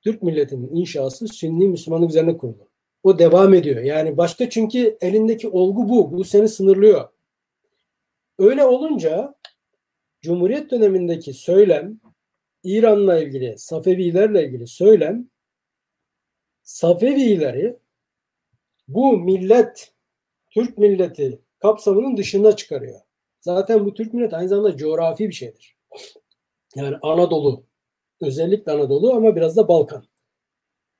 [0.02, 2.71] Türk milletinin inşası Sünni Müslümanlık üzerine kurulu.
[3.04, 3.82] O devam ediyor.
[3.82, 6.12] Yani başka çünkü elindeki olgu bu.
[6.12, 7.10] Bu seni sınırlıyor.
[8.40, 9.36] Öyle olunca
[10.22, 12.00] Cumhuriyet dönemindeki söylem
[12.64, 15.30] İran'la ilgili, Safevilerle ilgili söylem
[16.64, 17.78] Safevileri
[18.88, 19.94] bu millet,
[20.50, 23.00] Türk milleti kapsamının dışına çıkarıyor.
[23.42, 25.78] Zaten bu Türk milleti aynı zamanda coğrafi bir şeydir.
[26.76, 27.64] Yani Anadolu,
[28.22, 30.11] özellikle Anadolu ama biraz da Balkan.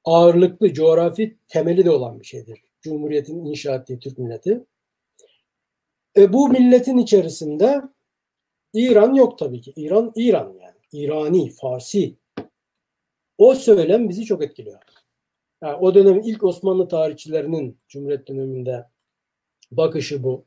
[0.06, 2.64] Ağırlıklı coğrafi temeli de olan bir şeydir.
[2.82, 4.64] Cumhuriyetin inşa ettiği Türk milleti.
[6.18, 7.82] E, bu milletin içerisinde
[8.74, 9.74] İran yok tabii ki.
[9.76, 10.78] İran, İran yani.
[10.94, 12.16] İrani, Farsi.
[13.38, 14.80] O söylem bizi çok etkiliyor.
[15.62, 18.86] Yani o dönemin ilk Osmanlı tarihçilerinin Cumhuriyet döneminde
[19.72, 20.46] bakışı bu.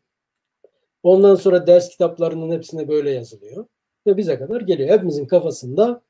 [1.02, 3.66] Ondan sonra ders kitaplarının hepsine böyle yazılıyor.
[4.06, 4.88] Ve bize kadar geliyor.
[4.88, 6.02] Hepimizin kafasında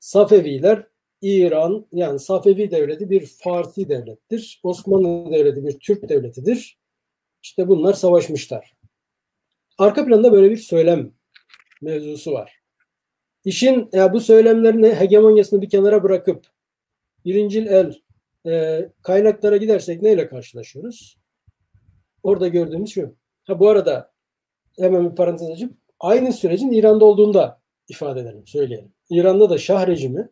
[0.00, 0.86] Safeviler
[1.22, 4.60] İran yani Safevi devleti bir Farsi devlettir.
[4.62, 6.78] Osmanlı devleti bir Türk devletidir.
[7.42, 8.76] İşte bunlar savaşmışlar.
[9.78, 11.12] Arka planda böyle bir söylem
[11.82, 12.62] mevzusu var.
[13.44, 16.46] İşin ya bu söylemlerin hegemonyasını bir kenara bırakıp
[17.24, 17.94] birincil el
[18.46, 21.18] e, kaynaklara gidersek neyle karşılaşıyoruz?
[22.22, 23.16] Orada gördüğümüz şu.
[23.44, 24.12] Ha bu arada
[24.78, 28.92] hemen bir parantez açıp aynı sürecin İran'da olduğunda ifade edelim, söyleyelim.
[29.10, 30.28] İran'da da Şah rejimi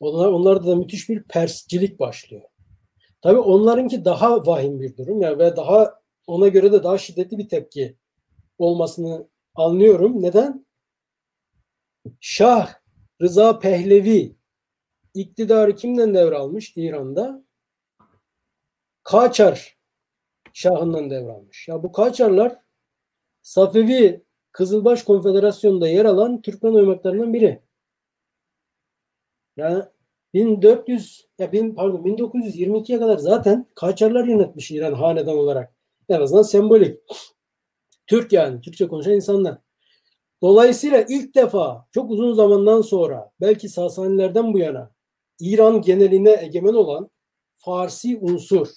[0.00, 2.42] onlar, onlarda da müthiş bir perscilik başlıyor.
[3.22, 7.38] Tabii onlarınki daha vahim bir durum ya yani ve daha ona göre de daha şiddetli
[7.38, 7.96] bir tepki
[8.58, 10.22] olmasını anlıyorum.
[10.22, 10.66] Neden?
[12.20, 12.74] Şah
[13.22, 14.36] Rıza Pehlevi
[15.14, 17.44] iktidarı kimden devralmış İran'da?
[19.02, 19.76] Kaçar
[20.52, 21.68] Şah'ından devralmış.
[21.68, 22.58] Ya bu Kaçarlar
[23.42, 27.62] Safevi Kızılbaş Konfederasyonu'nda yer alan Türkmen oymaklarından biri.
[29.56, 29.84] Yani
[30.34, 35.74] 1400 ya bin, pardon 1922'ye kadar zaten Kaçarlar yönetmiş İran hanedan olarak.
[36.08, 37.00] En azından sembolik.
[38.06, 39.58] Türk yani Türkçe konuşan insanlar.
[40.42, 44.90] Dolayısıyla ilk defa çok uzun zamandan sonra belki Sasanilerden bu yana
[45.40, 47.10] İran geneline egemen olan
[47.56, 48.68] Farsi unsur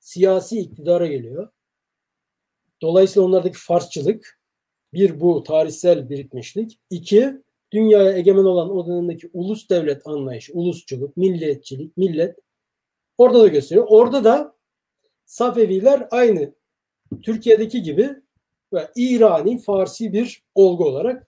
[0.00, 1.48] siyasi iktidara geliyor.
[2.82, 4.40] Dolayısıyla onlardaki Farsçılık
[4.92, 6.80] bir bu tarihsel birikmişlik.
[6.90, 12.38] iki dünyaya egemen olan o dönemdeki ulus devlet anlayışı, ulusçuluk, milliyetçilik, millet
[13.18, 13.86] orada da gösteriyor.
[13.88, 14.56] Orada da
[15.26, 16.54] Safeviler aynı
[17.22, 18.10] Türkiye'deki gibi
[18.72, 21.26] ve İrani, Farsi bir olgu olarak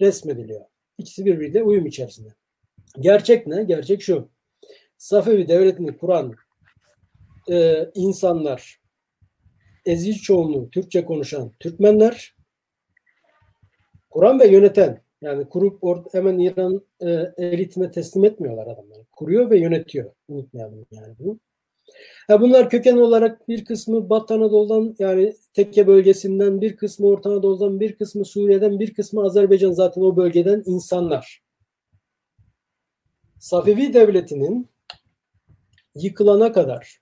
[0.00, 0.64] resmediliyor.
[0.98, 2.34] İkisi birbiriyle uyum içerisinde.
[3.00, 3.64] Gerçek ne?
[3.64, 4.28] Gerçek şu.
[4.98, 6.34] Safevi devletini kuran
[7.50, 8.80] e, insanlar
[9.86, 12.36] ezici çoğunluğu Türkçe konuşan Türkmenler
[14.10, 19.04] kuran ve yöneten yani kurup or, hemen İran e, elitine teslim etmiyorlar adamları.
[19.12, 20.12] Kuruyor ve yönetiyor.
[20.28, 21.40] Unutmayalım yani bunu.
[22.28, 27.80] Ha bunlar köken olarak bir kısmı Batı Anadolu'dan yani Tekke bölgesinden, bir kısmı Orta Anadolu'dan,
[27.80, 31.42] bir kısmı Suriye'den, bir kısmı Azerbaycan zaten o bölgeden insanlar.
[33.38, 34.68] Safevi devletinin
[35.94, 37.00] yıkılana kadar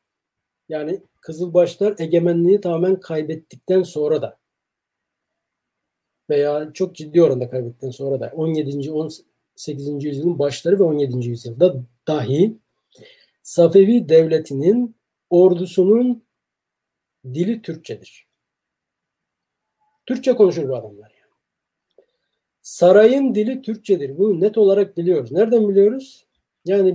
[0.69, 4.40] yani Kızılbaşlar egemenliği tamamen kaybettikten sonra da
[6.31, 8.91] veya çok ciddi oranda kaybettikten sonra da 17.
[8.91, 10.05] 18.
[10.05, 11.29] yüzyılın başları ve 17.
[11.29, 11.75] yüzyılda
[12.09, 12.57] dahi
[13.43, 14.97] Safevi devletinin
[15.31, 16.25] ordusunun
[17.25, 18.27] dili Türkçedir.
[20.07, 21.11] Türkçe konuşur bu adamlar.
[21.11, 21.21] Yani.
[22.63, 24.19] Sarayın dili Türkçedir.
[24.19, 25.33] Bunu net olarak biliyoruz.
[25.33, 26.27] Nereden biliyoruz?
[26.65, 26.91] Yani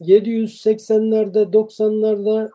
[0.00, 2.50] 1780'lerde 90'larda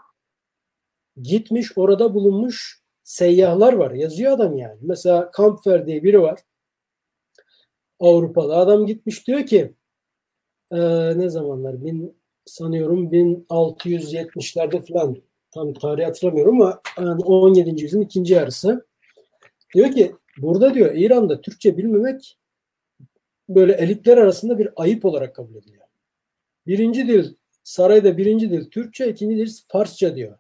[1.22, 3.92] gitmiş orada bulunmuş seyyahlar var.
[3.92, 4.78] Yazıyor adam yani.
[4.82, 6.40] Mesela Kampfer diye biri var.
[8.00, 9.74] Avrupa'da adam gitmiş diyor ki
[10.72, 10.78] e,
[11.20, 15.18] ne zamanlar bin, sanıyorum 1670'lerde falan
[15.54, 17.84] tam tarih hatırlamıyorum ama yani 17.
[17.84, 18.86] yüzyılın ikinci yarısı
[19.74, 22.38] diyor ki burada diyor İran'da Türkçe bilmemek
[23.50, 25.86] böyle elitler arasında bir ayıp olarak kabul ediliyor.
[26.68, 30.38] Birinci dil sarayda birinci dil Türkçe, ikinci dil Farsça diyor.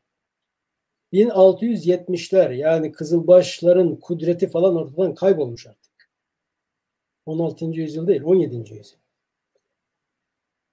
[1.13, 6.09] 1670'ler yani Kızılbaşların kudreti falan ortadan kaybolmuş artık.
[7.25, 7.65] 16.
[7.65, 8.55] yüzyıl değil 17.
[8.55, 8.97] yüzyıl.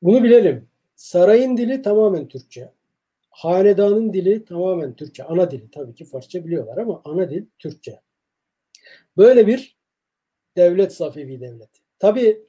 [0.03, 0.69] Bunu bilelim.
[0.97, 2.73] Sarayın dili tamamen Türkçe.
[3.31, 5.25] Hanedanın dili tamamen Türkçe.
[5.25, 8.01] Ana dili tabii ki Farsça biliyorlar ama ana dil Türkçe.
[9.17, 9.77] Böyle bir
[10.57, 11.81] devlet Safevi devleti.
[11.99, 12.43] Tabii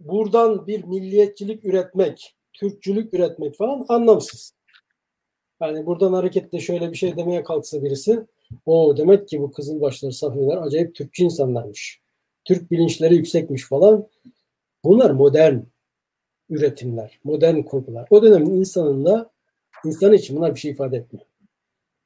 [0.00, 4.54] buradan bir milliyetçilik üretmek, Türkçülük üretmek falan anlamsız.
[5.60, 8.26] Yani buradan hareketle şöyle bir şey demeye kalksa birisi
[8.66, 12.00] o demek ki bu Kızılbaşları Safeviler acayip Türkçü insanlarmış.
[12.44, 14.08] Türk bilinçleri yüksekmiş falan.
[14.84, 15.58] Bunlar modern
[16.48, 18.06] üretimler, modern kurgular.
[18.10, 19.30] O dönemin insanında
[19.84, 21.26] insan için bunlar bir şey ifade etmiyor.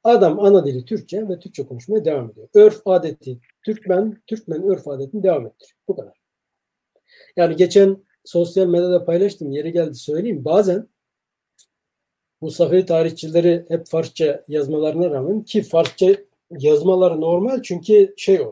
[0.03, 2.47] Adam ana dili Türkçe ve Türkçe konuşmaya devam ediyor.
[2.53, 5.75] Örf adeti Türkmen, Türkmen örf adetini devam ettir.
[5.87, 6.13] Bu kadar.
[7.37, 9.51] Yani geçen sosyal medyada paylaştım.
[9.51, 10.45] Yeri geldi söyleyeyim.
[10.45, 10.87] Bazen
[12.45, 16.15] bu tarihçileri hep Farsça yazmalarına rağmen ki Farsça
[16.49, 18.51] yazmaları normal çünkü şey o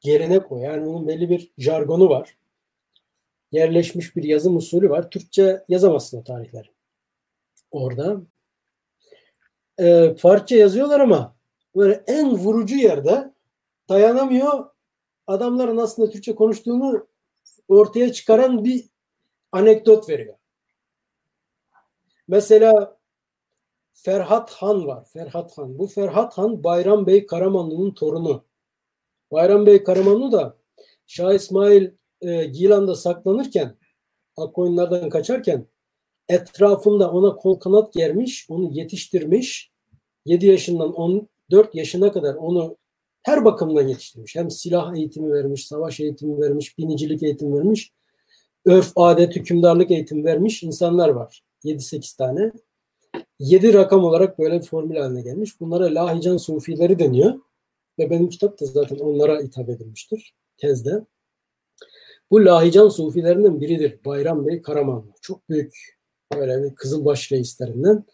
[0.00, 0.58] gelenek o.
[0.58, 2.36] Yani onun belli bir jargonu var.
[3.52, 5.10] Yerleşmiş bir yazım usulü var.
[5.10, 6.68] Türkçe yazamazsın o tarihleri.
[7.70, 8.20] Orada.
[9.78, 11.36] E, Farsça yazıyorlar ama
[11.76, 13.32] böyle en vurucu yerde
[13.88, 14.66] dayanamıyor.
[15.26, 17.06] Adamların aslında Türkçe konuştuğunu
[17.68, 18.84] ortaya çıkaran bir
[19.52, 20.34] anekdot veriyor.
[22.28, 22.98] Mesela
[23.92, 25.04] Ferhat Han var.
[25.12, 25.78] Ferhat Han.
[25.78, 28.44] Bu Ferhat Han Bayram Bey Karamanlı'nın torunu.
[29.32, 30.56] Bayram Bey Karamanlı da
[31.06, 31.90] Şah İsmail
[32.20, 33.76] e, Gilan'da saklanırken
[34.36, 35.66] Akkoyunlardan kaçarken
[36.28, 39.72] etrafında ona kol kanat germiş, onu yetiştirmiş.
[40.26, 42.76] 7 yaşından 14 yaşına kadar onu
[43.22, 44.36] her bakımdan yetiştirmiş.
[44.36, 47.92] Hem silah eğitimi vermiş, savaş eğitimi vermiş, binicilik eğitimi vermiş,
[48.64, 51.47] örf, adet, hükümdarlık eğitimi vermiş insanlar var.
[51.64, 52.52] 7-8 tane.
[53.38, 55.60] 7 rakam olarak böyle bir formül haline gelmiş.
[55.60, 57.34] Bunlara Lahican Sufileri deniyor.
[57.98, 61.04] Ve benim kitap da zaten onlara hitap edilmiştir tezde.
[62.30, 65.12] Bu Lahican Sufilerinden biridir Bayram Bey Karamanlı.
[65.20, 65.98] Çok büyük
[66.34, 68.04] böyle bir Kızılbaş reislerinden.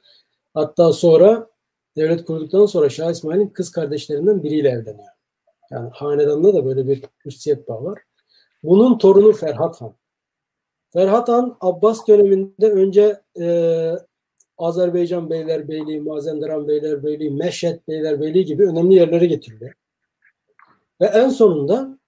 [0.55, 1.51] Hatta sonra
[1.97, 5.09] devlet kurduktan sonra Şah İsmail'in kız kardeşlerinden biriyle evleniyor.
[5.71, 7.99] Yani hanedanda da böyle bir üstiyet bağı var.
[8.63, 9.95] Bunun torunu Ferhat Han.
[10.95, 13.47] Ferhat Han Abbas döneminde önce e,
[14.59, 19.75] Azerbaycan Beylerbeyliği, Mazenderan Beylerbeyliği, Meşhet Beylerbeyliği gibi önemli yerlere getirdi.
[21.01, 21.99] Ve en sonunda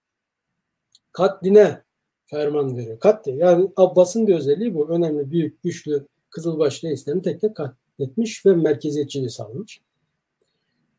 [1.13, 1.83] katline
[2.27, 2.99] ferman veriyor.
[2.99, 3.37] Katli.
[3.37, 4.89] Yani Abbas'ın bir özelliği bu.
[4.89, 9.81] Önemli, büyük, güçlü Kızılbaş reislerini tek tek katletmiş ve merkeziyetçiliği sağlamış.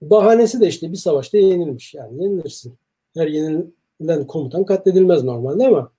[0.01, 1.93] Bahanesi de işte bir savaşta yenilmiş.
[1.93, 2.75] Yani yenilirsin.
[3.13, 5.91] Her yenilen komutan katledilmez normalde ama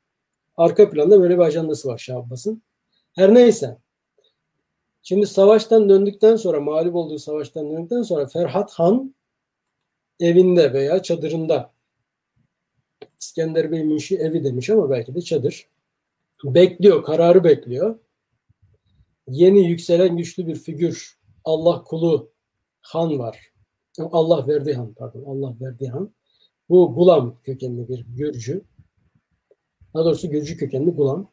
[0.58, 2.62] arka planda böyle bir ajandası var Şah Abbas'ın.
[3.14, 3.78] Her neyse.
[5.02, 9.14] Şimdi savaştan döndükten sonra, mağlup olduğu savaştan döndükten sonra Ferhat Han
[10.20, 11.72] evinde veya çadırında
[13.20, 15.68] İskender Bey Münşi evi demiş ama belki de çadır.
[16.44, 17.98] Bekliyor, kararı bekliyor.
[19.28, 22.30] Yeni yükselen güçlü bir figür, Allah kulu
[22.80, 23.52] Han var.
[23.98, 26.14] Allah verdi Han pardon, Allah verdi Han.
[26.68, 28.64] Bu Gulam kökenli bir Gürcü.
[29.94, 31.30] Daha doğrusu Gürcü kökenli Gulam.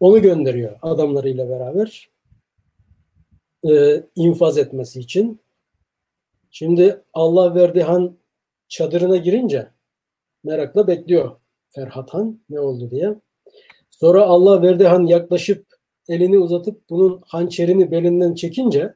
[0.00, 2.10] Onu gönderiyor adamlarıyla beraber
[3.70, 5.40] e, infaz etmesi için.
[6.50, 8.18] Şimdi Allah verdi Han
[8.68, 9.70] çadırına girince
[10.44, 11.36] merakla bekliyor
[11.68, 13.14] Ferhat Han ne oldu diye.
[13.90, 15.66] Sonra Allah verdi Han yaklaşıp
[16.08, 18.94] elini uzatıp bunun hançerini belinden çekince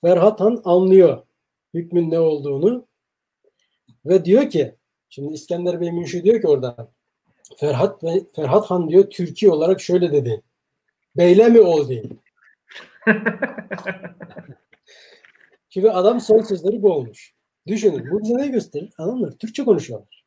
[0.00, 1.22] Ferhat Han anlıyor
[1.74, 2.86] hükmün ne olduğunu
[4.06, 4.74] ve diyor ki
[5.08, 6.92] şimdi İskender Bey Münşi diyor ki orada
[7.56, 10.42] Ferhat Bey, Ferhat Han diyor Türkiye olarak şöyle dedi.
[11.16, 12.02] Beyle mi ol diye.
[15.70, 17.34] Çünkü adam son sözleri bu olmuş.
[17.66, 18.92] Düşünün bu bize ne gösterir?
[18.98, 20.24] Adamlar Türkçe konuşuyorlar.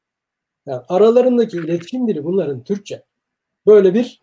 [0.65, 3.03] Yani aralarındaki iletişim dili bunların Türkçe.
[3.67, 4.21] Böyle bir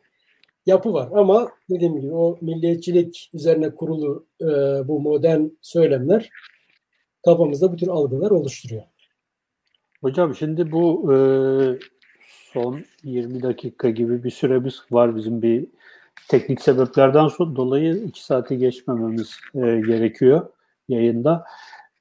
[0.66, 4.46] yapı var ama dediğim gibi o milliyetçilik üzerine kurulu e,
[4.88, 6.30] bu modern söylemler
[7.24, 8.82] kafamızda bu tür algılar oluşturuyor.
[10.00, 11.16] Hocam şimdi bu e,
[12.52, 15.66] son 20 dakika gibi bir süremiz var bizim bir
[16.28, 20.48] teknik sebeplerden dolayı 2 saati geçmememiz e, gerekiyor
[20.88, 21.44] yayında.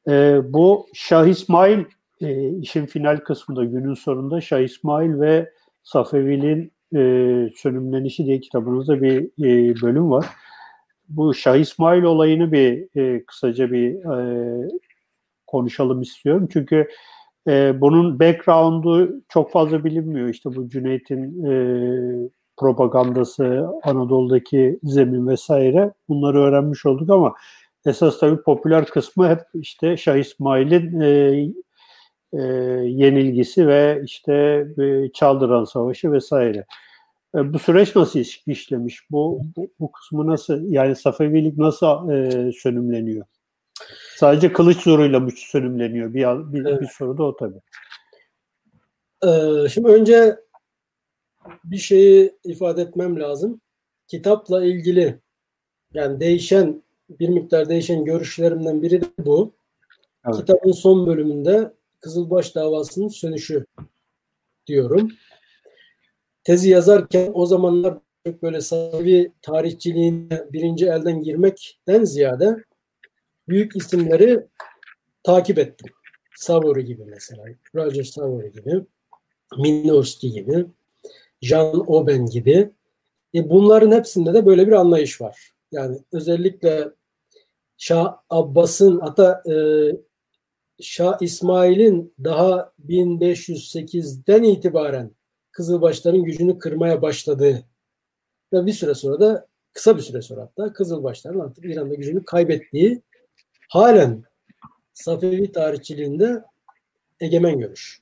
[0.08, 1.86] E, bu Şah İsmail
[2.22, 5.54] e, işin final kısmında günün sonunda Şah İsmail ve
[5.84, 7.02] Safevi'nin e,
[7.56, 10.26] sönümlenişi diye kitabınızda bir e, bölüm var.
[11.10, 14.70] Bu Şah İsmail olayını bir e, kısaca bir e,
[15.48, 16.48] konuşalım istiyorum.
[16.54, 16.88] Çünkü
[17.82, 20.30] bunun background'u çok fazla bilinmiyor.
[20.30, 27.36] İşte bu Cüneyt'in e, propagandası, Anadolu'daki zemin vesaire bunları öğrenmiş olduk ama
[27.86, 31.10] Esas tabii popüler kısmı hep işte Şah İsmail'in e,
[32.34, 32.42] e,
[32.86, 34.34] yenilgisi ve işte
[34.80, 36.66] e, Çaldıran Savaşı vesaire.
[37.36, 39.12] E, bu süreç nasıl iş, işlemiş?
[39.12, 43.26] Bu, bu, bu kısmı nasıl yani Safevilik nasıl e, sönümleniyor?
[44.16, 46.14] Sadece kılıç zoruyla mı sönümleniyor?
[46.14, 46.82] Bir, bir, evet.
[46.82, 47.62] bir soru da o tabii.
[49.24, 50.40] Ee, şimdi önce
[51.64, 53.62] bir şeyi ifade etmem lazım.
[54.08, 55.20] Kitapla ilgili
[55.94, 59.54] yani değişen bir miktar değişen görüşlerimden biri de bu.
[60.26, 60.36] Evet.
[60.36, 63.66] Kitabın son bölümünde Kızılbaş davasının sönüşü
[64.68, 65.12] diyorum.
[66.44, 72.64] Tezi yazarken o zamanlar çok böyle savi tarihçiliğine birinci elden girmekten ziyade
[73.50, 74.48] büyük isimleri
[75.24, 75.94] takip ettim.
[76.36, 77.44] Savory gibi mesela,
[77.76, 78.82] Roger Savory gibi,
[79.58, 80.66] Minorski gibi,
[81.42, 82.70] Jean Oben gibi.
[83.36, 85.52] E bunların hepsinde de böyle bir anlayış var.
[85.72, 86.90] Yani özellikle
[87.78, 89.56] Şah Abbas'ın hatta e,
[90.82, 95.12] Şah İsmail'in daha 1508'den itibaren
[95.52, 97.64] Kızılbaşların gücünü kırmaya başladığı
[98.54, 103.02] ve bir süre sonra da kısa bir süre sonra hatta Kızılbaşların artık İran'da gücünü kaybettiği
[103.70, 104.24] halen
[104.94, 106.44] Safevi tarihçiliğinde
[107.20, 108.02] egemen görüş.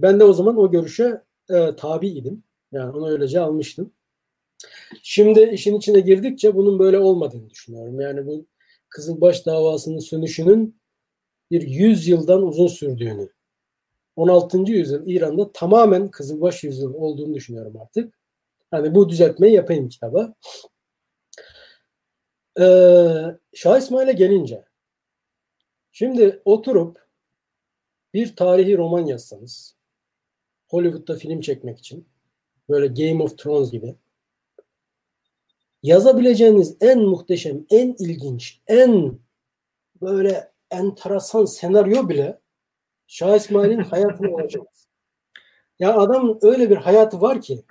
[0.00, 2.42] Ben de o zaman o görüşe e, tabi idim.
[2.72, 3.92] Yani onu öylece almıştım.
[5.02, 8.00] Şimdi işin içine girdikçe bunun böyle olmadığını düşünüyorum.
[8.00, 8.46] Yani bu
[8.88, 10.76] Kızılbaş davasının sönüşünün
[11.50, 13.28] bir 100 yıldan uzun sürdüğünü,
[14.16, 14.58] 16.
[14.58, 18.14] yüzyıl İran'da tamamen Kızılbaş yüzyıl olduğunu düşünüyorum artık.
[18.70, 20.34] Hani bu düzeltmeyi yapayım kitaba.
[22.60, 23.24] Ee,
[23.54, 24.64] Şah İsmail'e gelince
[25.92, 27.08] şimdi oturup
[28.14, 29.76] bir tarihi roman yazsanız
[30.68, 32.08] Hollywood'da film çekmek için
[32.68, 33.94] böyle Game of Thrones gibi
[35.82, 39.18] yazabileceğiniz en muhteşem, en ilginç, en
[40.02, 42.40] böyle enteresan senaryo bile
[43.06, 44.62] Şah İsmail'in hayatını olacak.
[45.78, 47.64] Ya adam öyle bir hayatı var ki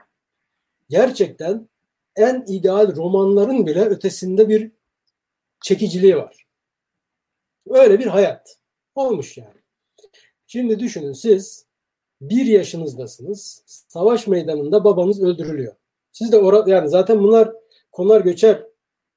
[0.89, 1.69] gerçekten
[2.15, 4.71] en ideal romanların bile ötesinde bir
[5.61, 6.45] çekiciliği var.
[7.69, 8.57] Öyle bir hayat
[8.95, 9.61] olmuş yani.
[10.47, 11.65] Şimdi düşünün siz
[12.21, 13.63] bir yaşınızdasınız.
[13.65, 15.75] Savaş meydanında babanız öldürülüyor.
[16.11, 17.53] Siz de orada yani zaten bunlar
[17.91, 18.63] konar göçer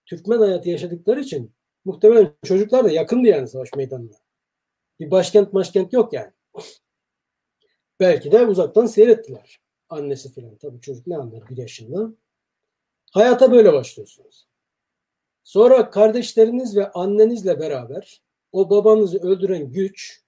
[0.06, 1.52] Türkmen hayatı yaşadıkları için
[1.84, 4.16] muhtemelen çocuklar da yakındı yani savaş meydanına.
[5.00, 6.32] Bir başkent başkent yok yani.
[8.00, 9.60] Belki de uzaktan seyrettiler.
[9.88, 10.56] Annesi filan.
[10.56, 12.10] Tabii çocuk ne anlar bir yaşında.
[13.12, 14.46] Hayata böyle başlıyorsunuz.
[15.44, 18.23] Sonra kardeşleriniz ve annenizle beraber
[18.54, 20.22] o babanızı öldüren güç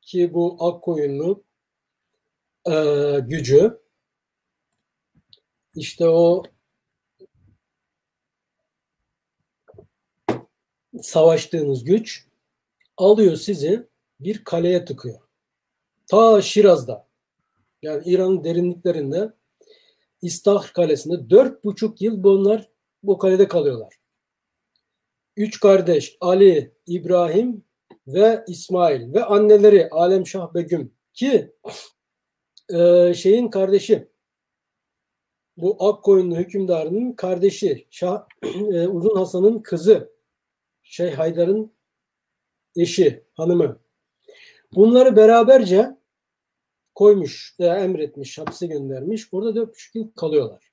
[0.00, 1.44] ki bu Akkoyunlu
[2.66, 2.74] e,
[3.20, 3.80] gücü
[5.74, 6.42] işte o
[11.02, 12.26] savaştığınız güç
[12.96, 13.88] alıyor sizi
[14.20, 15.20] bir kaleye tıkıyor.
[16.06, 17.06] Ta Şiraz'da
[17.82, 19.32] yani İran'ın derinliklerinde
[20.22, 22.68] İstahr Kalesi'nde dört buçuk yıl bunlar
[23.02, 23.97] bu kalede kalıyorlar.
[25.38, 27.64] Üç kardeş Ali, İbrahim
[28.06, 31.52] ve İsmail ve anneleri Alemşah Begüm ki
[32.74, 34.08] e, şeyin kardeşi
[35.56, 40.12] bu Akkoyunlu hükümdarının kardeşi Şah, e, Uzun Hasan'ın kızı
[40.82, 41.72] Şeyh Haydar'ın
[42.76, 43.80] eşi, hanımı.
[44.74, 45.96] Bunları beraberce
[46.94, 49.28] koymuş veya emretmiş, hapse göndermiş.
[49.32, 50.72] Orada dört buçuk yıl kalıyorlar.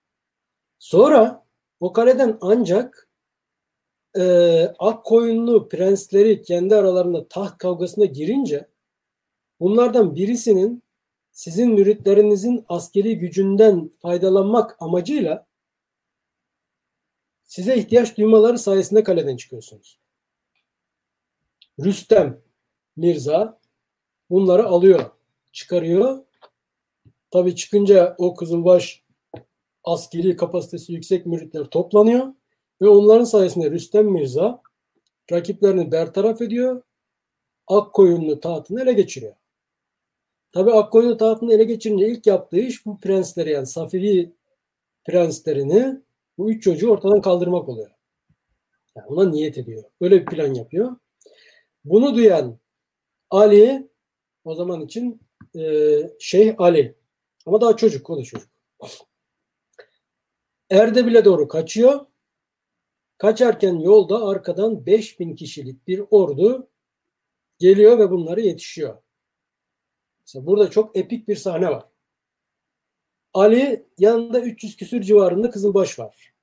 [0.80, 1.46] Sonra
[1.80, 3.05] o kaleden ancak
[4.18, 4.24] e,
[4.80, 8.68] ak koyunlu prensleri kendi aralarında taht kavgasına girince
[9.60, 10.84] bunlardan birisinin
[11.32, 15.48] sizin müritlerinizin askeri gücünden faydalanmak amacıyla
[17.44, 20.00] size ihtiyaç duymaları sayesinde kaleden çıkıyorsunuz.
[21.80, 22.42] Rüstem
[22.96, 23.60] Mirza
[24.30, 25.12] bunları alıyor,
[25.52, 26.26] çıkarıyor.
[27.32, 29.04] Tabi çıkınca o Kızılbaş
[29.84, 32.34] askeri kapasitesi yüksek müritler toplanıyor
[32.82, 34.62] ve onların sayesinde Rüstem Mirza
[35.32, 36.82] rakiplerini bertaraf ediyor.
[37.68, 39.36] Akkoyunlu tahtını ele geçiriyor.
[40.52, 44.34] Tabi Akkoyunlu tahtını ele geçirince ilk yaptığı iş bu prensleri yani Safevi
[45.06, 46.02] prenslerini
[46.38, 47.92] bu üç çocuğu ortadan kaldırmak oluyor.
[48.96, 49.84] Yani ona niyet ediyor.
[50.02, 50.96] Böyle bir plan yapıyor.
[51.86, 52.60] Bunu duyan
[53.30, 53.90] Ali
[54.44, 55.22] o zaman için
[55.56, 55.62] e,
[56.20, 56.96] Şeyh Ali
[57.46, 58.50] ama daha çocuk o da çocuk.
[60.70, 62.06] Erdebil'e doğru kaçıyor.
[63.18, 66.70] Kaçarken yolda arkadan 5000 kişilik bir ordu
[67.60, 68.98] geliyor ve bunları yetişiyor.
[70.22, 71.86] Mesela burada çok epik bir sahne var.
[73.34, 76.34] Ali yanında 300 küsür civarında Kızılbaş var.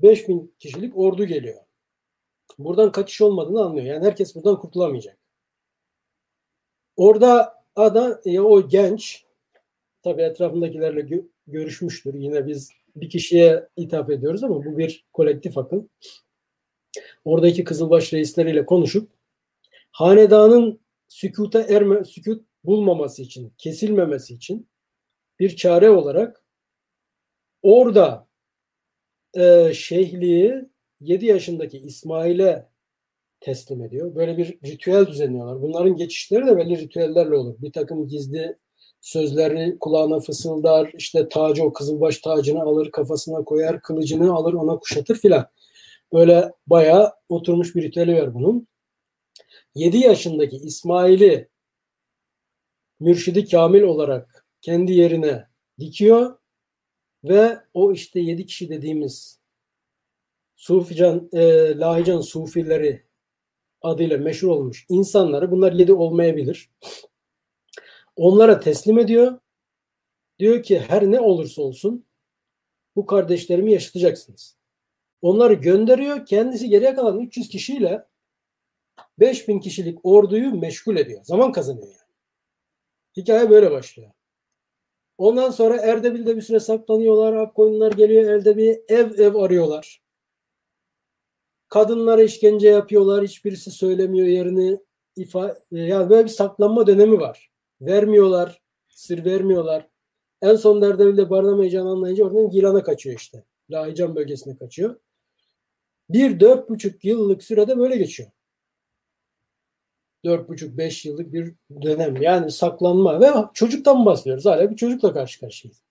[0.00, 1.66] 5000 kişilik ordu geliyor
[2.58, 3.86] buradan kaçış olmadığını anlıyor.
[3.86, 5.18] Yani herkes buradan kurtulamayacak.
[6.96, 9.24] Orada ada ya o genç
[10.02, 12.14] tabi etrafındakilerle gö- görüşmüştür.
[12.14, 15.84] Yine biz bir kişiye hitap ediyoruz ama bu bir kolektif akıl.
[17.24, 19.10] Oradaki Kızılbaş reisleriyle konuşup
[19.90, 24.68] hanedanın sükuta erme, sükut bulmaması için, kesilmemesi için
[25.38, 26.44] bir çare olarak
[27.62, 28.26] orada
[29.34, 30.64] e, şeyhliği
[31.00, 32.68] 7 yaşındaki İsmail'e
[33.40, 34.14] teslim ediyor.
[34.14, 35.62] Böyle bir ritüel düzenliyorlar.
[35.62, 37.54] Bunların geçişleri de belli ritüellerle olur.
[37.58, 38.56] Bir takım gizli
[39.06, 45.16] sözleri kulağına fısıldar, işte tacı o kızılbaş tacını alır, kafasına koyar, kılıcını alır, ona kuşatır
[45.18, 45.46] filan.
[46.12, 48.68] Böyle bayağı oturmuş bir ritüeli var bunun.
[49.74, 51.48] 7 yaşındaki İsmail'i
[53.00, 55.46] mürşidi kamil olarak kendi yerine
[55.78, 56.38] dikiyor
[57.24, 59.40] ve o işte 7 kişi dediğimiz
[60.56, 61.42] Sufican, e,
[61.78, 63.02] Lahican Sufileri
[63.82, 66.70] adıyla meşhur olmuş insanları bunlar yedi olmayabilir.
[68.16, 69.38] Onlara teslim ediyor.
[70.38, 72.06] Diyor ki her ne olursa olsun
[72.96, 74.56] bu kardeşlerimi yaşatacaksınız.
[75.22, 76.26] Onları gönderiyor.
[76.26, 78.06] Kendisi geriye kalan 300 kişiyle
[79.18, 81.24] 5000 kişilik orduyu meşgul ediyor.
[81.24, 82.12] Zaman kazanıyor yani.
[83.16, 84.10] Hikaye böyle başlıyor.
[85.18, 87.32] Ondan sonra Erdebil'de bir süre saklanıyorlar.
[87.32, 88.30] Akkoyunlar geliyor.
[88.30, 90.02] Elde ev ev arıyorlar.
[91.68, 93.24] Kadınlara işkence yapıyorlar.
[93.24, 94.78] Hiçbirisi söylemiyor yerini.
[95.16, 97.50] İfa yani böyle bir saklanma dönemi var.
[97.80, 98.62] Vermiyorlar.
[98.88, 99.88] Sır vermiyorlar.
[100.42, 103.44] En son Erdebil'de barınamayacağını anlayınca oradan Gilan'a kaçıyor işte.
[103.70, 105.00] Lahican bölgesine kaçıyor.
[106.10, 108.30] Bir dört buçuk yıllık sürede böyle geçiyor.
[110.24, 112.22] Dört buçuk beş yıllık bir dönem.
[112.22, 114.46] Yani saklanma ve çocuktan bahsediyoruz.
[114.46, 115.82] Hala bir çocukla karşı karşıyayız.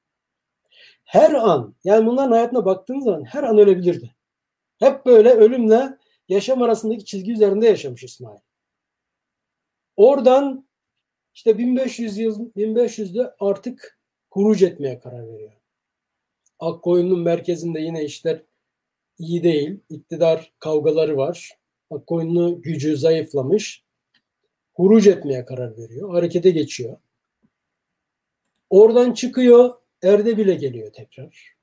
[1.03, 4.15] Her an yani bunların hayatına baktığınız zaman her an ölebilirdi.
[4.79, 5.97] Hep böyle ölümle
[6.29, 8.39] yaşam arasındaki çizgi üzerinde yaşamış İsmail.
[9.95, 10.64] Oradan
[11.35, 13.99] işte 1500 yıl 1500'de artık
[14.31, 15.51] huruc etmeye karar veriyor.
[16.59, 18.41] Akkoyun'un merkezinde yine işler
[19.17, 19.79] iyi değil.
[19.89, 21.57] İktidar kavgaları var.
[21.91, 23.83] Akkoyunlu gücü zayıflamış.
[24.73, 26.09] Huruc etmeye karar veriyor.
[26.13, 26.97] Harekete geçiyor.
[28.69, 29.73] Oradan çıkıyor.
[30.03, 31.55] Erdebil'e geliyor tekrar.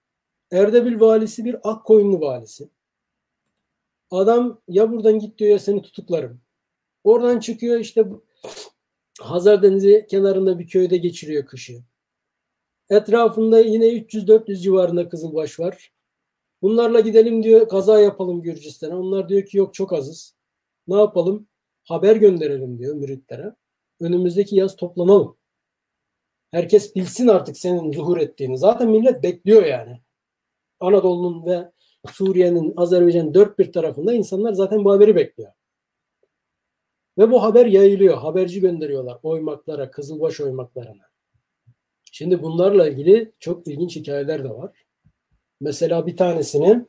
[0.50, 2.68] Erdebil valisi bir Akkoyunlu valisi.
[4.10, 6.40] Adam ya buradan git diyor ya seni tutuklarım.
[7.04, 8.04] Oradan çıkıyor işte
[9.22, 11.82] Hazar Denizi kenarında bir köyde geçiriyor kışı.
[12.90, 15.92] Etrafında yine 300-400 civarında Kızılbaş var.
[16.62, 18.98] Bunlarla gidelim diyor kaza yapalım Gürcistan'a.
[18.98, 20.34] Onlar diyor ki yok çok azız.
[20.88, 21.48] Ne yapalım?
[21.84, 23.54] Haber gönderelim diyor müritlere.
[24.00, 25.36] Önümüzdeki yaz toplanalım.
[26.50, 28.58] Herkes bilsin artık senin zuhur ettiğini.
[28.58, 30.00] Zaten millet bekliyor yani.
[30.80, 31.70] Anadolu'nun ve
[32.12, 35.52] Suriye'nin, Azerbaycan'ın dört bir tarafında insanlar zaten bu haberi bekliyor.
[37.18, 38.18] Ve bu haber yayılıyor.
[38.18, 41.12] Haberci gönderiyorlar oymaklara, Kızılbaş oymaklarına.
[42.12, 44.84] Şimdi bunlarla ilgili çok ilginç hikayeler de var.
[45.60, 46.86] Mesela bir tanesini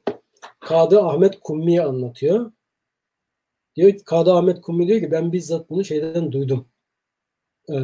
[0.59, 2.51] Kadı Ahmet Kummi anlatıyor.
[3.75, 6.67] Diyor Kadı Ahmet Kummi diyor ki ben bizzat bunu şeyden duydum.
[7.69, 7.75] Ee,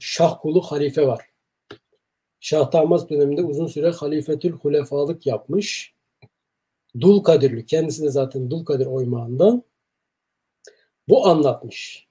[0.00, 1.30] Şahkulu halife var.
[2.40, 5.94] Şah Tahmaz döneminde uzun süre halifetül hulefalık yapmış.
[7.00, 7.66] Dul Kadirli.
[7.66, 9.62] Kendisi de zaten Dul Kadir oymağından.
[11.10, 12.06] Bu anlatmış.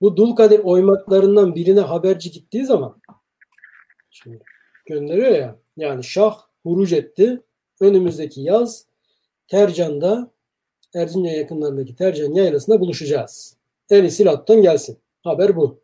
[0.00, 3.00] Bu Dul Kadir oymaklarından birine haberci gittiği zaman
[4.10, 4.44] şimdi
[4.86, 7.42] gönderiyor ya yani Şah huruc etti.
[7.80, 8.86] Önümüzdeki yaz
[9.48, 10.30] Tercan'da
[10.94, 13.56] Erzincan yakınlarındaki Tercan yaylasında buluşacağız.
[13.90, 14.98] En silattan gelsin.
[15.22, 15.80] Haber bu.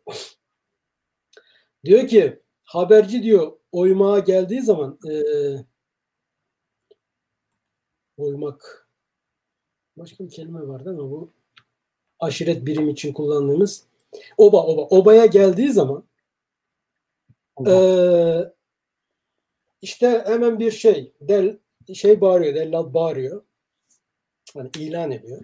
[1.85, 5.13] diyor ki haberci diyor oymağa geldiği zaman e,
[8.17, 8.87] oymak
[9.97, 11.33] başka bir kelime vardı ama bu
[12.21, 13.83] aşiret birim için kullandığımız
[14.37, 14.81] oba oba.
[14.81, 16.03] Obaya geldiği zaman
[17.67, 17.73] e,
[19.81, 21.57] işte hemen bir şey del
[21.93, 23.43] şey bağırıyor dellal bağırıyor.
[24.53, 25.41] Hani ilan ediyor.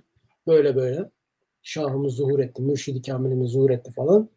[0.47, 1.11] Böyle böyle.
[1.61, 4.29] Şahımız zuhur etti mürşidi kamilimiz zuhur etti falan.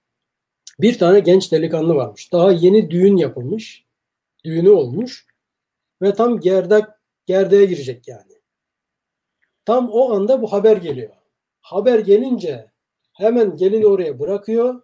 [0.80, 2.32] Bir tane genç delikanlı varmış.
[2.32, 3.84] Daha yeni düğün yapılmış.
[4.44, 5.26] Düğünü olmuş.
[6.02, 6.84] Ve tam gerdek
[7.26, 8.32] gerdeğe girecek yani.
[9.64, 11.19] Tam o anda bu haber geliyor
[11.60, 12.70] haber gelince
[13.12, 14.82] hemen gelin oraya bırakıyor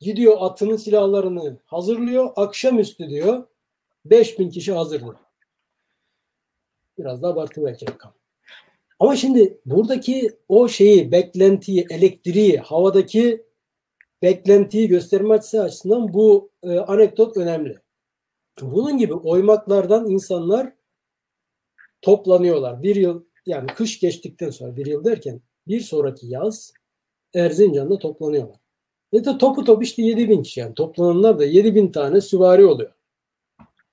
[0.00, 3.46] gidiyor atının silahlarını hazırlıyor akşamüstü diyor
[4.04, 5.16] 5000 kişi hazırdı.
[6.98, 7.86] Biraz da abartı belki.
[9.00, 13.46] Ama şimdi buradaki o şeyi, beklentiyi, elektriği, havadaki
[14.22, 17.78] beklentiyi gösterme açısından bu e, anekdot önemli.
[18.60, 20.72] Bunun gibi oymaklardan insanlar
[22.02, 22.82] toplanıyorlar.
[22.82, 26.72] Bir yıl yani kış geçtikten sonra bir yıl derken bir sonraki yaz
[27.34, 28.56] Erzincan'da toplanıyorlar.
[29.12, 32.66] Ve de topu top işte 7 bin kişi yani toplananlar da 7 bin tane süvari
[32.66, 32.92] oluyor.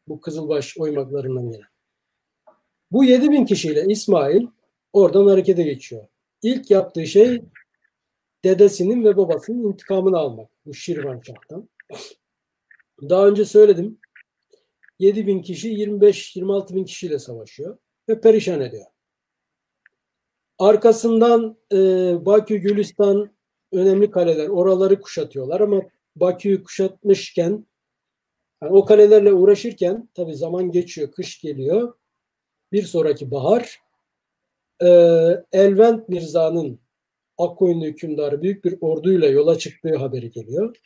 [0.08, 1.68] Bu Kızılbaş oymaklarından gelen.
[2.92, 4.48] Bu 7 bin kişiyle İsmail
[4.94, 6.08] oradan harekete geçiyor.
[6.42, 7.42] İlk yaptığı şey
[8.44, 10.50] dedesinin ve babasının intikamını almak.
[10.66, 11.70] Bu Şirvan Şah'tan.
[13.02, 14.00] Daha önce söyledim.
[15.00, 17.78] 7 bin kişi 25-26 bin kişiyle savaşıyor
[18.10, 18.86] ve perişan ediyor.
[20.60, 21.78] Arkasından e,
[22.26, 23.30] Bakü, Gülistan
[23.72, 24.48] önemli kaleler.
[24.48, 25.82] Oraları kuşatıyorlar ama
[26.16, 27.66] Bakü'yü kuşatmışken
[28.64, 31.94] yani o kalelerle uğraşırken tabi zaman geçiyor, kış geliyor.
[32.72, 33.80] Bir sonraki bahar
[34.82, 34.88] e,
[35.52, 36.80] Elvent Mirza'nın
[37.38, 40.78] Akkoyunlu hükümdarı büyük bir orduyla yola çıktığı haberi geliyor.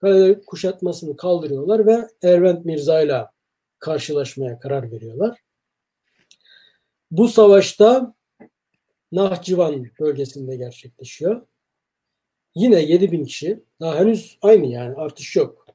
[0.00, 3.26] Kale kuşatmasını kaldırıyorlar ve Elvent Mirza ile
[3.78, 5.38] karşılaşmaya karar veriyorlar.
[7.10, 8.14] Bu savaşta
[9.12, 11.46] Nahçıvan bölgesinde gerçekleşiyor.
[12.54, 13.62] Yine 7 bin kişi.
[13.80, 15.66] Daha henüz aynı yani artış yok.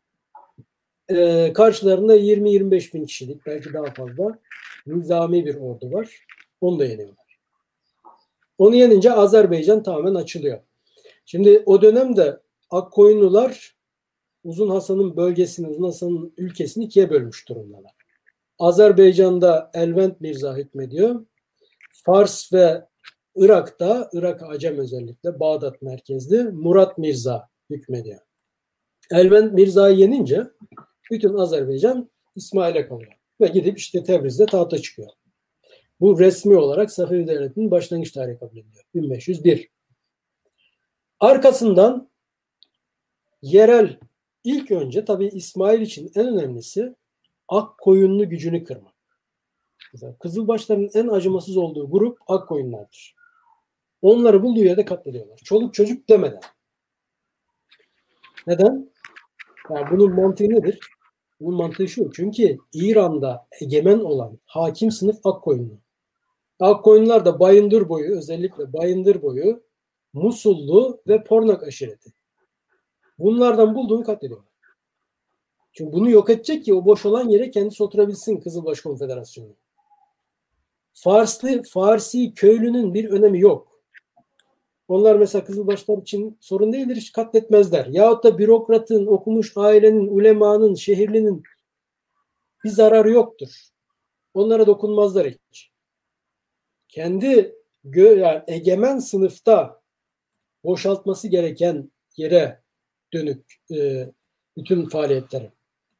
[1.09, 4.39] Ee, karşılarında 20-25 bin kişilik belki daha fazla
[4.87, 6.25] nizami bir ordu var.
[6.61, 7.39] Onu da yeniyorlar.
[8.57, 10.59] Onu yenince Azerbaycan tamamen açılıyor.
[11.25, 12.39] Şimdi o dönemde
[12.69, 13.75] Akkoyunlular
[14.43, 17.91] Uzun Hasan'ın bölgesini, Uzun Hasan'ın ülkesini ikiye bölmüş durumdalar.
[18.59, 21.25] Azerbaycan'da Elvent Mirza hükmediyor.
[22.05, 22.81] Fars ve
[23.35, 28.19] Irak'ta, Irak Acem özellikle Bağdat merkezli Murat Mirza hükmediyor.
[29.11, 30.47] Elvent Mirza'yı yenince
[31.11, 33.13] bütün Azerbaycan İsmail'e kalıyor.
[33.41, 35.09] Ve gidip işte Tebriz'de tahta çıkıyor.
[35.99, 38.83] Bu resmi olarak Safevi Devleti'nin başlangıç tarihi kabul ediliyor.
[38.95, 39.69] 1501.
[41.19, 42.09] Arkasından
[43.41, 43.99] yerel
[44.43, 46.95] ilk önce tabii İsmail için en önemlisi
[47.47, 48.93] ak koyunlu gücünü kırmak.
[50.19, 53.15] Kızılbaşların en acımasız olduğu grup ak koyunlardır.
[54.03, 55.37] Onları bulduğu yerde katlediyorlar.
[55.43, 56.39] Çoluk çocuk demeden.
[58.47, 58.91] Neden?
[59.69, 60.79] Yani bunun mantığı nedir?
[61.39, 62.11] Bunun mantığı şu.
[62.11, 65.79] Çünkü İran'da egemen olan hakim sınıf Akkoyunlu.
[66.59, 69.63] Akkoyunlular da Bayındır boyu özellikle Bayındır boyu
[70.13, 72.13] Musullu ve Pornak aşireti.
[73.19, 74.49] Bunlardan bulduğunu katlediyorlar.
[75.73, 79.55] Çünkü bunu yok edecek ki o boş olan yere kendisi oturabilsin Kızılbaş Konfederasyonu.
[80.93, 83.72] Farslı, Farsi köylünün bir önemi yok.
[84.93, 87.85] Onlar mesela Kızılbaşlar için sorun değildir, hiç katletmezler.
[87.85, 91.43] Yahut da bürokratın, okumuş ailenin, ulemanın, şehirlinin
[92.63, 93.49] bir zararı yoktur.
[94.33, 95.71] Onlara dokunmazlar hiç.
[96.89, 99.81] Kendi gö yani egemen sınıfta
[100.63, 102.61] boşaltması gereken yere
[103.13, 104.09] dönük e,
[104.57, 105.51] bütün faaliyetleri.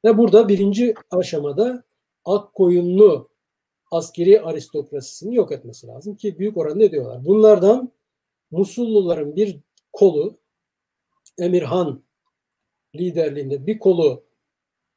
[0.06, 1.84] Ve burada birinci aşamada
[2.26, 3.30] ak koyunlu
[3.92, 7.26] askeri aristokrasisini yok etmesi lazım ki büyük oranda ediyorlar.
[7.26, 7.93] Bunlardan
[8.54, 9.60] Musulluların bir
[9.94, 10.38] kolu
[11.38, 12.04] Emirhan
[12.96, 14.24] liderliğinde bir kolu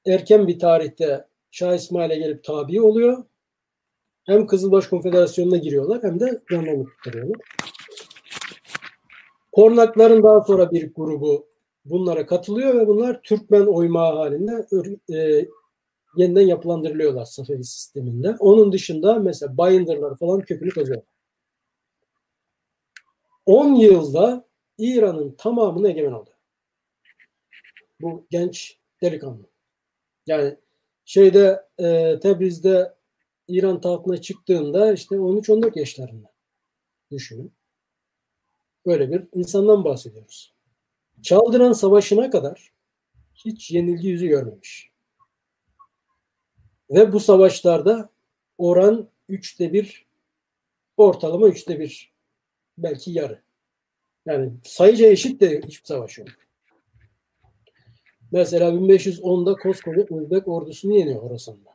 [0.07, 3.25] erken bir tarihte Şah İsmail'e gelip tabi oluyor.
[4.25, 7.37] Hem Kızılbaş Konfederasyonu'na giriyorlar hem de jandarma tutuyorlar.
[9.53, 11.49] Kornakların daha sonra bir grubu
[11.85, 14.67] bunlara katılıyor ve bunlar Türkmen oymağı halinde
[15.15, 15.47] e,
[16.17, 18.37] yeniden yapılandırılıyorlar Safevi sisteminde.
[18.39, 21.03] Onun dışında mesela Bayındırlar falan kökünü kazıyor.
[23.47, 24.49] 10 yılda
[24.79, 26.31] İran'ın tamamını egemen oldu.
[28.01, 29.47] Bu genç delikanlı.
[30.27, 30.57] Yani
[31.05, 32.95] şeyde e, Tebriz'de
[33.49, 36.33] İran tahtına çıktığında işte 13-14 yaşlarında
[37.11, 37.53] düşünün.
[38.87, 40.55] Böyle bir insandan bahsediyoruz.
[41.23, 42.73] Çaldıran Savaşı'na kadar
[43.35, 44.91] hiç yenilgi yüzü görmemiş.
[46.91, 48.11] Ve bu savaşlarda
[48.59, 50.07] oran üçte bir
[50.97, 52.16] ortalama üçte bir
[52.79, 53.43] belki yarı.
[54.27, 56.29] Yani sayıca eşit de hiçbir savaş yok.
[58.33, 61.71] Mesela 1510'da koskoca Özbek ordusunu yeniyor Horasan'da.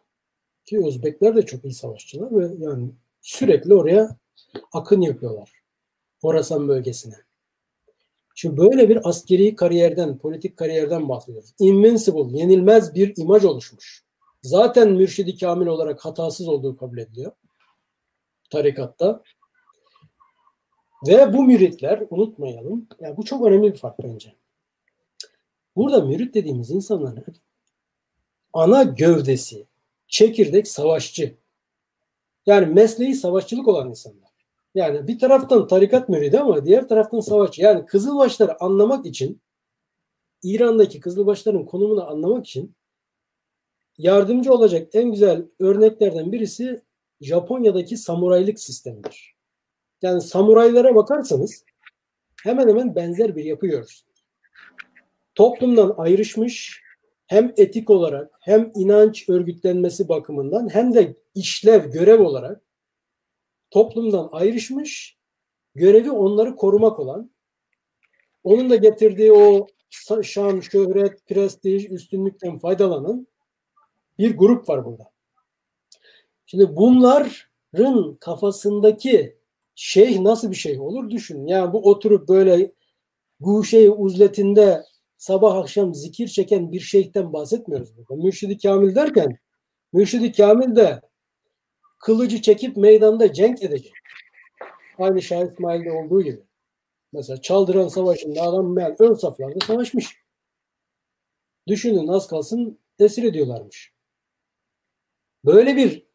[0.66, 2.92] Ki Özbekler de çok iyi savaşçılar ve yani
[3.22, 4.18] sürekli oraya
[4.74, 5.52] akın yapıyorlar.
[6.22, 7.16] Horasan bölgesine.
[8.36, 11.54] Şimdi böyle bir askeri kariyerden, politik kariyerden bahsediyoruz.
[11.60, 14.04] Invincible, yenilmez bir imaj oluşmuş.
[14.42, 17.32] Zaten mürşidi kamil olarak hatasız olduğu kabul ediliyor.
[18.50, 19.24] Tarikatta.
[21.08, 22.88] Ve bu müritler unutmayalım.
[23.00, 24.36] Yani bu çok önemli bir fark bence.
[25.76, 27.24] Burada mürit dediğimiz insanların
[28.54, 29.68] ana gövdesi,
[30.08, 31.38] çekirdek savaşçı.
[32.46, 34.32] Yani mesleği savaşçılık olan insanlar.
[34.76, 37.62] Yani bir taraftan tarikat müridi ama diğer taraftan savaşçı.
[37.62, 39.42] Yani Kızılbaşları anlamak için
[40.44, 42.76] İran'daki Kızılbaşların konumunu anlamak için
[43.98, 46.82] yardımcı olacak en güzel örneklerden birisi
[47.22, 49.41] Japonya'daki samuraylık sistemidir.
[50.02, 51.66] Yani samuraylara bakarsanız
[52.44, 54.24] hemen hemen benzer bir yapı görürsünüz.
[55.36, 56.82] Toplumdan ayrışmış
[57.28, 62.62] hem etik olarak hem inanç örgütlenmesi bakımından hem de işlev, görev olarak
[63.72, 65.18] toplumdan ayrışmış,
[65.76, 67.32] görevi onları korumak olan,
[68.44, 69.68] onun da getirdiği o
[70.24, 73.28] şan, şöhret, prestij, üstünlükten faydalanan
[74.18, 75.12] bir grup var burada.
[76.46, 79.41] Şimdi bunların kafasındaki
[79.84, 81.48] şeyh nasıl bir şeyh olur düşün.
[81.48, 82.72] Yani bu oturup böyle
[83.40, 84.84] guşe uzletinde
[85.18, 88.24] sabah akşam zikir çeken bir şeyhten bahsetmiyoruz burada.
[88.24, 89.38] Mürşidi Kamil derken
[89.94, 91.02] Mürşidi Kamil de
[92.00, 93.94] kılıcı çekip meydanda cenk edecek.
[94.98, 96.44] Aynı Şah İsmail'de olduğu gibi.
[97.14, 100.18] Mesela Çaldıran Savaşı'nda adam yani ön saflarda savaşmış.
[101.68, 103.94] Düşünün az kalsın esir ediyorlarmış.
[105.46, 106.08] Böyle bir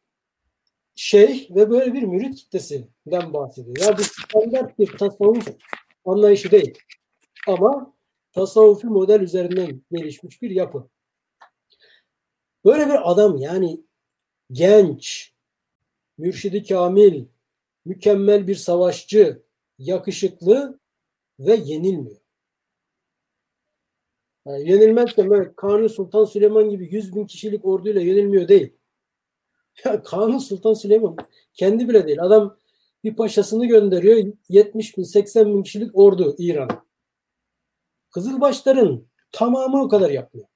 [0.94, 2.52] şey ve böyle bir mürit
[3.06, 3.76] kitlesinden bahsediyor.
[3.78, 5.48] Ya bu standart bir tasavvuf
[6.04, 6.78] anlayışı değil.
[7.48, 7.94] Ama
[8.32, 10.88] tasavvufi model üzerinden gelişmiş bir yapı.
[12.64, 13.80] Böyle bir adam yani
[14.52, 15.32] genç,
[16.18, 17.24] mürşidi kamil,
[17.84, 19.42] mükemmel bir savaşçı,
[19.78, 20.78] yakışıklı
[21.38, 22.20] ve yenilmiyor.
[24.46, 28.72] Yani yenilmez de böyle Kanuni Sultan Süleyman gibi 100 bin kişilik orduyla yenilmiyor değil.
[29.84, 31.16] Ya Kanuni Sultan Süleyman
[31.54, 32.22] kendi bile değil.
[32.22, 32.58] Adam
[33.04, 36.86] bir paşasını gönderiyor 70 bin 80 bin kişilik ordu İran'a.
[38.10, 40.48] Kızılbaşların tamamı o kadar yapmıyor.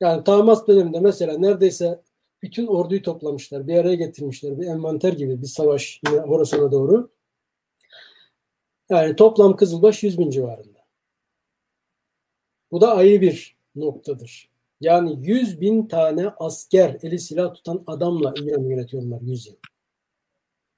[0.00, 2.02] Yani Tahmas döneminde mesela neredeyse
[2.42, 3.68] bütün orduyu toplamışlar.
[3.68, 4.60] Bir araya getirmişler.
[4.60, 7.10] Bir envanter gibi bir savaş yine Horasan'a doğru.
[8.88, 10.78] Yani toplam Kızılbaş 100 bin civarında.
[12.70, 14.50] Bu da ayrı bir noktadır.
[14.80, 19.56] Yani 100 bin tane asker, eli silah tutan adamla İran'ı yönetiyorlar 100 yıl.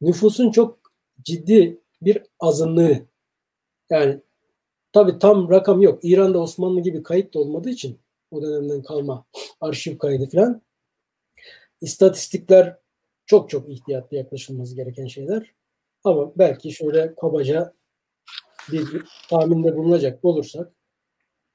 [0.00, 0.78] Nüfusun çok
[1.22, 2.98] ciddi bir azınlığı.
[3.90, 4.20] Yani
[4.92, 5.98] tabi tam rakam yok.
[6.02, 8.00] İran'da Osmanlı gibi kayıt da olmadığı için
[8.30, 9.26] o dönemden kalma
[9.60, 10.62] arşiv kaydı falan.
[11.80, 12.76] İstatistikler
[13.26, 15.54] çok çok ihtiyatlı yaklaşılması gereken şeyler.
[16.04, 17.74] Ama belki şöyle kabaca
[18.72, 20.72] bir tahminde bulunacak olursak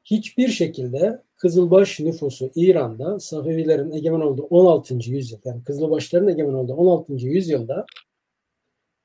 [0.04, 4.94] hiçbir şekilde Kızılbaş nüfusu İran'da Safevilerin egemen olduğu 16.
[4.94, 7.14] yüzyıl yani Kızılbaşların egemen olduğu 16.
[7.14, 7.86] yüzyılda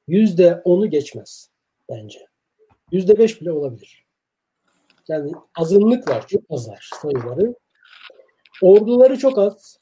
[0.07, 1.51] yüzde onu geçmez
[1.91, 2.27] bence.
[2.93, 4.07] Yüzde beş bile olabilir.
[5.09, 6.27] Yani azınlık var.
[6.27, 7.55] Çok az var sayıları.
[8.63, 9.79] Orduları çok az.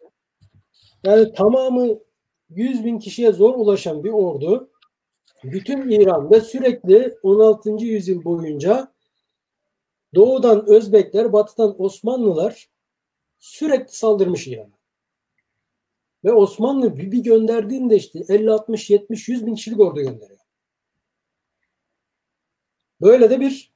[1.04, 1.98] Yani tamamı
[2.50, 4.70] 100 bin kişiye zor ulaşan bir ordu
[5.44, 7.70] bütün İran'da sürekli 16.
[7.70, 8.94] yüzyıl boyunca
[10.14, 12.68] doğudan Özbekler, batıdan Osmanlılar
[13.38, 14.73] sürekli saldırmış İran'a.
[16.24, 20.38] Ve Osmanlı bir, bir gönderdiğinde işte 50, 60, 70, 100 bin kişilik ordu gönderiyor.
[23.00, 23.72] Böyle de bir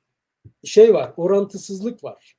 [0.64, 2.36] şey var, orantısızlık var.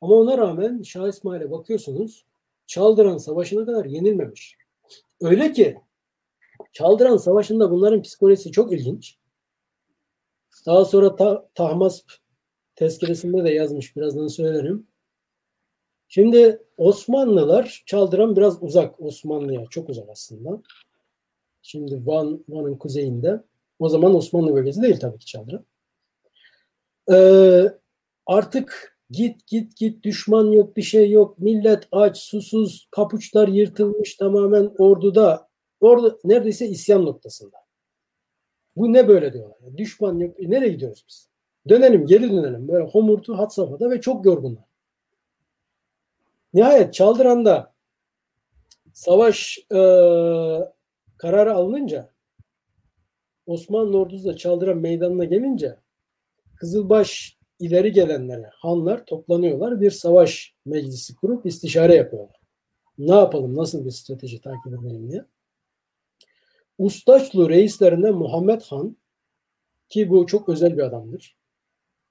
[0.00, 2.26] Ama ona rağmen Şah İsmail'e bakıyorsunuz
[2.66, 4.56] Çaldıran Savaşı'na kadar yenilmemiş.
[5.20, 5.78] Öyle ki
[6.72, 9.18] Çaldıran Savaşı'nda bunların psikolojisi çok ilginç.
[10.66, 12.12] Daha sonra ta, Tahmasp
[12.74, 14.86] tezkeresinde de yazmış birazdan söylerim.
[16.08, 20.62] Şimdi Osmanlılar Çaldıran biraz uzak Osmanlı'ya çok uzak aslında.
[21.62, 23.42] Şimdi Van Van'ın kuzeyinde.
[23.78, 25.64] O zaman Osmanlı bölgesi değil tabii ki Çaldıran.
[27.12, 27.72] Ee,
[28.26, 31.38] artık git git git düşman yok bir şey yok.
[31.38, 35.48] Millet aç susuz kapuçlar yırtılmış tamamen orduda.
[35.80, 37.56] Ordu neredeyse isyan noktasında.
[38.76, 39.58] Bu ne böyle diyorlar.
[39.76, 40.40] Düşman yok.
[40.40, 41.28] Nereye gidiyoruz biz?
[41.68, 42.68] Dönelim geri dönelim.
[42.68, 44.64] Böyle homurtu hat safhada ve çok yorgunlar.
[46.56, 47.74] Nihayet Çaldıran'da
[48.92, 49.78] savaş e,
[51.16, 52.10] kararı alınınca
[53.46, 55.76] Osmanlı ordusu da Çaldıran meydanına gelince
[56.56, 59.80] Kızılbaş ileri gelenlere, hanlar toplanıyorlar.
[59.80, 62.40] Bir savaş meclisi kurup istişare yapıyorlar.
[62.98, 65.24] Ne yapalım, nasıl bir strateji takip edelim diye.
[66.78, 68.96] Ustaçlı reislerinden Muhammed Han
[69.88, 71.36] ki bu çok özel bir adamdır.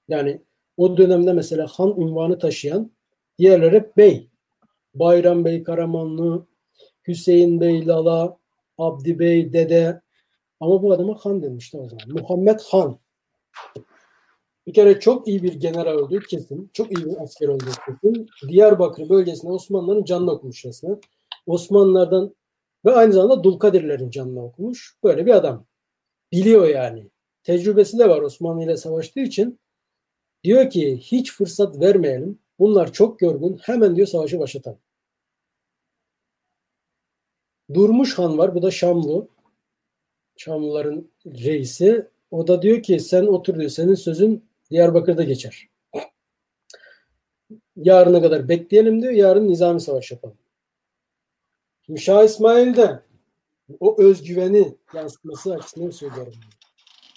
[0.08, 0.42] Yani
[0.76, 2.90] o dönemde mesela han unvanı taşıyan
[3.38, 4.30] diğerleri hep bey.
[4.98, 6.46] Bayram Bey Karamanlı,
[7.08, 8.36] Hüseyin Bey Lala,
[8.78, 10.00] Abdi Bey Dede
[10.60, 12.20] ama bu adama han demişti o zaman.
[12.20, 12.98] Muhammed Han.
[14.66, 16.70] Bir kere çok iyi bir general olduğu kesin.
[16.72, 18.26] Çok iyi bir asker olduğu kesin.
[18.48, 21.00] Diyarbakır bölgesinde Osmanlıların canını okumuş resmen.
[21.46, 22.34] Osmanlılardan
[22.84, 24.96] ve aynı zamanda Dulkadirlerin canını okumuş.
[25.04, 25.66] Böyle bir adam.
[26.32, 27.10] Biliyor yani.
[27.42, 29.60] Tecrübesi de var Osmanlı ile savaştığı için.
[30.44, 32.38] Diyor ki hiç fırsat vermeyelim.
[32.58, 33.58] Bunlar çok yorgun.
[33.62, 34.78] Hemen diyor savaşı başlatalım.
[37.74, 38.54] Durmuş Han var.
[38.54, 39.28] Bu da Şamlı.
[40.36, 42.08] Şamlıların reisi.
[42.30, 43.70] O da diyor ki sen otur diyor.
[43.70, 45.68] Senin sözün Diyarbakır'da geçer.
[47.76, 49.12] Yarına kadar bekleyelim diyor.
[49.12, 50.36] Yarın nizami savaş yapalım.
[51.86, 53.02] Şimdi Şah İsmail de
[53.80, 56.34] o özgüveni yansıtması açısından söylüyorum.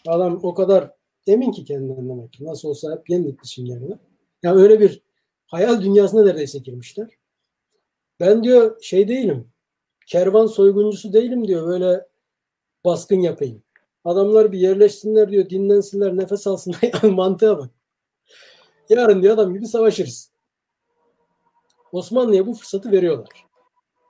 [0.07, 0.91] Adam o kadar
[1.27, 2.45] emin ki kendinden demek ki.
[2.45, 3.99] Nasıl olsa hep yendik şimdi
[4.43, 5.01] Yani öyle bir
[5.45, 7.07] hayal dünyasına neredeyse girmişler.
[8.19, 9.47] Ben diyor şey değilim.
[10.09, 11.67] Kervan soyguncusu değilim diyor.
[11.67, 12.07] Böyle
[12.85, 13.63] baskın yapayım.
[14.05, 16.79] Adamlar bir yerleşsinler diyor, dinlensinler, nefes alsınlar.
[17.03, 17.69] Mantığa bak.
[18.89, 20.31] Yarın diyor adam gibi savaşırız.
[21.91, 23.45] Osmanlı'ya bu fırsatı veriyorlar.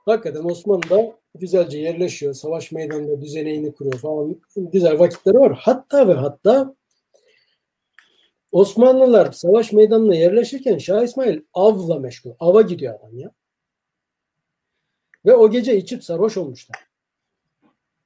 [0.06, 2.34] Hakikaten Osmanlı da güzelce yerleşiyor.
[2.34, 4.40] Savaş meydanında düzeneğini kuruyor falan.
[4.56, 5.58] Güzel vakitleri var.
[5.62, 6.74] Hatta ve hatta
[8.52, 12.30] Osmanlılar savaş meydanına yerleşirken Şah İsmail avla meşgul.
[12.40, 13.30] Ava gidiyor adam ya.
[15.26, 16.78] Ve o gece içip sarhoş olmuşlar.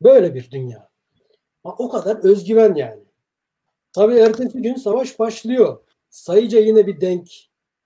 [0.03, 0.89] Böyle bir dünya.
[1.65, 3.05] O kadar özgüven yani.
[3.93, 5.81] Tabii ertesi gün savaş başlıyor.
[6.11, 7.29] Sayıca yine bir denk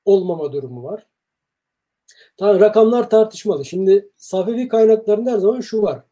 [0.05, 1.07] olmama durumu var.
[2.37, 3.65] Tabii rakamlar tartışmalı.
[3.65, 6.03] Şimdi Safevi kaynaklarında her zaman şu var.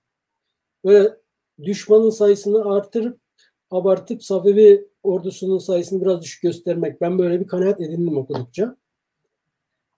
[0.85, 1.17] Böyle
[1.63, 3.21] düşmanın sayısını artırıp
[3.71, 7.01] abartıp Safevi ordusunun sayısını biraz düşük göstermek.
[7.01, 8.77] Ben böyle bir kanaat edindim okudukça.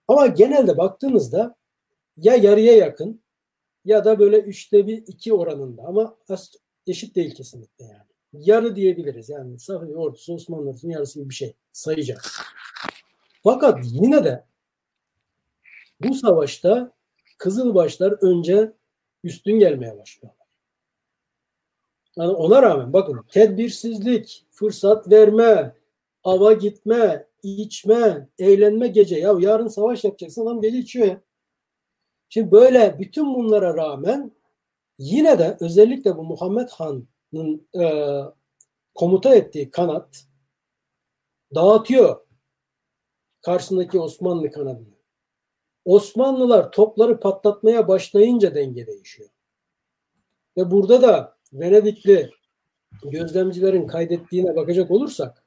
[0.08, 1.57] Ama genelde baktığınızda
[2.18, 3.20] ya yarıya yakın
[3.84, 6.16] ya da böyle üçte bir iki oranında ama
[6.86, 8.08] eşit değil kesinlikle yani.
[8.32, 12.26] Yarı diyebiliriz yani Safevi ordusu Osmanlı ordusunun yarısı gibi bir şey sayacağız.
[13.42, 14.44] Fakat yine de
[16.00, 16.92] bu savaşta
[17.38, 18.72] Kızılbaşlar önce
[19.24, 20.46] üstün gelmeye başlıyorlar.
[22.16, 25.74] Yani ona rağmen bakın tedbirsizlik, fırsat verme,
[26.24, 29.18] ava gitme, içme, eğlenme gece.
[29.18, 31.20] Ya yarın savaş yapacaksın adam gece içiyor ya.
[32.28, 34.32] Şimdi böyle bütün bunlara rağmen
[34.98, 37.84] yine de özellikle bu Muhammed Han'ın e,
[38.94, 40.24] komuta ettiği kanat
[41.54, 42.20] dağıtıyor
[43.42, 44.98] karşısındaki Osmanlı kanadını.
[45.84, 49.28] Osmanlılar topları patlatmaya başlayınca denge değişiyor.
[50.56, 52.30] Ve burada da Venedikli
[53.02, 55.44] gözlemcilerin kaydettiğine bakacak olursak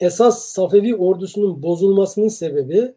[0.00, 2.94] esas Safevi ordusunun bozulmasının sebebi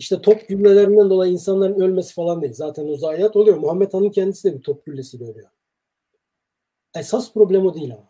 [0.00, 2.52] işte top güllelerinden dolayı insanların ölmesi falan değil.
[2.52, 3.56] Zaten o zayiat oluyor.
[3.56, 5.48] Muhammed Han'ın kendisi de bir top güllesiyle ölüyor.
[6.94, 8.06] Esas problem o değil ama.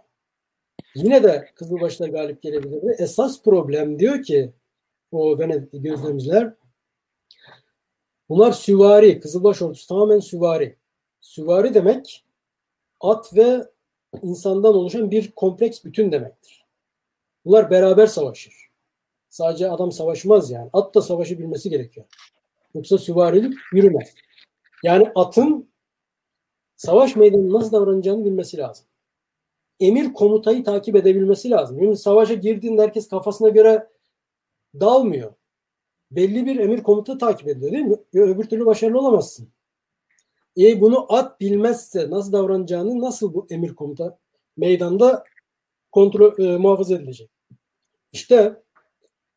[0.95, 2.99] Yine de Kızılbaşlar galip gelebilir.
[2.99, 4.53] Esas problem diyor ki
[5.13, 6.55] o Venedikli gözlemciler
[8.29, 9.21] bunlar süvari.
[9.21, 10.77] Kızılbaş ordusu tamamen süvari.
[11.21, 12.25] Süvari demek
[13.01, 13.65] at ve
[14.23, 16.65] insandan oluşan bir kompleks bütün demektir.
[17.45, 18.70] Bunlar beraber savaşır.
[19.31, 20.71] Sadece adam savaşmaz yani.
[20.73, 22.07] At da savaşı bilmesi gerekiyor.
[22.75, 24.15] Yoksa süvarilik yürümez.
[24.85, 25.71] Yani atın
[26.77, 28.87] savaş meydanında nasıl davranacağını bilmesi lazım.
[29.81, 31.79] Emir komutayı takip edebilmesi lazım.
[31.81, 33.89] Şimdi savaşa girdiğinde herkes kafasına göre
[34.81, 35.33] dalmıyor.
[36.11, 37.97] Belli bir emir komuta takip ediyor değil mi?
[38.15, 39.49] Öbür türlü başarılı olamazsın.
[40.59, 44.19] E bunu at bilmezse nasıl davranacağını nasıl bu emir komuta
[44.57, 45.25] meydanda
[45.93, 47.31] kontrol e, muhafaza edilecek?
[48.13, 48.63] İşte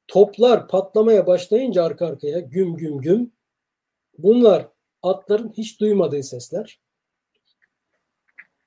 [0.08, 3.32] toplar patlamaya başlayınca arka arkaya güm güm güm
[4.18, 4.68] bunlar
[5.02, 6.80] atların hiç duymadığı sesler.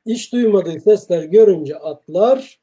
[0.07, 2.61] Hiç duymadığı sesler görünce atlar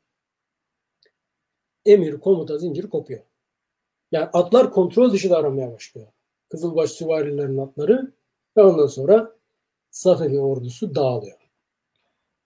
[1.85, 3.23] emir komuta zinciri kopuyor.
[4.11, 6.07] Yani atlar kontrol dışı davranmaya başlıyor.
[6.49, 8.13] Kızılbaş süvarilerin atları
[8.57, 9.35] ve ondan sonra
[9.91, 11.37] Safevi ordusu dağılıyor.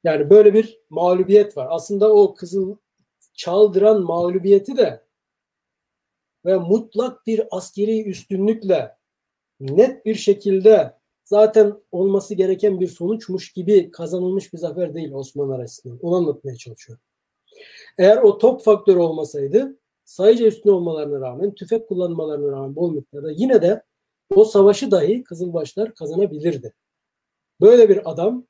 [0.04, 1.68] Yani böyle bir mağlubiyet var.
[1.70, 2.76] Aslında o kızıl
[3.34, 5.07] çaldıran mağlubiyeti de
[6.48, 8.96] ve mutlak bir askeri üstünlükle
[9.60, 10.94] net bir şekilde
[11.24, 16.00] zaten olması gereken bir sonuçmuş gibi kazanılmış bir zafer değil Osmanlı açısından.
[16.02, 17.04] Onu anlatmaya çalışıyorum.
[17.98, 23.62] Eğer o top faktörü olmasaydı sayıca üstün olmalarına rağmen, tüfek kullanmalarına rağmen bol miktarda yine
[23.62, 23.84] de
[24.30, 26.74] o savaşı dahi Kızılbaşlar kazanabilirdi.
[27.62, 28.48] Böyle bir adam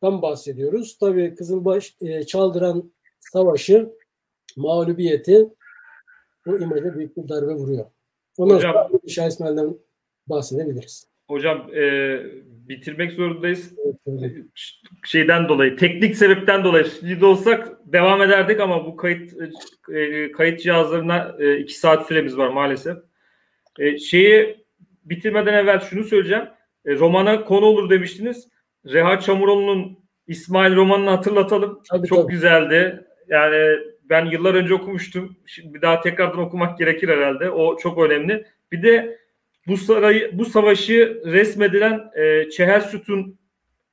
[0.00, 0.98] tam bahsediyoruz.
[0.98, 3.92] Tabii Kızılbaş e, çaldıran savaşı,
[4.56, 5.55] mağlubiyeti
[6.46, 7.84] bu imaja büyük bir darbe vuruyor.
[8.38, 9.74] Ondan hocam, sonra Şah İsmail'den
[10.26, 11.08] bahsedebiliriz.
[11.28, 12.18] Hocam e,
[12.68, 13.72] bitirmek zorundayız.
[14.06, 14.32] Evet,
[15.04, 19.32] Şeyden dolayı, teknik sebepten dolayı stüdyoda olsak devam ederdik ama bu kayıt
[19.94, 22.96] e, kayıt cihazlarına e, iki saat süremiz var maalesef.
[23.78, 24.64] E, şeyi
[25.04, 26.44] bitirmeden evvel şunu söyleyeceğim.
[26.84, 28.48] E, romana konu olur demiştiniz.
[28.86, 31.82] Reha Çamuroğlu'nun İsmail romanını hatırlatalım.
[31.90, 32.32] Tabii, Çok tabii.
[32.32, 33.06] güzeldi.
[33.28, 33.78] Yani
[34.10, 35.36] ben yıllar önce okumuştum.
[35.46, 37.50] Şimdi bir daha tekrardan okumak gerekir herhalde.
[37.50, 38.46] O çok önemli.
[38.72, 39.18] Bir de
[39.66, 43.38] bu sarayı, bu savaşı resmedilen e, Çeher Sütun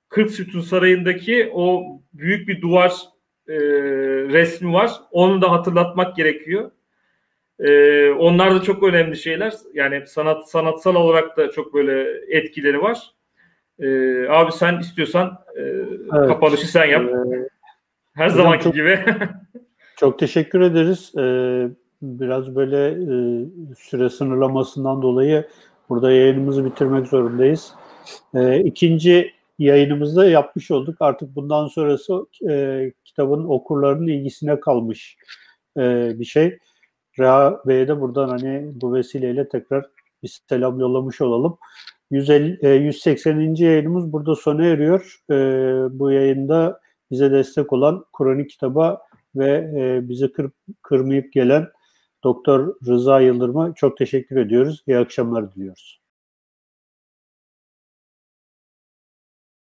[0.10, 1.84] 40 Sütun Sarayı'ndaki o
[2.14, 2.94] büyük bir duvar
[3.48, 3.56] e,
[4.34, 4.91] resmi var.
[5.11, 6.72] Onu da hatırlatmak gerekiyor.
[7.60, 9.53] E, onlar da çok önemli şeyler.
[9.73, 12.07] Yani sanat sanatsal olarak da çok böyle
[12.38, 13.14] etkileri var.
[13.80, 13.88] E,
[14.30, 16.07] abi sen istiyorsan e, evet.
[16.10, 17.03] kapanışı sen yap.
[17.03, 17.49] Ee,
[18.15, 18.99] Her zamanki çok, gibi.
[19.98, 21.11] çok teşekkür ederiz.
[21.18, 21.70] Ee,
[22.02, 23.45] biraz böyle e,
[23.78, 25.48] süre sınırlamasından dolayı
[25.90, 27.74] burada yayınımızı bitirmek zorundayız.
[28.36, 30.95] E, ikinci yayınımızda yapmış olduk.
[30.99, 35.18] Artık bundan sonrası e, kitabın okurlarının ilgisine kalmış
[35.78, 36.57] e, bir şey.
[37.20, 39.86] Reha Bey'e de buradan hani bu vesileyle tekrar
[40.24, 41.57] bir selam yollamış olalım.
[42.11, 43.56] 150, e, 180.
[43.56, 45.20] yayınımız burada sona eriyor.
[45.99, 46.80] Bu yayında
[47.11, 49.02] bize destek olan Kur'an kitaba
[49.36, 50.52] ve e, bizi kır,
[50.82, 51.68] kırmayıp gelen
[52.24, 54.84] Doktor Rıza Yıldırım'a çok teşekkür ediyoruz.
[54.88, 56.03] İyi akşamlar diliyoruz.